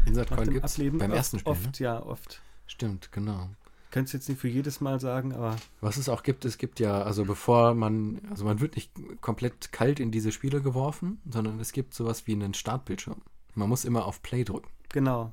[0.05, 1.51] Insert Coin gibt es beim ersten Spiel.
[1.51, 1.85] Oft, ne?
[1.85, 2.41] ja, oft.
[2.67, 3.49] Stimmt, genau
[3.91, 5.55] könnte es jetzt nicht für jedes Mal sagen, aber.
[5.81, 9.71] Was es auch gibt, es gibt ja, also bevor man, also man wird nicht komplett
[9.71, 13.21] kalt in diese Spiele geworfen, sondern es gibt sowas wie einen Startbildschirm.
[13.55, 14.69] Man muss immer auf Play drücken.
[14.89, 15.31] Genau.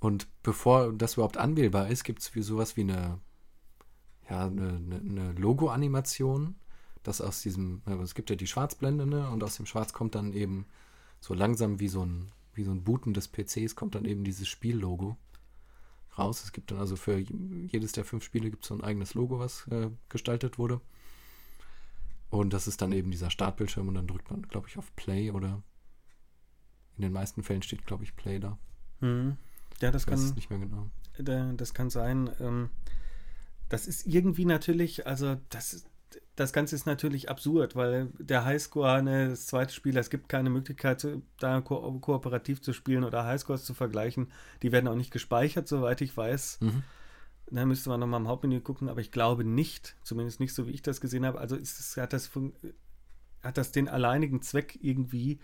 [0.00, 3.18] Und bevor das überhaupt anwählbar ist, gibt es wie sowas wie eine,
[4.28, 6.56] ja, eine, eine Logo-Animation,
[7.02, 9.28] das aus diesem, es gibt ja die Schwarzblende, ne?
[9.30, 10.66] Und aus dem Schwarz kommt dann eben
[11.20, 14.48] so langsam wie so ein, wie so ein Booten des PCs kommt dann eben dieses
[14.48, 15.16] Spiellogo
[16.18, 16.42] raus.
[16.44, 19.38] Es gibt dann also für jedes der fünf Spiele gibt es so ein eigenes Logo,
[19.38, 20.80] was äh, gestaltet wurde.
[22.30, 25.30] Und das ist dann eben dieser Startbildschirm und dann drückt man, glaube ich, auf Play
[25.30, 25.62] oder
[26.96, 28.58] in den meisten Fällen steht, glaube ich, Play da.
[29.00, 29.36] Hm.
[29.80, 30.34] Ja, das ich kann.
[30.34, 30.90] nicht mehr genau.
[31.56, 32.30] Das kann sein.
[32.40, 32.70] Ähm,
[33.68, 35.86] das ist irgendwie natürlich, also das,
[36.36, 40.50] das Ganze ist natürlich absurd, weil der Highscore, ne, das zweite Spiel, es gibt keine
[40.50, 41.06] Möglichkeit,
[41.38, 44.32] da ko kooperativ zu spielen oder Highscores zu vergleichen.
[44.62, 46.58] Die werden auch nicht gespeichert, soweit ich weiß.
[46.60, 46.82] Mhm.
[47.50, 50.72] Da müsste man nochmal im Hauptmenü gucken, aber ich glaube nicht, zumindest nicht so, wie
[50.72, 51.38] ich das gesehen habe.
[51.38, 52.30] Also es, hat, das,
[53.42, 55.40] hat das den alleinigen Zweck irgendwie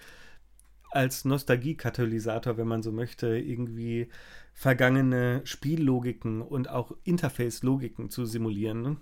[0.90, 4.08] als Nostalgie-Katalysator, wenn man so möchte, irgendwie
[4.52, 8.82] vergangene Spiellogiken und auch Interface-Logiken zu simulieren.
[8.82, 8.96] Ne?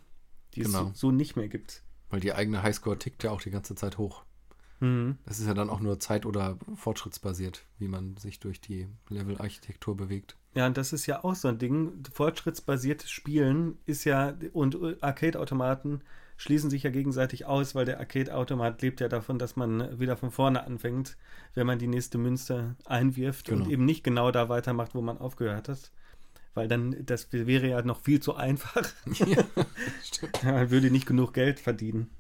[0.54, 0.90] Die genau.
[0.90, 1.82] es so nicht mehr gibt.
[2.10, 4.24] Weil die eigene Highscore tickt ja auch die ganze Zeit hoch.
[4.80, 5.18] Mhm.
[5.26, 9.96] Das ist ja dann auch nur zeit- oder fortschrittsbasiert, wie man sich durch die Level-Architektur
[9.96, 10.36] bewegt.
[10.54, 12.02] Ja, und das ist ja auch so ein Ding.
[12.12, 16.02] Fortschrittsbasiertes Spielen ist ja, und Arcade-Automaten
[16.36, 20.30] schließen sich ja gegenseitig aus, weil der Arcade-Automat lebt ja davon, dass man wieder von
[20.30, 21.16] vorne anfängt,
[21.54, 23.64] wenn man die nächste Münze einwirft genau.
[23.64, 25.90] und eben nicht genau da weitermacht, wo man aufgehört hat
[26.58, 28.92] weil dann, das wäre ja noch viel zu einfach.
[29.14, 29.44] Ja,
[30.42, 32.10] Man würde nicht genug Geld verdienen.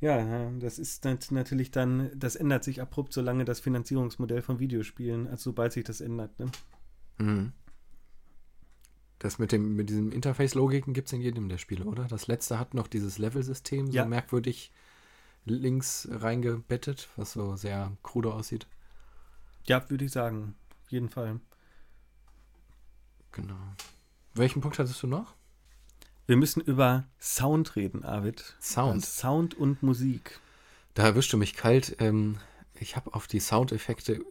[0.00, 5.50] Ja, das ist natürlich dann, das ändert sich abrupt, solange das Finanzierungsmodell von Videospielen, also
[5.50, 6.36] sobald sich das ändert.
[6.40, 6.50] Ne?
[7.18, 7.52] Mhm.
[9.20, 12.04] Das mit, dem, mit diesem Interface-Logiken gibt es in jedem der Spiele, oder?
[12.04, 14.04] Das letzte hat noch dieses Level-System, so ja.
[14.04, 14.72] merkwürdig
[15.44, 18.66] links reingebettet, was so sehr krude aussieht.
[19.66, 20.56] Ja, würde ich sagen.
[20.84, 21.40] Auf jeden Fall.
[23.36, 23.54] Genau.
[24.32, 25.34] Welchen Punkt hattest du noch?
[26.24, 28.56] Wir müssen über Sound reden, Arvid.
[28.62, 28.94] Sound.
[28.94, 30.40] Also Sound und Musik.
[30.94, 31.96] Da erwischt du mich kalt.
[31.98, 32.38] Ähm,
[32.80, 34.24] ich habe auf die Soundeffekte,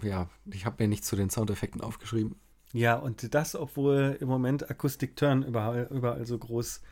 [0.00, 2.36] ja, ich habe mir nicht zu den Soundeffekten aufgeschrieben.
[2.72, 6.82] Ja, und das, obwohl im Moment Acoustic Turn überall, überall so groß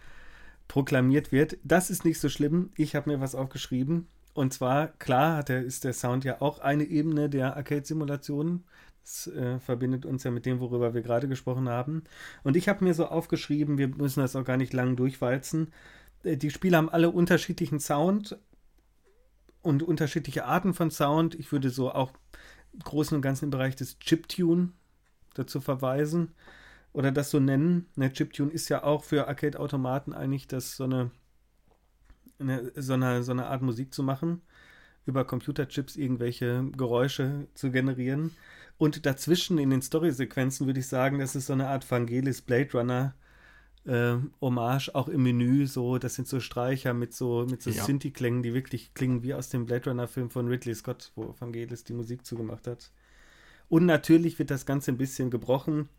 [0.67, 1.57] proklamiert wird.
[1.63, 2.71] Das ist nicht so schlimm.
[2.77, 4.09] Ich habe mir was aufgeschrieben.
[4.35, 8.65] Und zwar, klar, hat der, ist der Sound ja auch eine Ebene der Arcade-Simulationen.
[9.03, 12.05] Das äh, verbindet uns ja mit dem, worüber wir gerade gesprochen haben.
[12.43, 15.73] Und ich habe mir so aufgeschrieben, wir müssen das auch gar nicht lang durchwalzen.
[16.23, 18.39] Äh, die Spiele haben alle unterschiedlichen Sound
[19.63, 21.35] und unterschiedliche Arten von Sound.
[21.35, 22.13] Ich würde so auch
[22.73, 24.73] im Großen und Ganzen im Bereich des Chiptune
[25.35, 26.33] dazu verweisen
[26.93, 27.87] oder das so nennen.
[27.97, 31.11] Ne, Chiptune ist ja auch für Arcade-Automaten eigentlich das so eine,
[32.39, 34.43] eine, so eine, so eine Art Musik zu machen,
[35.07, 38.33] über Computerchips irgendwelche Geräusche zu generieren.
[38.81, 42.73] Und dazwischen in den Story-Sequenzen würde ich sagen, das ist so eine Art Vangelis Blade
[42.73, 43.15] Runner
[43.85, 45.67] äh, Hommage, auch im Menü.
[45.67, 47.85] So, das sind so Streicher mit so, mit so ja.
[47.85, 51.93] Synthi-Klängen, die wirklich klingen wie aus dem Blade Runner-Film von Ridley Scott, wo Vangelis die
[51.93, 52.91] Musik zugemacht hat.
[53.69, 55.91] Und natürlich wird das Ganze ein bisschen gebrochen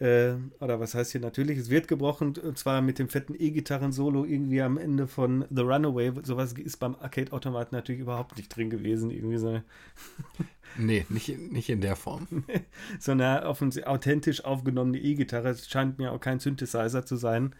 [0.00, 4.24] äh, oder was heißt hier natürlich, es wird gebrochen, und zwar mit dem fetten E-Gitarren-Solo
[4.24, 6.12] irgendwie am Ende von The Runaway.
[6.22, 9.10] Sowas ist beim Arcade-Automat natürlich überhaupt nicht drin gewesen.
[9.10, 9.60] Irgendwie so.
[10.76, 12.26] nee, nicht, nicht in der Form.
[12.98, 15.50] so eine authentisch aufgenommene E-Gitarre.
[15.50, 17.54] Es scheint mir auch kein Synthesizer zu sein.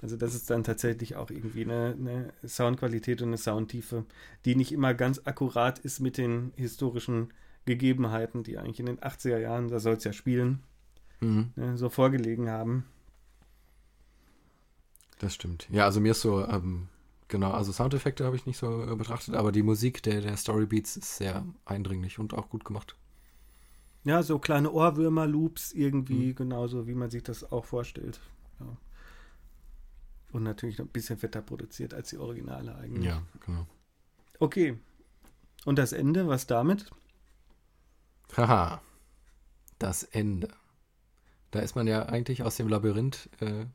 [0.00, 4.04] Also das ist dann tatsächlich auch irgendwie eine, eine Soundqualität und eine Soundtiefe,
[4.44, 7.32] die nicht immer ganz akkurat ist mit den historischen
[7.64, 10.62] Gegebenheiten, die eigentlich in den 80er Jahren, da soll es ja spielen,
[11.20, 11.52] mhm.
[11.56, 12.84] äh, so vorgelegen haben.
[15.18, 15.68] Das stimmt.
[15.70, 16.88] Ja, also mir ist so, ähm,
[17.32, 20.96] genau, also Soundeffekte habe ich nicht so äh, betrachtet, aber die Musik der, der Storybeats
[20.98, 22.94] ist sehr eindringlich und auch gut gemacht.
[24.04, 26.34] Ja, so kleine Ohrwürmer-Loops irgendwie, mhm.
[26.34, 28.20] genauso wie man sich das auch vorstellt.
[28.60, 28.76] Ja.
[30.32, 33.06] Und natürlich noch ein bisschen fetter produziert als die Originale eigentlich.
[33.06, 33.66] Ja, genau.
[34.38, 34.78] Okay.
[35.64, 36.90] Und das Ende, was damit?
[38.36, 38.82] Haha.
[39.78, 40.48] Das Ende.
[41.50, 43.66] Da ist man ja eigentlich aus dem Labyrinth, äh?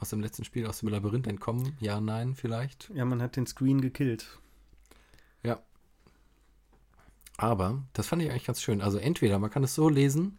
[0.00, 1.76] Aus dem letzten Spiel, aus dem Labyrinth entkommen.
[1.80, 2.90] Ja, nein, vielleicht.
[2.94, 4.38] Ja, man hat den Screen gekillt.
[5.42, 5.60] Ja.
[7.36, 8.80] Aber, das fand ich eigentlich ganz schön.
[8.80, 10.38] Also entweder man kann es so lesen,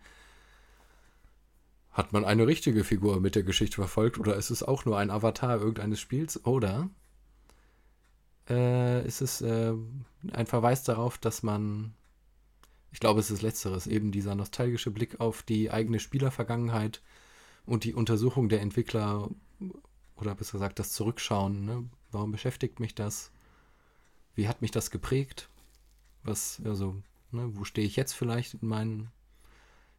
[1.92, 5.12] hat man eine richtige Figur mit der Geschichte verfolgt oder ist es auch nur ein
[5.12, 6.90] Avatar irgendeines Spiels oder
[8.50, 9.74] äh, ist es äh,
[10.32, 11.94] ein Verweis darauf, dass man
[12.92, 17.02] ich glaube, es ist letzteres, eben dieser nostalgische Blick auf die eigene Spielervergangenheit
[17.66, 19.30] und die Untersuchung der Entwickler
[20.16, 21.66] oder besser gesagt das Zurückschauen.
[21.66, 21.90] Ne?
[22.12, 23.32] Warum beschäftigt mich das?
[24.36, 25.50] Wie hat mich das geprägt?
[26.24, 26.96] Was, also,
[27.32, 29.10] ne, wo stehe ich jetzt vielleicht in, mein,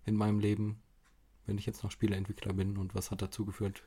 [0.04, 0.80] in meinem Leben,
[1.46, 3.82] wenn ich jetzt noch Spieleentwickler bin und was hat dazu geführt,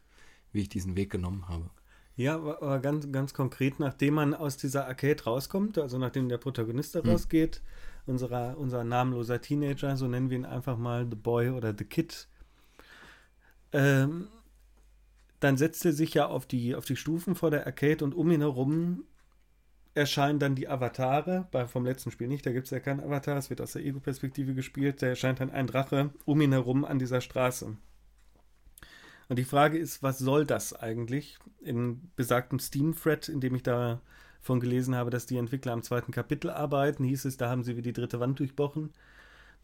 [0.51, 1.69] wie ich diesen Weg genommen habe?
[2.15, 6.93] Ja, aber ganz, ganz konkret, nachdem man aus dieser Arcade rauskommt, also nachdem der Protagonist
[6.93, 7.09] da hm.
[7.09, 7.61] rausgeht,
[8.05, 12.27] unserer, unser namenloser Teenager, so nennen wir ihn einfach mal The Boy oder The Kid,
[13.71, 14.27] ähm,
[15.43, 18.31] dann setzt er sich ja auf die, auf die Stufen vor der Arcade und um
[18.31, 19.03] ihn herum
[19.93, 23.37] erscheinen dann die Avatare, bei, vom letzten Spiel nicht, da gibt es ja keinen Avatar,
[23.37, 26.97] es wird aus der Ego-Perspektive gespielt, da erscheint dann ein Drache um ihn herum an
[26.97, 27.75] dieser Straße.
[29.29, 31.37] Und die Frage ist, was soll das eigentlich?
[31.61, 36.49] In besagtem Steam-Thread, in dem ich davon gelesen habe, dass die Entwickler am zweiten Kapitel
[36.49, 38.91] arbeiten, hieß es, da haben sie wie die dritte Wand durchbrochen.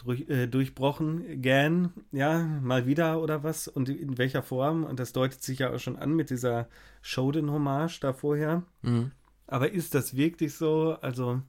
[0.04, 1.42] Durch, äh, durchbrochen.
[1.42, 3.68] Gan, ja, mal wieder oder was?
[3.68, 4.84] Und in welcher Form?
[4.84, 6.68] Und das deutet sich ja auch schon an mit dieser
[7.02, 8.64] Shoden-Hommage da vorher.
[8.82, 9.12] Mhm.
[9.48, 10.98] Aber ist das wirklich so?
[11.02, 11.42] Also,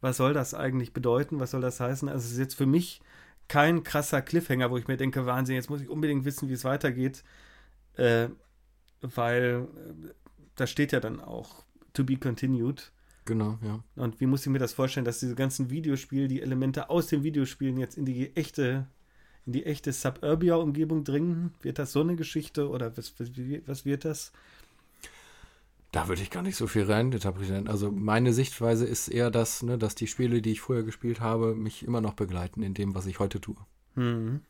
[0.00, 1.40] was soll das eigentlich bedeuten?
[1.40, 2.08] Was soll das heißen?
[2.08, 3.00] Also, es ist jetzt für mich
[3.48, 6.64] kein krasser Cliffhanger, wo ich mir denke, Wahnsinn, jetzt muss ich unbedingt wissen, wie es
[6.64, 7.24] weitergeht.
[7.94, 8.28] Äh,
[9.00, 10.12] weil äh,
[10.56, 12.92] da steht ja dann auch to be continued.
[13.28, 13.84] Genau, ja.
[13.94, 17.22] Und wie muss ich mir das vorstellen, dass diese ganzen Videospiele, die Elemente aus den
[17.22, 18.86] Videospielen jetzt in die echte,
[19.44, 21.52] in die echte Suburbia-Umgebung dringen?
[21.60, 23.12] Wird das so eine Geschichte oder was,
[23.66, 24.32] was wird das?
[25.92, 27.68] Da würde ich gar nicht so viel rein interpretieren.
[27.68, 31.54] Also meine Sichtweise ist eher das, ne, dass die Spiele, die ich vorher gespielt habe,
[31.54, 33.56] mich immer noch begleiten in dem, was ich heute tue.
[33.94, 34.40] Mhm.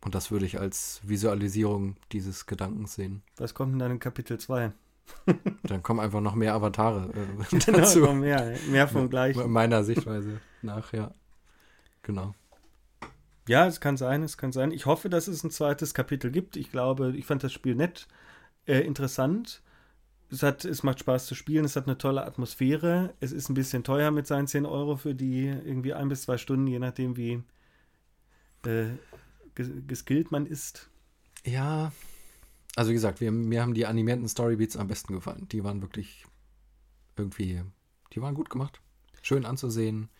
[0.00, 3.22] Und das würde ich als Visualisierung dieses Gedankens sehen.
[3.36, 4.72] Was kommt denn dann in Kapitel 2?
[5.64, 8.00] Dann kommen einfach noch mehr Avatare äh, dazu.
[8.00, 9.50] Genau, mehr, mehr vom Gleichen.
[9.50, 11.10] Meiner Sichtweise nach, ja.
[12.02, 12.34] Genau.
[13.48, 14.72] Ja, es kann sein, es kann sein.
[14.72, 16.56] Ich hoffe, dass es ein zweites Kapitel gibt.
[16.56, 18.08] Ich glaube, ich fand das Spiel nett,
[18.66, 19.62] äh, interessant.
[20.30, 23.14] Es, hat, es macht Spaß zu spielen, es hat eine tolle Atmosphäre.
[23.20, 26.38] Es ist ein bisschen teuer mit seinen 10 Euro für die irgendwie ein bis zwei
[26.38, 27.42] Stunden, je nachdem, wie
[28.64, 28.86] äh,
[29.54, 30.90] geskillt man ist.
[31.44, 31.92] Ja,
[32.76, 35.48] also wie gesagt, wir, mir haben die animierten Storybeats am besten gefallen.
[35.50, 36.24] Die waren wirklich
[37.16, 37.62] irgendwie,
[38.12, 38.80] die waren gut gemacht.
[39.22, 40.10] Schön anzusehen.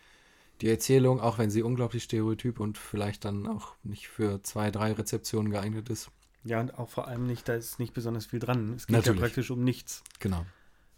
[0.62, 4.92] Die Erzählung, auch wenn sie unglaublich stereotyp und vielleicht dann auch nicht für zwei, drei
[4.92, 6.10] Rezeptionen geeignet ist.
[6.44, 8.72] Ja, und auch vor allem nicht, da ist nicht besonders viel dran.
[8.74, 9.20] Es geht Natürlich.
[9.20, 10.02] ja praktisch um nichts.
[10.18, 10.46] Genau.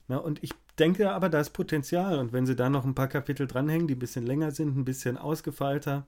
[0.06, 2.20] Ja, und ich denke aber, da ist Potenzial.
[2.20, 4.84] Und wenn sie da noch ein paar Kapitel dranhängen, die ein bisschen länger sind, ein
[4.84, 6.06] bisschen ausgefeilter,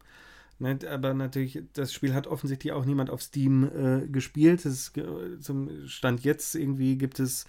[0.61, 4.65] aber natürlich, das Spiel hat offensichtlich auch niemand auf Steam äh, gespielt.
[4.65, 4.93] Das,
[5.41, 7.47] zum Stand jetzt irgendwie gibt es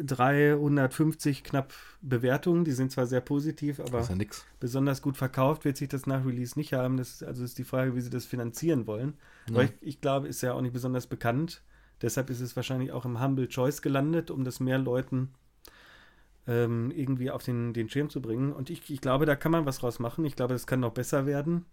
[0.00, 2.64] 350 knapp Bewertungen.
[2.64, 4.16] Die sind zwar sehr positiv, aber ja
[4.60, 6.96] besonders gut verkauft wird sich das nach Release nicht haben.
[6.96, 9.14] Das, also ist die Frage, wie sie das finanzieren wollen.
[9.50, 9.62] Ja.
[9.62, 11.62] Ich, ich glaube, ist ja auch nicht besonders bekannt.
[12.00, 15.30] Deshalb ist es wahrscheinlich auch im Humble Choice gelandet, um das mehr Leuten
[16.48, 18.52] ähm, irgendwie auf den, den Schirm zu bringen.
[18.52, 20.24] Und ich, ich glaube, da kann man was draus machen.
[20.24, 21.66] Ich glaube, das kann noch besser werden.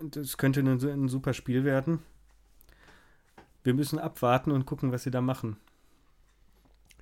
[0.00, 2.00] Das könnte ein, ein super Spiel werden.
[3.62, 5.56] Wir müssen abwarten und gucken, was sie da machen.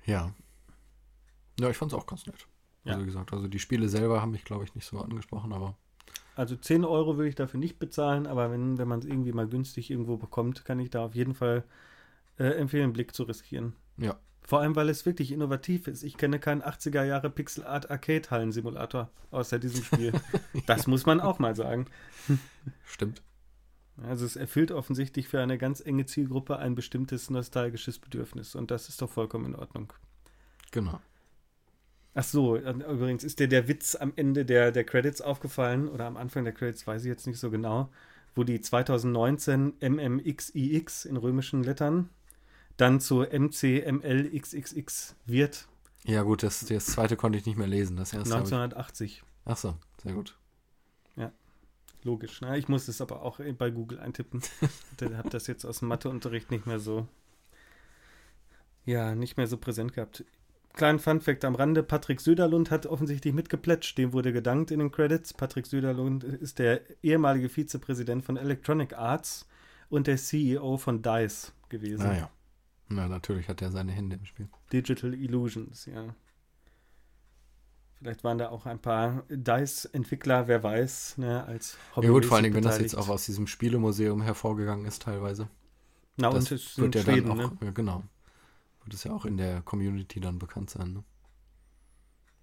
[0.05, 0.31] Ja.
[1.59, 2.47] Ja, ich fand es auch ganz nett.
[2.83, 2.93] Ja.
[2.93, 5.75] Also gesagt, also die Spiele selber haben mich, glaube ich, nicht so angesprochen, aber.
[6.35, 9.47] Also 10 Euro würde ich dafür nicht bezahlen, aber wenn, wenn man es irgendwie mal
[9.47, 11.63] günstig irgendwo bekommt, kann ich da auf jeden Fall
[12.37, 13.73] äh, empfehlen, einen Blick zu riskieren.
[13.97, 16.03] Ja, vor allem, weil es wirklich innovativ ist.
[16.03, 20.13] Ich kenne keinen 80er Jahre Pixel Art Arcade Hallen Simulator außer diesem Spiel.
[20.65, 21.85] das muss man auch mal sagen.
[22.85, 23.21] Stimmt.
[24.03, 28.89] Also es erfüllt offensichtlich für eine ganz enge Zielgruppe ein bestimmtes nostalgisches Bedürfnis und das
[28.89, 29.93] ist doch vollkommen in Ordnung.
[30.71, 30.99] Genau.
[32.13, 36.17] Ach so, übrigens ist dir der Witz am Ende der, der Credits aufgefallen oder am
[36.17, 37.89] Anfang der Credits, weiß ich jetzt nicht so genau,
[38.35, 42.09] wo die 2019 MMXIX in römischen Lettern
[42.81, 45.67] dann zu MCMLXXX wird.
[46.03, 47.95] Ja, gut, das, das zweite konnte ich nicht mehr lesen.
[47.95, 49.23] Das erste 1980.
[49.45, 50.35] Ach so, sehr gut.
[51.15, 51.31] Ja,
[52.03, 52.41] logisch.
[52.41, 52.57] Ne?
[52.57, 54.41] Ich muss es aber auch bei Google eintippen.
[54.99, 57.07] ich habe das jetzt aus dem Matheunterricht nicht mehr so,
[58.85, 60.25] ja, nicht mehr so präsent gehabt.
[60.73, 63.95] Kleinen Funfact am Rande: Patrick Söderlund hat offensichtlich mitgeplätscht.
[63.97, 65.35] Dem wurde gedankt in den Credits.
[65.35, 69.47] Patrick Söderlund ist der ehemalige Vizepräsident von Electronic Arts
[69.89, 72.07] und der CEO von DICE gewesen.
[72.07, 72.31] Ah, ja.
[72.91, 74.49] Na, natürlich hat er seine Hände im Spiel.
[74.71, 76.13] Digital Illusions, ja.
[77.99, 82.07] Vielleicht waren da auch ein paar DICE-Entwickler, wer weiß, ne, als Hobby.
[82.07, 85.47] Ja gut, vor allen Dingen, wenn das jetzt auch aus diesem Spielemuseum hervorgegangen ist teilweise.
[86.17, 87.57] Na, das und es wird ja Schweden, dann auch, ne?
[87.61, 88.03] ja, genau.
[88.83, 91.03] Wird es ja auch in der Community dann bekannt sein, ne?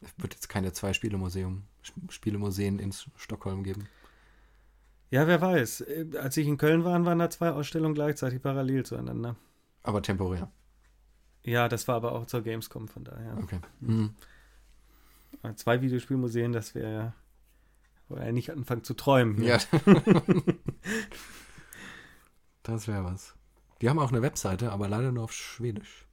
[0.01, 1.65] Es wird jetzt keine zwei Spielemuseum,
[2.09, 3.89] Spielemuseen in Stockholm geben.
[5.11, 5.81] Ja, wer weiß.
[5.81, 9.35] Äh, als ich in Köln war, waren da zwei Ausstellungen gleichzeitig parallel zueinander.
[9.83, 10.51] Aber temporär.
[11.45, 13.39] Ja, das war aber auch zur Gamescom, von daher.
[13.39, 13.61] Okay.
[13.81, 14.15] Mhm.
[15.57, 17.15] Zwei Videospielmuseen, das wäre ja,
[18.09, 19.43] wo er nicht anfangen zu träumen.
[19.43, 19.59] Ja.
[22.63, 23.35] das wäre was.
[23.81, 26.07] Die haben auch eine Webseite, aber leider nur auf Schwedisch.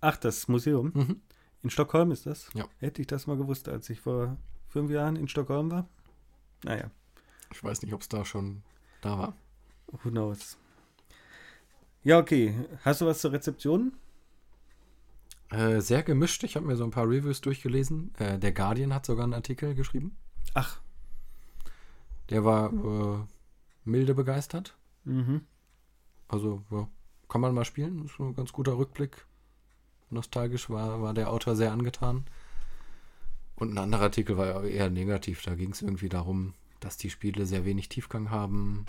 [0.00, 0.92] Ach, das Museum?
[0.94, 1.22] Mhm.
[1.62, 2.48] In Stockholm ist das?
[2.54, 2.66] Ja.
[2.78, 4.36] Hätte ich das mal gewusst, als ich vor
[4.68, 5.88] fünf Jahren in Stockholm war?
[6.62, 6.90] Naja.
[7.52, 8.62] Ich weiß nicht, ob es da schon
[9.00, 9.36] da war.
[9.86, 10.58] Who knows?
[12.04, 12.54] Ja, okay.
[12.84, 13.94] Hast du was zur Rezeption?
[15.48, 16.44] Äh, sehr gemischt.
[16.44, 18.12] Ich habe mir so ein paar Reviews durchgelesen.
[18.18, 20.14] Äh, der Guardian hat sogar einen Artikel geschrieben.
[20.52, 20.80] Ach.
[22.28, 23.24] Der war äh,
[23.84, 24.76] milde begeistert.
[25.04, 25.42] Mhm.
[26.28, 26.88] Also ja,
[27.28, 28.04] kann man mal spielen.
[28.04, 29.24] Ist ein ganz guter Rückblick.
[30.10, 32.24] Nostalgisch war, war der Autor sehr angetan.
[33.56, 35.42] Und ein anderer Artikel war eher negativ.
[35.42, 38.84] Da ging es irgendwie darum, dass die Spiele sehr wenig Tiefgang haben.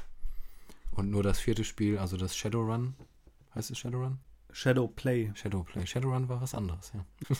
[0.96, 2.96] Und nur das vierte Spiel, also das Shadowrun,
[3.54, 4.20] heißt es Shadowrun?
[4.52, 5.32] Shadowplay.
[5.36, 5.86] Shadowplay.
[5.86, 7.06] Shadowrun war was anderes, ja.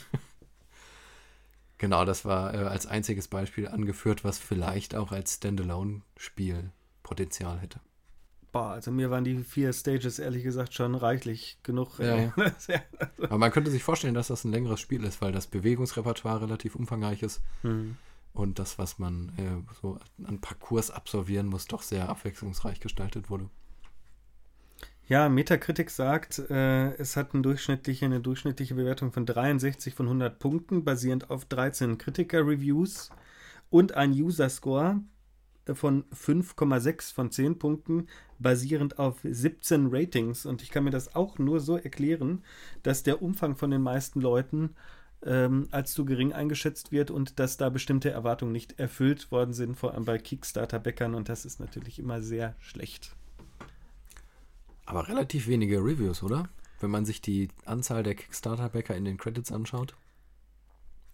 [1.78, 6.72] genau, das war äh, als einziges Beispiel angeführt, was vielleicht auch als Standalone-Spiel
[7.02, 7.80] Potenzial hätte.
[8.52, 12.00] Boah, also mir waren die vier Stages ehrlich gesagt schon reichlich genug.
[12.00, 12.32] Ja, ja.
[13.24, 16.76] Aber man könnte sich vorstellen, dass das ein längeres Spiel ist, weil das Bewegungsrepertoire relativ
[16.76, 17.42] umfangreich ist.
[17.64, 17.98] Mhm.
[18.36, 23.50] Und das, was man äh, so an Parcours absolvieren muss, doch sehr abwechslungsreich gestaltet wurde.
[25.08, 30.38] Ja, Metacritic sagt, äh, es hat eine durchschnittliche, eine durchschnittliche Bewertung von 63 von 100
[30.38, 33.10] Punkten, basierend auf 13 Kritiker-Reviews
[33.70, 35.00] und ein User-Score
[35.74, 38.08] von 5,6 von 10 Punkten,
[38.38, 40.46] basierend auf 17 Ratings.
[40.46, 42.44] Und ich kann mir das auch nur so erklären,
[42.84, 44.76] dass der Umfang von den meisten Leuten
[45.26, 49.76] ähm, als zu gering eingeschätzt wird und dass da bestimmte Erwartungen nicht erfüllt worden sind,
[49.76, 51.16] vor allem bei Kickstarter-Bäckern.
[51.16, 53.16] Und das ist natürlich immer sehr schlecht.
[54.86, 56.50] Aber relativ wenige Reviews, oder?
[56.80, 59.96] Wenn man sich die Anzahl der Kickstarter-Bäcker in den Credits anschaut.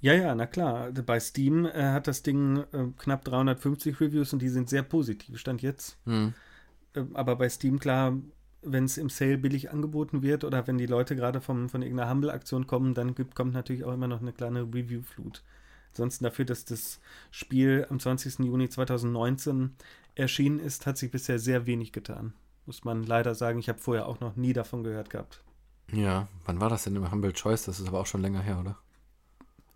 [0.02, 0.92] Ja, ja, na klar.
[0.92, 5.38] Bei Steam äh, hat das Ding äh, knapp 350 Reviews und die sind sehr positiv,
[5.38, 5.98] stand jetzt.
[6.06, 6.34] Hm.
[6.94, 8.18] Äh, aber bei Steam, klar,
[8.62, 12.68] wenn es im Sale billig angeboten wird oder wenn die Leute gerade von irgendeiner Humble-Aktion
[12.68, 15.44] kommen, dann gibt, kommt natürlich auch immer noch eine kleine Review-Flut.
[15.90, 17.00] Ansonsten dafür, dass das
[17.32, 18.40] Spiel am 20.
[18.40, 19.76] Juni 2019
[20.16, 22.34] erschienen ist, hat sich bisher sehr wenig getan
[22.66, 23.60] muss man leider sagen.
[23.60, 25.42] Ich habe vorher auch noch nie davon gehört gehabt.
[25.92, 27.66] Ja, wann war das denn im Humble Choice?
[27.66, 28.78] Das ist aber auch schon länger her, oder?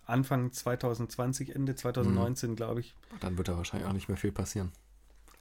[0.06, 2.56] Anfang 2020, Ende 2019, mhm.
[2.56, 2.96] glaube ich.
[3.20, 4.72] Dann wird da wahrscheinlich auch nicht mehr viel passieren.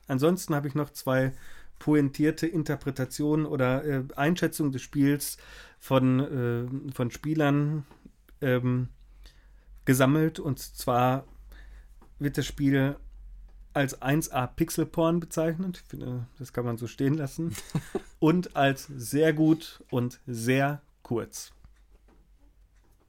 [0.07, 1.33] Ansonsten habe ich noch zwei
[1.79, 5.37] pointierte Interpretationen oder äh, Einschätzungen des Spiels
[5.79, 7.85] von, äh, von Spielern
[8.41, 8.89] ähm,
[9.85, 10.39] gesammelt.
[10.39, 11.27] Und zwar
[12.19, 12.97] wird das Spiel
[13.75, 15.83] als 1A Pixelporn bezeichnet.
[15.83, 17.55] Ich finde, das kann man so stehen lassen.
[18.19, 21.53] und als sehr gut und sehr kurz.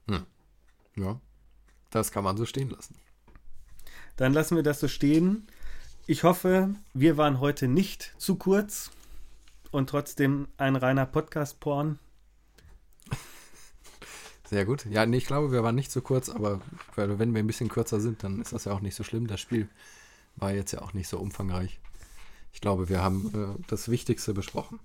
[0.08, 0.26] Hm.
[0.96, 1.20] Ja,
[1.90, 2.96] das kann man so stehen lassen.
[4.16, 5.46] Dann lassen wir das so stehen.
[6.08, 8.92] Ich hoffe, wir waren heute nicht zu kurz
[9.72, 11.98] und trotzdem ein reiner Podcast-Porn.
[14.48, 14.86] Sehr gut.
[14.86, 16.60] Ja, nee, ich glaube, wir waren nicht zu kurz, aber
[16.94, 19.26] wenn wir ein bisschen kürzer sind, dann ist das ja auch nicht so schlimm.
[19.26, 19.68] Das Spiel
[20.36, 21.80] war jetzt ja auch nicht so umfangreich.
[22.52, 24.78] Ich glaube, wir haben äh, das Wichtigste besprochen.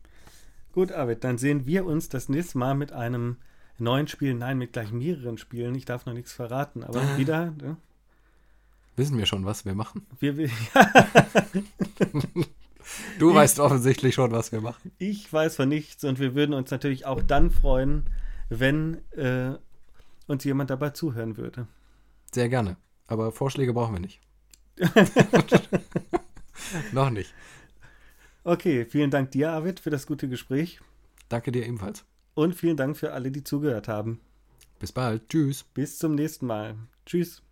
[0.74, 3.38] Gut, Arvid, dann sehen wir uns das nächste Mal mit einem
[3.78, 4.34] neuen Spiel.
[4.34, 5.76] Nein, mit gleich mehreren Spielen.
[5.76, 7.54] Ich darf noch nichts verraten, aber wieder.
[7.62, 7.78] Ja.
[8.96, 10.06] Wissen wir schon, was wir machen?
[10.20, 10.50] Wir, wir
[13.20, 14.92] du ich, weißt offensichtlich schon, was wir machen.
[14.98, 18.10] Ich weiß von nichts und wir würden uns natürlich auch dann freuen,
[18.50, 19.58] wenn äh,
[20.28, 21.68] uns jemand dabei zuhören würde.
[22.34, 22.78] Sehr gerne.
[23.08, 24.20] Aber Vorschläge brauchen wir nicht.
[26.92, 27.34] Noch nicht.
[28.44, 30.80] Okay, vielen Dank dir, Arvid, für das gute Gespräch.
[31.30, 32.06] Danke dir ebenfalls.
[32.34, 34.20] Und vielen Dank für alle, die zugehört haben.
[34.80, 35.30] Bis bald.
[35.30, 35.64] Tschüss.
[35.64, 36.76] Bis zum nächsten Mal.
[37.06, 37.44] Tschüss.